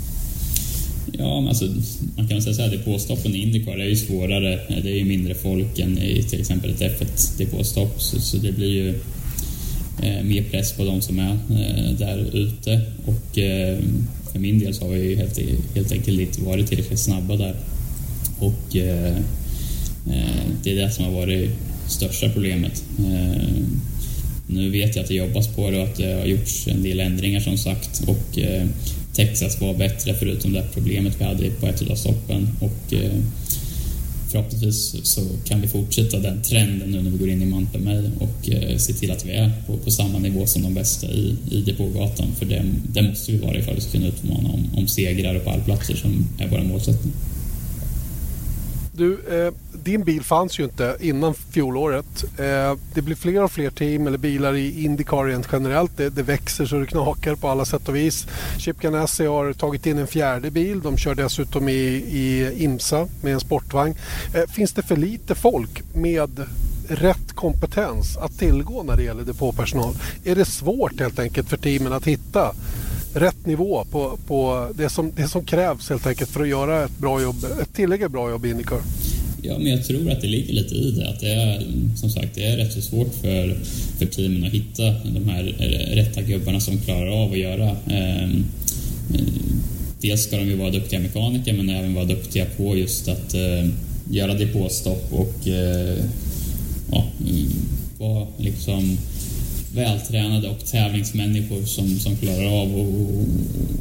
Ja, 1.12 1.40
men 1.40 1.48
alltså, 1.48 1.64
man 2.16 2.28
kan 2.28 2.42
säga 2.42 2.54
så 2.54 2.62
här, 2.62 2.70
depåstoppen 2.70 3.34
i 3.34 3.38
Indycar 3.38 3.78
är 3.78 3.88
ju 3.88 3.96
svårare. 3.96 4.60
Det 4.68 4.90
är 4.90 4.96
ju 4.96 5.04
mindre 5.04 5.34
folk 5.34 5.78
än 5.78 5.98
i 5.98 6.22
till 6.22 6.40
exempel 6.40 6.70
ett 6.70 6.80
F1 6.80 7.38
depåstopp, 7.38 8.02
så, 8.02 8.20
så 8.20 8.36
det 8.36 8.52
blir 8.52 8.68
ju 8.68 8.88
eh, 10.02 10.24
mer 10.24 10.42
press 10.50 10.72
på 10.72 10.84
de 10.84 11.00
som 11.00 11.18
är 11.18 11.32
eh, 11.50 11.92
där 11.98 12.36
ute. 12.36 12.80
Och 13.06 13.38
eh, 13.38 13.78
för 14.32 14.38
min 14.38 14.58
del 14.58 14.74
så 14.74 14.84
har 14.84 14.92
vi 14.92 15.08
ju 15.08 15.16
helt, 15.16 15.38
helt 15.74 15.92
enkelt 15.92 16.20
inte 16.20 16.42
varit 16.42 16.68
tillräckligt 16.68 17.00
snabba 17.00 17.36
där. 17.36 17.54
Och 18.38 18.76
eh, 18.76 19.16
eh 20.06 20.46
det 20.62 20.70
är 20.70 20.76
det 20.76 20.90
som 20.90 21.04
har 21.04 21.12
varit 21.12 21.50
största 21.86 22.28
problemet. 22.28 22.84
Eh, 22.98 23.62
nu 24.50 24.70
vet 24.70 24.96
jag 24.96 25.02
att 25.02 25.08
det 25.08 25.14
jobbas 25.14 25.48
på 25.48 25.70
det 25.70 25.78
och 25.78 25.84
att 25.84 25.96
det 25.96 26.12
har 26.12 26.26
gjorts 26.26 26.68
en 26.68 26.82
del 26.82 27.00
ändringar 27.00 27.40
som 27.40 27.58
sagt. 27.58 28.02
Och 28.06 28.38
eh, 28.38 28.66
Texas 29.12 29.60
var 29.60 29.74
bättre 29.74 30.14
förutom 30.14 30.52
det 30.52 30.64
problemet 30.74 31.20
vi 31.20 31.24
hade 31.24 31.50
på 31.50 31.66
ett 31.66 31.90
av 31.90 31.94
stoppen 31.94 32.48
och 32.60 32.94
eh, 32.94 33.20
förhoppningsvis 34.30 34.96
så 35.02 35.20
kan 35.44 35.60
vi 35.60 35.68
fortsätta 35.68 36.18
den 36.18 36.42
trenden 36.42 36.90
nu 36.90 37.02
när 37.02 37.10
vi 37.10 37.18
går 37.18 37.28
in 37.28 37.42
i 37.42 37.46
Mount 37.46 37.78
May 37.78 38.10
och 38.18 38.50
eh, 38.50 38.76
se 38.76 38.92
till 38.92 39.10
att 39.10 39.26
vi 39.26 39.32
är 39.32 39.52
på, 39.66 39.76
på 39.76 39.90
samma 39.90 40.18
nivå 40.18 40.46
som 40.46 40.62
de 40.62 40.74
bästa 40.74 41.06
i, 41.06 41.36
i 41.50 41.60
depågatan 41.60 42.26
för 42.38 42.46
det, 42.46 42.64
det 42.92 43.02
måste 43.02 43.32
vi 43.32 43.38
vara 43.38 43.58
ifall 43.58 43.74
vi 43.74 43.80
ska 43.80 43.90
kunna 43.90 44.06
utmana 44.06 44.48
om, 44.48 44.70
om 44.76 44.88
segrar 44.88 45.34
och 45.34 45.44
pallplatser 45.44 45.96
som 45.96 46.28
är 46.38 46.48
vår 46.48 46.58
målsättning. 46.58 47.12
Du, 48.98 49.18
eh, 49.30 49.52
din 49.72 50.04
bil 50.04 50.22
fanns 50.22 50.58
ju 50.58 50.64
inte 50.64 50.96
innan 51.00 51.34
fjolåret. 51.34 52.24
Eh, 52.38 52.78
det 52.94 53.02
blir 53.02 53.16
fler 53.16 53.42
och 53.42 53.52
fler 53.52 53.70
team 53.70 54.06
eller 54.06 54.18
bilar 54.18 54.54
i 54.54 54.84
Indycar 54.84 55.24
rent 55.24 55.48
generellt. 55.52 55.96
Det, 55.96 56.10
det, 56.10 56.22
växer 56.22 56.66
så 56.66 56.76
det 56.76 56.86
knakar 56.86 57.34
på 57.34 57.48
alla 57.48 57.64
sätt 57.64 57.88
och 57.88 57.96
vis. 57.96 58.26
Chip 58.58 58.80
Ganassi 58.80 59.26
har 59.26 59.52
tagit 59.52 59.86
in 59.86 59.98
en 59.98 60.06
fjärde 60.06 60.50
bil. 60.50 60.80
De 60.80 60.96
kör 60.96 61.14
dessutom 61.14 61.68
i, 61.68 61.72
i 61.72 62.54
IMSA 62.58 63.08
med 63.22 63.32
en 63.32 63.40
sportvagn. 63.40 63.94
Eh, 64.34 64.50
finns 64.50 64.72
det 64.72 64.82
för 64.82 64.96
lite 64.96 65.34
folk 65.34 65.82
med 65.94 66.46
rätt 66.88 67.32
kompetens 67.34 68.16
att 68.16 68.38
tillgå 68.38 68.82
när 68.82 68.96
det 68.96 69.02
gäller 69.02 69.22
depåpersonal? 69.22 69.94
Är 70.24 70.34
det 70.34 70.44
svårt 70.44 71.00
helt 71.00 71.18
enkelt 71.18 71.48
för 71.48 71.56
teamen 71.56 71.92
att 71.92 72.04
hitta 72.04 72.54
rätt 73.20 73.46
nivå 73.46 73.84
på, 73.90 74.18
på 74.26 74.68
det, 74.74 74.88
som, 74.88 75.12
det 75.16 75.28
som 75.28 75.44
krävs 75.44 75.88
helt 75.88 76.06
enkelt 76.06 76.30
för 76.30 76.40
att 76.40 76.48
göra 76.48 76.84
ett 76.84 76.98
bra 76.98 77.22
jobb, 77.22 77.44
ett 77.62 77.74
tillräckligt 77.74 78.10
bra 78.10 78.30
jobb 78.30 78.46
i 78.46 78.50
Indycar. 78.50 78.80
Ja, 79.42 79.58
men 79.58 79.66
jag 79.66 79.84
tror 79.84 80.10
att 80.10 80.20
det 80.20 80.26
ligger 80.26 80.52
lite 80.52 80.74
i 80.74 80.90
det. 80.90 81.08
Att 81.08 81.20
det 81.20 81.32
är, 81.32 81.62
som 81.96 82.10
sagt, 82.10 82.34
det 82.34 82.44
är 82.44 82.56
rätt 82.56 82.72
så 82.72 82.80
svårt 82.80 83.14
för, 83.14 83.58
för 83.98 84.06
teamen 84.06 84.44
att 84.44 84.52
hitta 84.52 84.82
de 85.04 85.28
här 85.28 85.42
rätta 85.94 86.22
gubbarna 86.22 86.60
som 86.60 86.78
klarar 86.78 87.22
av 87.24 87.32
att 87.32 87.38
göra. 87.38 87.68
Eh, 87.68 88.28
dels 90.00 90.22
ska 90.22 90.36
de 90.36 90.46
ju 90.46 90.56
vara 90.56 90.70
duktiga 90.70 91.00
mekaniker 91.00 91.52
men 91.52 91.70
även 91.70 91.94
vara 91.94 92.04
duktiga 92.04 92.46
på 92.56 92.76
just 92.76 93.08
att 93.08 93.34
eh, 93.34 93.68
göra 94.10 94.34
depåstopp 94.34 95.12
och 95.12 95.48
eh, 95.48 95.98
ja, 96.92 97.04
vara 97.98 98.26
liksom 98.38 98.98
vältränade 99.74 100.48
och 100.48 100.64
tävlingsmänniskor 100.64 101.62
som, 101.62 101.98
som 101.98 102.16
klarar 102.16 102.62
av 102.62 102.68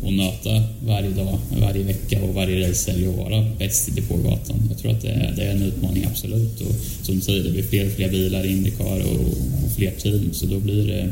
att 0.06 0.14
nöta 0.14 0.64
varje 0.86 1.10
dag, 1.10 1.40
varje 1.62 1.84
vecka 1.84 2.24
och 2.24 2.36
varje 2.36 2.70
racehelg 2.70 3.08
och 3.08 3.18
vara 3.18 3.46
bäst 3.60 3.90
i 3.90 3.92
depågatan. 3.92 4.56
Jag 4.70 4.78
tror 4.78 4.92
att 4.92 5.02
det 5.02 5.10
är, 5.10 5.34
det 5.36 5.44
är 5.44 5.52
en 5.52 5.62
utmaning, 5.62 6.06
absolut. 6.06 6.62
Och 6.62 6.76
som 7.02 7.16
du 7.16 7.22
säger, 7.22 7.44
det 7.44 7.52
blir 7.52 7.64
fler 7.64 7.86
och 7.86 7.92
fler 7.92 8.10
bilar 8.10 8.46
i 8.46 8.52
Indycar 8.52 9.00
och, 9.00 9.22
och 9.66 9.72
fler 9.76 9.92
team, 9.92 10.34
så 10.34 10.46
då 10.46 10.60
blir 10.60 10.88
det 10.88 11.10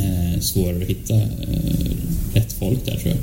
eh, 0.00 0.40
svårare 0.40 0.76
att 0.76 0.90
hitta 0.90 1.14
eh, 1.14 1.92
rätt 2.34 2.52
folk 2.52 2.84
där, 2.84 2.96
tror 2.96 3.08
jag. 3.08 3.18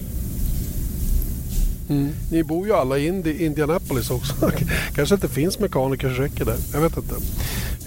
Mm. 1.89 2.09
Ni 2.31 2.43
bor 2.43 2.67
ju 2.67 2.73
alla 2.73 2.97
i 2.97 3.07
Indi 3.07 3.45
Indianapolis 3.45 4.09
också. 4.09 4.33
kanske 4.95 5.15
inte 5.15 5.29
finns 5.29 5.59
mekaniker 5.59 6.09
som 6.09 6.23
räcker 6.23 6.45
där. 6.45 6.57
Jag 6.73 6.81
vet 6.81 6.97
inte. 6.97 7.15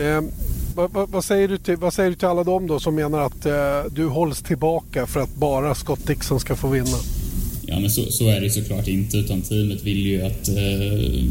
Eh, 0.05 0.21
vad, 0.75 1.11
vad, 1.11 1.25
säger 1.25 1.49
du 1.49 1.59
till, 1.59 1.77
vad 1.77 1.95
säger 1.95 2.11
du 2.11 2.17
till 2.17 2.29
alla 2.29 2.45
dem 2.45 2.67
då 2.67 2.81
som 2.81 2.95
menar 2.95 3.21
att 3.21 3.47
eh, 3.47 3.85
du 3.91 4.07
hålls 4.07 4.43
tillbaka 4.43 5.07
för 5.07 5.21
att 5.21 5.35
bara 5.35 5.75
Scott 5.75 6.07
Dixon 6.07 6.41
ska 6.41 6.57
få 6.57 6.69
vinna? 6.69 6.97
Ja, 7.67 7.81
men 7.81 7.91
så, 7.91 8.13
så 8.13 8.29
är 8.29 8.41
det 8.41 8.51
såklart 8.51 8.89
inte, 8.89 9.17
utan 9.17 9.43
teamet 9.43 9.83
vill 9.83 10.07
ju 10.07 10.23
att, 10.23 10.49
eh, 10.49 11.25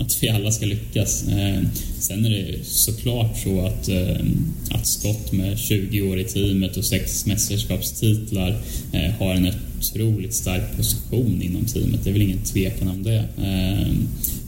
att 0.00 0.22
vi 0.22 0.28
alla 0.28 0.50
ska 0.50 0.66
lyckas. 0.66 1.28
Eh, 1.28 1.62
sen 1.98 2.24
är 2.24 2.30
det 2.30 2.64
såklart 2.64 3.38
så 3.44 3.66
att, 3.66 3.88
eh, 3.88 4.26
att 4.70 4.86
Scott 4.86 5.32
med 5.32 5.58
20 5.58 6.02
år 6.02 6.18
i 6.20 6.24
teamet 6.24 6.76
och 6.76 6.84
sex 6.84 7.26
mästerskapstitlar 7.26 8.62
eh, 8.92 9.10
har 9.18 9.34
en 9.34 9.52
otroligt 9.92 10.34
stark 10.34 10.76
position 10.76 11.42
inom 11.42 11.64
teamet. 11.64 12.04
Det 12.04 12.10
är 12.10 12.12
väl 12.12 12.22
ingen 12.22 12.38
tvekan 12.38 12.88
om 12.88 13.02
det. 13.02 13.24
Eh, 13.38 13.94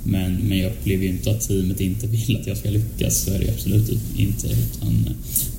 men, 0.04 0.34
men 0.34 0.58
jag 0.58 0.72
upplever 0.72 1.04
ju 1.04 1.10
inte 1.10 1.30
att 1.30 1.48
teamet 1.48 1.80
inte 1.80 2.06
vill 2.06 2.36
att 2.40 2.46
jag 2.46 2.56
ska 2.56 2.70
lyckas, 2.70 3.24
så 3.24 3.30
är 3.30 3.38
det 3.38 3.50
absolut 3.50 3.90
inte. 4.16 4.46
Utan, 4.46 5.08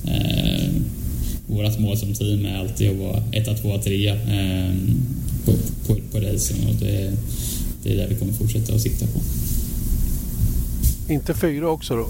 eh, 0.04 0.70
vårt 1.46 1.78
mål 1.78 1.96
som 1.96 2.14
team 2.14 2.46
är 2.46 2.58
alltid 2.58 2.90
att 2.90 2.96
vara 2.96 3.22
etta, 3.32 3.54
tvåa, 3.54 3.78
trea 3.78 4.14
eh, 4.14 4.74
på, 5.44 5.52
på, 5.86 6.00
på 6.12 6.18
racen 6.20 6.56
och 6.68 6.74
det, 6.74 7.12
det 7.82 7.92
är 7.92 7.96
det 7.96 8.06
vi 8.08 8.14
kommer 8.14 8.32
fortsätta 8.32 8.74
att 8.74 8.80
sikta 8.80 9.06
på. 9.06 9.20
Inte 11.12 11.34
fyra 11.34 11.68
också 11.68 11.96
då? 11.96 12.08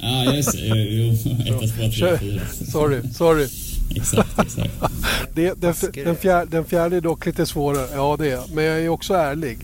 Ja, 0.00 0.08
ah, 0.08 0.34
just 0.34 0.52
det. 0.52 0.66
Jo, 0.66 1.12
etta, 1.46 1.66
tvåa, 1.66 1.90
trea, 1.90 2.18
fyra. 2.18 2.40
Sorry, 2.72 3.00
sorry. 3.14 3.46
exakt, 3.96 4.38
exakt. 4.38 4.89
Det, 5.40 5.60
den, 5.60 5.74
den, 6.04 6.16
fjärde, 6.16 6.50
den 6.50 6.64
fjärde 6.64 6.96
är 6.96 7.00
dock 7.00 7.26
lite 7.26 7.46
svårare, 7.46 7.88
ja 7.94 8.16
det 8.18 8.30
är 8.30 8.40
Men 8.54 8.64
jag 8.64 8.80
är 8.80 8.88
också 8.88 9.14
ärlig. 9.14 9.58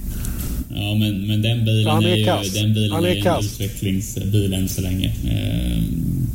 Ja, 0.69 0.95
men, 0.95 1.27
men 1.27 1.43
den 1.43 1.65
bilen 1.65 1.93
Han 1.93 2.05
är, 2.05 2.09
är 2.09 2.45
ju 2.45 2.51
den 2.51 2.75
bilen 2.75 2.93
Han 2.93 3.05
är, 3.05 3.09
är 3.09 3.37
en 3.37 3.45
utvecklingsbil 3.45 4.53
än 4.55 4.69
så 4.69 4.81
länge. 4.81 5.15
Ehm, 5.31 6.27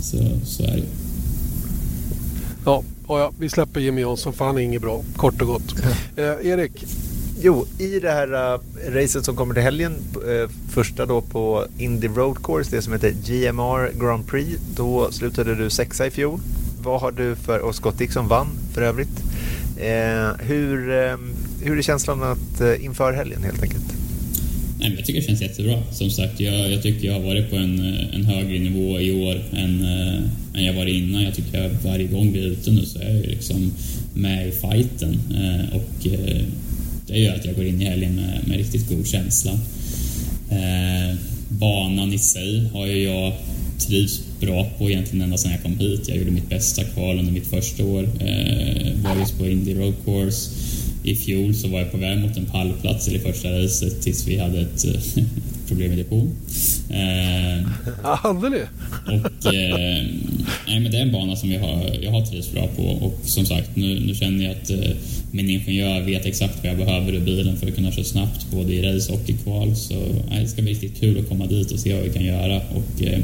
så, 0.00 0.16
så 0.44 0.62
är 0.62 0.76
det 0.76 0.82
Ja, 2.64 2.82
ja, 3.08 3.32
vi 3.38 3.48
släpper 3.48 3.80
Jimmy 3.80 4.00
Johnson 4.00 4.32
för 4.32 4.44
han 4.44 4.58
är 4.58 4.62
inget 4.62 4.82
bra, 4.82 5.02
kort 5.16 5.40
och 5.40 5.46
gott. 5.46 5.74
eh, 6.16 6.24
Erik? 6.24 6.86
Jo, 7.44 7.66
i 7.78 8.00
det 8.00 8.10
här 8.10 8.54
uh, 8.54 8.60
racet 8.88 9.24
som 9.24 9.36
kommer 9.36 9.54
till 9.54 9.62
helgen, 9.62 9.96
uh, 10.28 10.48
första 10.70 11.06
då 11.06 11.20
på 11.20 11.66
Indy 11.78 12.08
Road 12.08 12.44
Course, 12.44 12.76
det 12.76 12.82
som 12.82 12.92
heter 12.92 13.10
GMR 13.10 14.00
Grand 14.00 14.26
Prix, 14.26 14.60
då 14.76 15.12
slutade 15.12 15.54
du 15.54 15.70
sexa 15.70 16.06
i 16.06 16.10
fjol. 16.10 16.40
Vad 16.84 17.00
har 17.00 17.12
du 17.12 17.36
för, 17.36 17.58
och 17.58 17.74
Scott 17.74 17.98
Dixon 17.98 18.28
vann 18.28 18.48
för 18.74 18.82
övrigt. 18.82 19.22
Eh, 19.76 20.46
hur, 20.46 20.90
eh, 20.90 21.16
hur 21.62 21.78
är 21.78 21.82
känslan 21.82 22.22
att, 22.22 22.60
eh, 22.60 22.84
inför 22.84 23.12
helgen 23.12 23.42
helt 23.42 23.62
enkelt? 23.62 23.84
Nej, 24.78 24.94
jag 24.96 25.06
tycker 25.06 25.20
det 25.20 25.26
känns 25.26 25.42
jättebra. 25.42 25.82
Som 25.92 26.10
sagt, 26.10 26.40
jag, 26.40 26.72
jag 26.72 26.82
tycker 26.82 27.06
jag 27.06 27.14
har 27.14 27.20
varit 27.20 27.50
på 27.50 27.56
en, 27.56 27.78
eh, 27.78 28.14
en 28.14 28.24
högre 28.24 28.58
nivå 28.58 29.00
i 29.00 29.24
år 29.24 29.42
än, 29.52 29.84
eh, 29.84 30.22
än 30.54 30.64
jag 30.64 30.74
varit 30.74 30.94
innan. 30.94 31.22
Jag 31.22 31.34
tycker 31.34 31.62
jag 31.62 31.70
varje 31.84 32.06
gång 32.06 32.32
vi 32.32 32.40
är 32.40 32.46
ute 32.46 32.70
nu 32.70 32.86
så 32.86 32.98
är 32.98 33.16
jag 33.16 33.26
liksom 33.26 33.72
med 34.14 34.48
i 34.48 34.50
fighten. 34.50 35.20
Eh, 35.34 35.76
och 35.76 36.06
eh, 36.06 36.42
det 37.06 37.18
gör 37.18 37.34
att 37.34 37.44
jag 37.44 37.54
går 37.54 37.64
in 37.64 37.82
i 37.82 37.84
helgen 37.84 38.14
med, 38.14 38.48
med 38.48 38.56
riktigt 38.56 38.88
god 38.88 39.06
känsla. 39.06 39.52
banan 41.48 42.12
i 42.12 42.18
sig 42.18 42.70
har 42.72 42.86
ju 42.86 43.02
jag 43.02 43.32
trivs 43.78 44.20
bra 44.46 44.66
på 44.78 44.90
egentligen 44.90 45.24
ända 45.24 45.36
sedan 45.36 45.52
jag 45.52 45.62
kom 45.62 45.78
hit. 45.78 46.08
Jag 46.08 46.16
gjorde 46.16 46.30
mitt 46.30 46.48
bästa 46.48 46.84
kval 46.84 47.18
under 47.18 47.32
mitt 47.32 47.46
första 47.46 47.84
år. 47.84 48.02
Eh, 48.02 48.92
var 49.04 49.16
just 49.16 49.38
på 49.38 49.46
Indy 49.46 49.74
Road 49.74 49.94
Course. 50.04 50.50
I 51.04 51.16
fjol 51.16 51.54
så 51.54 51.68
var 51.68 51.78
jag 51.78 51.90
på 51.90 51.96
väg 51.96 52.18
mot 52.18 52.36
en 52.36 52.46
pallplats 52.46 53.08
i 53.08 53.12
det 53.12 53.20
första 53.20 53.48
racet 53.48 54.02
tills 54.02 54.28
vi 54.28 54.38
hade 54.38 54.60
ett 54.60 54.84
eh, 54.84 55.24
problem 55.68 55.92
i 55.92 55.96
depån. 55.96 56.36
Eh, 56.90 57.66
hade 58.02 58.50
ni? 58.50 58.60
Och, 59.06 59.54
eh, 59.54 60.06
nej, 60.66 60.80
men 60.80 60.90
det 60.92 60.98
är 60.98 61.02
en 61.02 61.12
bana 61.12 61.36
som 61.36 61.52
jag 61.52 61.60
har, 61.60 61.96
jag 62.02 62.10
har 62.10 62.26
trivts 62.26 62.52
bra 62.52 62.66
på 62.76 62.82
och 62.82 63.18
som 63.24 63.46
sagt 63.46 63.76
nu, 63.76 64.00
nu 64.06 64.14
känner 64.14 64.44
jag 64.44 64.52
att 64.52 64.70
eh, 64.70 64.96
min 65.34 65.50
ingenjör 65.50 66.00
vet 66.00 66.26
exakt 66.26 66.54
vad 66.62 66.70
jag 66.72 66.78
behöver 66.78 67.14
i 67.14 67.20
bilen 67.20 67.56
för 67.56 67.66
att 67.66 67.74
kunna 67.74 67.92
köra 67.92 68.04
snabbt 68.04 68.46
både 68.50 68.72
i 68.72 68.82
race 68.82 69.12
och 69.12 69.30
i 69.30 69.32
kval. 69.32 69.76
Så 69.76 69.94
det 70.30 70.48
ska 70.48 70.62
bli 70.62 70.72
riktigt 70.72 71.00
kul 71.00 71.18
att 71.18 71.28
komma 71.28 71.46
dit 71.46 71.72
och 71.72 71.80
se 71.80 71.94
vad 71.94 72.02
vi 72.02 72.10
kan 72.10 72.24
göra 72.24 72.56
och 72.56 73.02
eh, 73.02 73.20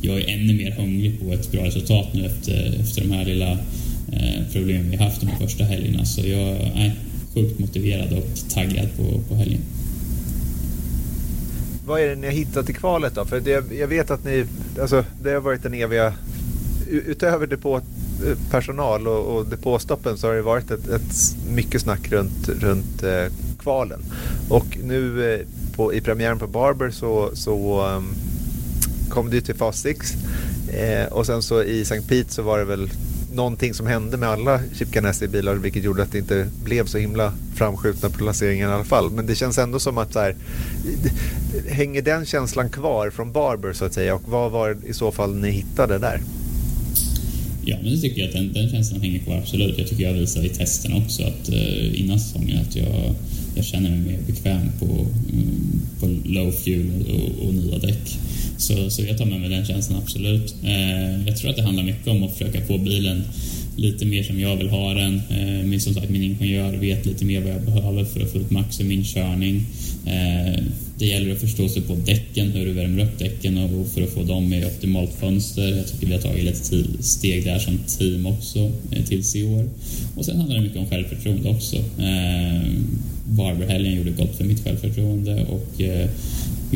jag 0.00 0.20
är 0.20 0.28
ännu 0.28 0.54
mer 0.54 0.70
hungrig 0.70 1.20
på 1.20 1.32
ett 1.32 1.52
bra 1.52 1.64
resultat 1.64 2.08
nu 2.12 2.26
efter, 2.26 2.80
efter 2.80 3.02
de 3.02 3.10
här 3.10 3.24
lilla 3.24 3.50
eh, 4.12 4.42
problemen 4.52 4.90
vi 4.90 4.96
haft 4.96 5.20
de 5.20 5.46
första 5.46 5.64
helgerna. 5.64 6.04
Så 6.04 6.20
jag 6.20 6.50
är 6.56 6.92
sjukt 7.34 7.58
motiverad 7.58 8.12
och 8.12 8.28
taggad 8.50 8.88
på, 8.96 9.20
på 9.28 9.34
helgen. 9.34 9.60
Vad 11.86 12.00
är 12.00 12.08
det 12.08 12.16
ni 12.16 12.26
har 12.26 12.34
hittat 12.34 12.70
i 12.70 12.72
kvalet 12.72 13.14
då? 13.14 13.24
För 13.24 13.40
det, 13.40 13.72
jag 13.78 13.88
vet 13.88 14.10
att 14.10 14.24
ni, 14.24 14.44
alltså 14.80 15.04
det 15.22 15.30
har 15.30 15.40
varit 15.40 15.62
den 15.62 15.74
eviga, 15.74 16.14
utöver 16.90 17.46
personal 18.50 19.08
och, 19.08 19.36
och 19.36 19.46
depåstoppen 19.46 20.18
så 20.18 20.26
har 20.26 20.34
det 20.34 20.42
varit 20.42 20.70
ett, 20.70 20.88
ett 20.88 21.36
mycket 21.50 21.80
snack 21.80 22.12
runt, 22.12 22.48
runt 22.48 23.02
eh, 23.02 23.32
kvalen. 23.58 24.00
Och 24.48 24.78
nu 24.84 25.34
eh, 25.34 25.40
på, 25.76 25.94
i 25.94 26.00
premiären 26.00 26.38
på 26.38 26.46
Barber 26.46 26.90
så, 26.90 27.30
så 27.34 27.86
um, 27.88 28.14
kom 29.08 29.30
det 29.30 29.36
ju 29.36 29.42
till 29.42 29.54
fas 29.54 29.80
6 29.80 30.14
eh, 30.68 31.12
och 31.12 31.26
sen 31.26 31.42
så 31.42 31.62
i 31.62 31.82
St. 31.82 32.00
Pete 32.08 32.32
så 32.32 32.42
var 32.42 32.58
det 32.58 32.64
väl 32.64 32.90
någonting 33.34 33.74
som 33.74 33.86
hände 33.86 34.16
med 34.16 34.28
alla 34.28 34.60
Chip 34.72 34.90
Ganassi-bilar 34.90 35.54
vilket 35.54 35.84
gjorde 35.84 36.02
att 36.02 36.12
det 36.12 36.18
inte 36.18 36.48
blev 36.64 36.86
så 36.86 36.98
himla 36.98 37.32
framskjutna 37.54 38.10
placeringar 38.10 38.68
i 38.68 38.72
alla 38.72 38.84
fall. 38.84 39.10
Men 39.10 39.26
det 39.26 39.34
känns 39.34 39.58
ändå 39.58 39.78
som 39.78 39.98
att 39.98 40.12
så 40.12 40.20
här, 40.20 40.36
hänger 41.68 42.02
den 42.02 42.26
känslan 42.26 42.68
kvar 42.68 43.10
från 43.10 43.32
Barber 43.32 43.72
så 43.72 43.84
att 43.84 43.94
säga 43.94 44.14
och 44.14 44.22
vad 44.26 44.50
var 44.50 44.74
det 44.74 44.88
i 44.88 44.92
så 44.92 45.12
fall 45.12 45.34
ni 45.34 45.50
hittade 45.50 45.98
där? 45.98 46.20
Ja, 47.66 47.76
men 47.82 47.92
det 47.92 47.98
tycker 47.98 48.20
jag 48.20 48.28
att 48.28 48.34
den, 48.34 48.52
den 48.52 48.70
känslan 48.70 49.00
hänger 49.00 49.18
kvar 49.18 49.36
absolut. 49.36 49.78
Jag 49.78 49.88
tycker 49.88 50.04
jag 50.04 50.12
visade 50.12 50.46
i 50.46 50.48
testen 50.48 50.92
också 50.92 51.22
att 51.22 51.48
eh, 51.48 52.00
innan 52.00 52.20
säsongen 52.20 52.58
att 52.58 52.76
jag, 52.76 53.14
jag 53.56 53.64
känner 53.64 53.90
mig 53.90 53.98
mer 53.98 54.18
bekväm 54.26 54.70
på, 54.78 54.84
mm, 55.32 55.80
på 56.00 56.06
low 56.24 56.52
fuel 56.52 57.02
och, 57.10 57.46
och 57.46 57.54
nya 57.54 57.78
däck. 57.78 58.18
Så, 58.58 58.90
så 58.90 59.02
jag 59.02 59.18
tar 59.18 59.26
med 59.26 59.40
mig 59.40 59.48
den 59.48 59.66
känslan 59.66 59.98
absolut. 60.02 60.54
Eh, 60.64 61.26
jag 61.26 61.36
tror 61.36 61.50
att 61.50 61.56
det 61.56 61.62
handlar 61.62 61.82
mycket 61.82 62.08
om 62.08 62.22
att 62.22 62.32
försöka 62.32 62.66
få 62.66 62.78
bilen 62.78 63.22
lite 63.76 64.04
mer 64.04 64.22
som 64.22 64.40
jag 64.40 64.56
vill 64.56 64.68
ha 64.68 64.94
den. 64.94 65.14
Eh, 65.14 65.66
Men 65.66 65.80
som 65.80 65.94
sagt, 65.94 66.10
min 66.10 66.22
ingenjör 66.22 66.72
vet 66.72 67.06
lite 67.06 67.24
mer 67.24 67.40
vad 67.40 67.52
jag 67.52 67.62
behöver 67.62 68.04
för 68.04 68.20
att 68.20 68.32
få 68.32 68.38
ut 68.38 68.50
max 68.50 68.80
i 68.80 68.84
min 68.84 69.04
körning. 69.04 69.66
Eh, 70.06 70.62
det 70.98 71.06
gäller 71.06 71.32
att 71.32 71.40
förstå 71.40 71.68
sig 71.68 71.82
på 71.82 71.94
däcken, 71.94 72.50
hur 72.52 72.66
du 72.66 72.72
värmer 72.72 73.04
upp 73.04 73.18
däcken 73.18 73.58
och 73.58 73.86
för 73.86 74.02
att 74.02 74.10
få 74.10 74.22
dem 74.22 74.52
i 74.52 74.64
optimalt 74.64 75.12
fönster. 75.20 75.76
Jag 75.76 75.86
tycker 75.86 76.06
vi 76.06 76.12
har 76.12 76.20
tagit 76.20 76.44
lite 76.44 77.02
steg 77.02 77.44
där 77.44 77.58
som 77.58 77.78
team 77.98 78.26
också 78.26 78.72
eh, 78.90 79.04
tills 79.04 79.36
i 79.36 79.44
år. 79.44 79.68
Och 80.16 80.24
sen 80.24 80.36
handlar 80.36 80.56
det 80.56 80.62
mycket 80.62 80.78
om 80.78 80.86
självförtroende 80.86 81.48
också. 81.48 81.76
Barberhelgen 83.26 83.94
gjorde 83.94 84.10
gott 84.10 84.36
för 84.36 84.44
mitt 84.44 84.64
självförtroende 84.64 85.44
och 85.44 85.80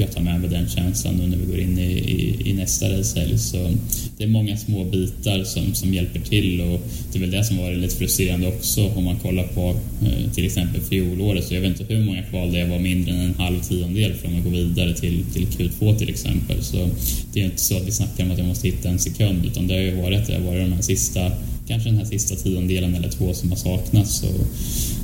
jag 0.01 0.13
tar 0.13 0.21
med 0.21 0.41
mig 0.41 0.51
den 0.51 0.69
känslan 0.69 1.15
nu 1.15 1.27
när 1.27 1.37
vi 1.37 1.47
går 1.47 1.59
in 1.59 1.79
i, 1.79 1.93
i, 1.93 2.51
i 2.51 2.53
nästa 2.53 2.87
racehelg. 2.87 3.31
Liksom. 3.31 3.39
Så 3.39 3.73
det 4.19 4.25
är 4.25 4.29
många 4.29 4.57
små 4.57 4.85
bitar 4.85 5.45
som, 5.45 5.75
som 5.75 5.95
hjälper 5.95 6.21
till 6.21 6.61
och 6.61 6.81
det 7.13 7.19
är 7.19 7.21
väl 7.21 7.31
det 7.31 7.45
som 7.45 7.57
varit 7.57 7.79
lite 7.79 7.97
frustrerande 7.97 8.49
också 8.49 8.89
om 8.89 9.05
man 9.05 9.17
kollar 9.17 9.45
på 9.45 9.77
eh, 10.03 10.33
till 10.35 10.47
exempel 10.47 10.81
fjolåret. 10.81 11.45
Så 11.45 11.55
jag 11.55 11.61
vet 11.61 11.81
inte 11.81 11.95
hur 11.95 12.05
många 12.05 12.23
kval 12.23 12.53
det 12.53 12.65
var 12.65 12.79
mindre 12.79 13.13
än 13.13 13.21
en 13.21 13.35
halv 13.35 13.61
tiondel 13.61 14.15
från 14.15 14.39
att 14.39 14.45
gå 14.45 14.51
vidare 14.51 14.95
till, 14.95 15.25
till 15.33 15.47
Q2 15.47 15.99
till 15.99 16.09
exempel. 16.09 16.63
Så 16.63 16.89
det 17.33 17.41
är 17.41 17.45
inte 17.45 17.61
så 17.61 17.77
att 17.77 17.87
vi 17.87 17.93
snackar 17.93 18.25
om 18.25 18.31
att 18.31 18.39
jag 18.39 18.47
måste 18.47 18.69
hitta 18.69 18.89
en 18.89 18.99
sekund 18.99 19.47
utan 19.47 19.67
det 19.67 19.75
har 19.75 19.81
ju 19.81 20.03
varit, 20.03 20.27
det 20.27 20.35
har 20.35 20.41
varit 20.41 20.61
de 20.61 20.73
här 20.73 20.83
sista 20.83 21.33
kanske 21.69 21.89
den 21.89 21.99
här 21.99 22.05
sista 22.05 22.35
tiondelen 22.35 22.95
eller 22.95 23.09
två 23.09 23.35
som 23.35 23.51
har 23.51 23.57
saknats. 23.57 24.19
Så, 24.19 24.27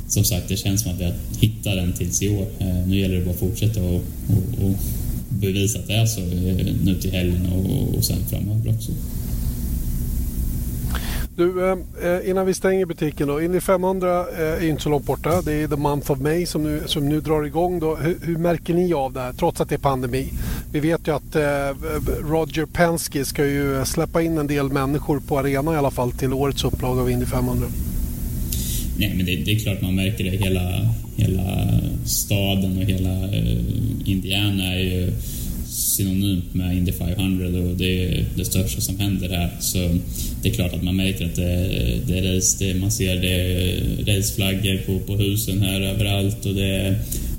som 0.07 0.23
sagt, 0.23 0.49
det 0.49 0.57
känns 0.57 0.81
som 0.81 0.91
att 0.91 0.99
vi 0.99 1.03
har 1.03 1.13
hittat 1.39 1.75
den 1.75 1.93
tills 1.93 2.21
i 2.21 2.29
år. 2.29 2.47
Eh, 2.59 2.87
nu 2.87 2.99
gäller 2.99 3.15
det 3.15 3.25
bara 3.25 3.31
att 3.31 3.39
fortsätta 3.39 3.81
och, 3.81 4.01
och, 4.29 4.65
och 4.65 4.75
bevisa 5.29 5.79
att 5.79 5.87
det 5.87 5.93
är 5.93 6.05
så 6.05 6.21
eh, 6.21 6.75
nu 6.83 6.95
till 7.01 7.11
helgen 7.11 7.47
och, 7.53 7.97
och 7.97 8.05
sen 8.05 8.17
framöver 8.29 8.69
också. 8.69 8.91
Du, 11.37 11.71
eh, 11.71 12.29
innan 12.29 12.45
vi 12.45 12.53
stänger 12.53 12.85
butiken 12.85 13.27
då. 13.27 13.41
Indy 13.41 13.59
500 13.59 14.25
är 14.37 14.69
inte 14.69 14.83
så 14.83 14.89
långt 14.89 15.05
borta. 15.05 15.41
Det 15.41 15.53
är 15.53 15.67
the 15.67 15.75
month 15.75 16.11
of 16.11 16.19
May 16.19 16.45
som 16.45 16.63
nu, 16.63 16.83
som 16.85 17.09
nu 17.09 17.21
drar 17.21 17.43
igång. 17.43 17.79
Då. 17.79 17.95
Hur, 17.95 18.17
hur 18.21 18.37
märker 18.37 18.73
ni 18.73 18.93
av 18.93 19.13
det 19.13 19.19
här 19.19 19.33
trots 19.33 19.61
att 19.61 19.69
det 19.69 19.75
är 19.75 19.79
pandemi? 19.79 20.33
Vi 20.71 20.79
vet 20.79 21.07
ju 21.07 21.15
att 21.15 21.35
Roger 22.21 22.65
Penske 22.65 23.25
ska 23.25 23.45
ju 23.45 23.85
släppa 23.85 24.21
in 24.21 24.37
en 24.37 24.47
del 24.47 24.69
människor 24.69 25.19
på 25.19 25.39
arenan 25.39 25.73
i 25.73 25.77
alla 25.77 25.91
fall 25.91 26.11
till 26.11 26.33
årets 26.33 26.63
upplaga 26.63 27.01
av 27.01 27.09
Indy 27.09 27.25
500. 27.25 27.67
Nej, 28.97 29.13
men 29.15 29.25
det, 29.25 29.35
det, 29.35 29.51
är 29.51 29.59
klart 29.59 29.81
man 29.81 29.95
märker 29.95 30.23
det. 30.23 30.37
Hela, 30.37 30.89
hela 31.17 31.79
staden 32.05 32.77
och 32.77 32.83
hela 32.83 33.35
eh, 33.35 33.57
Indiana 34.05 34.73
är 34.73 34.79
ju 34.79 35.11
synonymt 35.67 36.53
med 36.53 36.77
Indy 36.77 36.91
500 36.91 37.47
och 37.47 37.77
det 37.77 38.05
är 38.05 38.25
det 38.35 38.45
största 38.45 38.81
som 38.81 38.99
händer 38.99 39.29
här. 39.29 39.51
Så 39.59 39.77
det 40.41 40.49
är 40.49 40.53
klart 40.53 40.73
att 40.73 40.83
man 40.83 40.95
märker 40.95 41.25
att 41.25 41.35
det, 41.35 41.99
det 42.07 42.19
är 42.19 42.35
race, 42.35 42.65
det, 42.65 42.79
man 42.79 42.91
ser 42.91 43.15
det 43.15 43.61
eh, 43.77 44.15
raceflaggor 44.15 44.77
på, 44.85 44.99
på 44.99 45.15
husen 45.15 45.61
här 45.61 45.81
överallt 45.81 46.45
och 46.45 46.55
det 46.55 46.95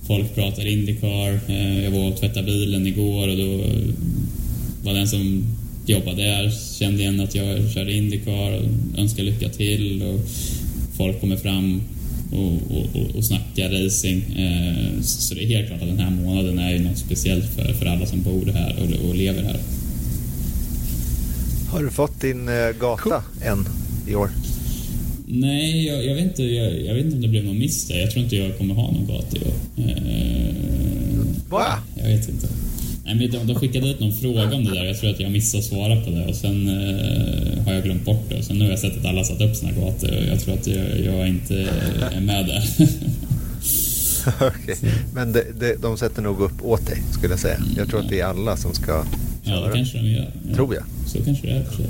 folk 0.07 0.35
pratar 0.35 0.67
Indycar. 0.67 1.41
Eh, 1.49 1.85
jag 1.85 1.91
var 1.91 2.09
och 2.09 2.21
tvättade 2.21 2.47
bilen 2.47 2.87
igår 2.87 3.29
och 3.29 3.37
då 3.37 3.65
var 4.83 4.95
den 4.95 5.09
som 5.09 5.45
jobbade 5.87 6.23
där 6.23 6.53
kände 6.79 7.03
igen 7.03 7.21
att 7.21 7.35
jag 7.35 7.73
körde 7.73 7.93
Indycar 7.93 8.53
och 8.53 8.99
önskade 8.99 9.31
lycka 9.31 9.49
till 9.49 10.03
och 10.03 10.21
folk 10.97 11.21
kommer 11.21 11.37
fram 11.37 11.83
och, 12.33 12.77
och, 12.77 13.17
och 13.17 13.25
snacka 13.25 13.69
racing. 13.69 14.23
Eh, 14.39 15.01
så 15.03 15.35
det 15.35 15.43
är 15.45 15.47
helt 15.47 15.69
klart 15.69 15.83
att 15.83 15.89
den 15.89 15.99
här 15.99 16.11
månaden 16.11 16.59
är 16.59 16.73
ju 16.73 16.79
något 16.79 16.99
speciellt 16.99 17.45
för, 17.55 17.73
för 17.73 17.87
alla 17.87 18.07
som 18.07 18.23
bor 18.23 18.47
här 18.47 18.77
och, 18.79 19.09
och 19.09 19.15
lever 19.15 19.43
här. 19.43 19.57
Har 21.71 21.83
du 21.83 21.91
fått 21.91 22.21
din 22.21 22.49
eh, 22.49 22.71
gata 22.81 23.23
än 23.43 23.69
i 24.09 24.15
år? 24.15 24.31
Nej, 25.29 25.87
jag, 25.87 26.07
jag, 26.07 26.15
vet 26.15 26.25
inte, 26.25 26.43
jag, 26.43 26.81
jag, 26.81 26.95
vet 26.95 27.05
inte 27.05 27.17
om 27.17 27.23
det 27.23 27.29
blev 27.29 27.45
någon 27.45 27.59
miss 27.59 27.89
där. 27.89 28.01
Jag 28.01 28.11
tror 28.11 28.25
inte 28.25 28.37
jag 28.37 28.59
kommer 28.59 28.75
ha 28.75 28.93
någon 28.93 29.07
gata 29.07 29.37
i 29.37 29.41
år. 29.41 29.55
Eh, 29.77 30.27
Va? 31.49 31.79
Jag 31.95 32.09
vet 32.09 32.29
inte. 32.29 32.49
Nej, 33.07 33.15
men 33.15 33.31
de, 33.31 33.47
de 33.47 33.55
skickade 33.55 33.89
ut 33.89 34.01
någon 34.01 34.13
fråga 34.13 34.57
om 34.57 34.65
det 34.65 34.75
där. 34.75 34.85
Jag 34.85 34.99
tror 35.01 35.11
att 35.11 35.21
jag 35.21 35.31
missade 35.31 35.59
att 35.59 35.65
svara 35.65 36.01
på 36.01 36.11
det 36.11 36.27
och 36.27 36.35
sen 36.35 36.69
eh, 36.69 37.65
har 37.65 37.73
jag 37.73 37.83
glömt 37.85 38.05
bort 38.05 38.25
det. 38.29 38.39
Och 38.39 38.45
sen 38.45 38.59
nu 38.59 38.65
har 38.65 38.71
jag 38.71 38.79
sett 38.79 38.99
att 38.99 39.05
alla 39.05 39.25
satt 39.25 39.41
upp 39.41 39.57
sina 39.57 39.73
gator 39.73 40.17
och 40.17 40.25
jag 40.25 40.41
tror 40.41 40.55
att 40.55 40.67
jag, 40.67 41.01
jag 41.01 41.29
inte 41.29 41.69
är 42.13 42.21
med 42.21 42.47
där. 42.47 42.65
okay. 44.47 44.77
Men 45.15 45.33
de, 45.33 45.43
de, 45.61 45.75
de 45.75 45.99
sätter 45.99 46.23
nog 46.23 46.41
upp 46.41 46.65
åt 46.65 46.87
dig, 46.87 47.03
skulle 47.13 47.33
jag 47.33 47.41
säga. 47.41 47.59
Jag 47.77 47.89
tror 47.89 48.01
att 48.01 48.09
det 48.09 48.21
är 48.21 48.27
alla 48.27 48.57
som 48.57 48.75
ska 48.75 48.87
köra. 48.87 49.05
Ja, 49.45 49.67
det 49.67 49.73
kanske 49.73 49.99
de 49.99 50.09
gör. 50.09 50.31
Ja. 50.49 50.55
Tror 50.55 50.75
jag. 50.75 50.85
Så 51.07 51.25
kanske 51.25 51.47
det 51.47 51.53
är. 51.53 51.65
För 51.65 51.85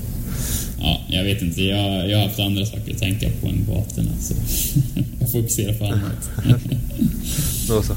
Ja, 0.80 1.00
jag 1.08 1.24
vet 1.24 1.42
inte. 1.42 1.62
Jag, 1.62 2.10
jag 2.10 2.18
har 2.18 2.24
haft 2.24 2.40
andra 2.40 2.66
saker 2.66 2.92
att 2.92 2.98
tänka 2.98 3.30
på 3.40 3.46
än 3.46 3.66
gatorna. 3.68 4.10
Så 4.20 4.34
jag 5.20 5.32
fokuserar 5.32 5.72
på 5.72 5.84
annat. 5.84 6.30
Då 7.68 7.82
så. 7.82 7.94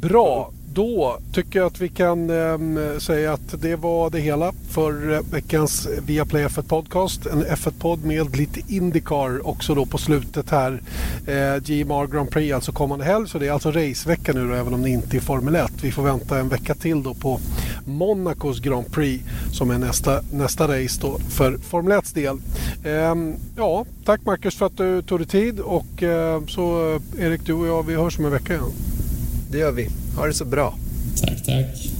Bra. 0.00 0.52
Då 0.74 1.18
tycker 1.32 1.58
jag 1.58 1.66
att 1.66 1.80
vi 1.80 1.88
kan 1.88 2.30
eh, 2.30 2.98
säga 2.98 3.32
att 3.32 3.62
det 3.62 3.76
var 3.76 4.10
det 4.10 4.20
hela 4.20 4.52
för 4.68 5.12
eh, 5.12 5.20
veckans 5.32 5.88
Viaplay 6.06 6.46
F1 6.46 6.62
Podcast. 6.62 7.26
En 7.26 7.44
F1-podd 7.44 8.04
med 8.04 8.36
lite 8.36 8.60
Indycar 8.68 9.46
också 9.46 9.74
då 9.74 9.86
på 9.86 9.98
slutet 9.98 10.50
här. 10.50 10.82
Eh, 11.26 11.62
GMR 11.62 12.06
Grand 12.06 12.30
Prix 12.30 12.54
alltså 12.54 12.72
kommande 12.72 13.04
helg. 13.04 13.28
Så 13.28 13.38
det 13.38 13.46
är 13.46 13.52
alltså 13.52 13.70
racevecka 13.70 14.32
nu 14.32 14.48
då, 14.48 14.54
även 14.54 14.74
om 14.74 14.82
det 14.82 14.90
inte 14.90 15.16
är 15.16 15.20
Formel 15.20 15.54
1. 15.54 15.72
Vi 15.82 15.92
får 15.92 16.02
vänta 16.02 16.38
en 16.38 16.48
vecka 16.48 16.74
till 16.74 17.02
då 17.02 17.14
på 17.14 17.40
Monacos 17.84 18.60
Grand 18.60 18.92
Prix 18.92 19.24
som 19.52 19.70
är 19.70 19.78
nästa, 19.78 20.20
nästa 20.32 20.64
race 20.68 21.00
då 21.00 21.18
för 21.18 21.58
Formel 21.58 21.98
1 21.98 22.14
del. 22.14 22.36
Eh, 22.84 23.14
ja, 23.56 23.84
tack 24.04 24.20
Marcus 24.24 24.54
för 24.54 24.66
att 24.66 24.76
du 24.76 25.02
tog 25.02 25.18
dig 25.20 25.28
tid 25.28 25.60
och 25.60 26.02
eh, 26.02 26.42
så 26.46 26.94
eh, 26.94 27.24
Erik, 27.24 27.46
du 27.46 27.52
och 27.52 27.66
jag, 27.66 27.86
vi 27.86 27.94
hörs 27.94 28.18
om 28.18 28.24
en 28.24 28.32
vecka 28.32 28.52
igen. 28.52 28.72
Det 29.54 29.60
gör 29.60 29.72
vi. 29.72 29.88
Ha 30.16 30.26
det 30.26 30.34
så 30.34 30.44
bra. 30.44 30.74
Tack, 31.20 31.44
tack. 31.44 31.93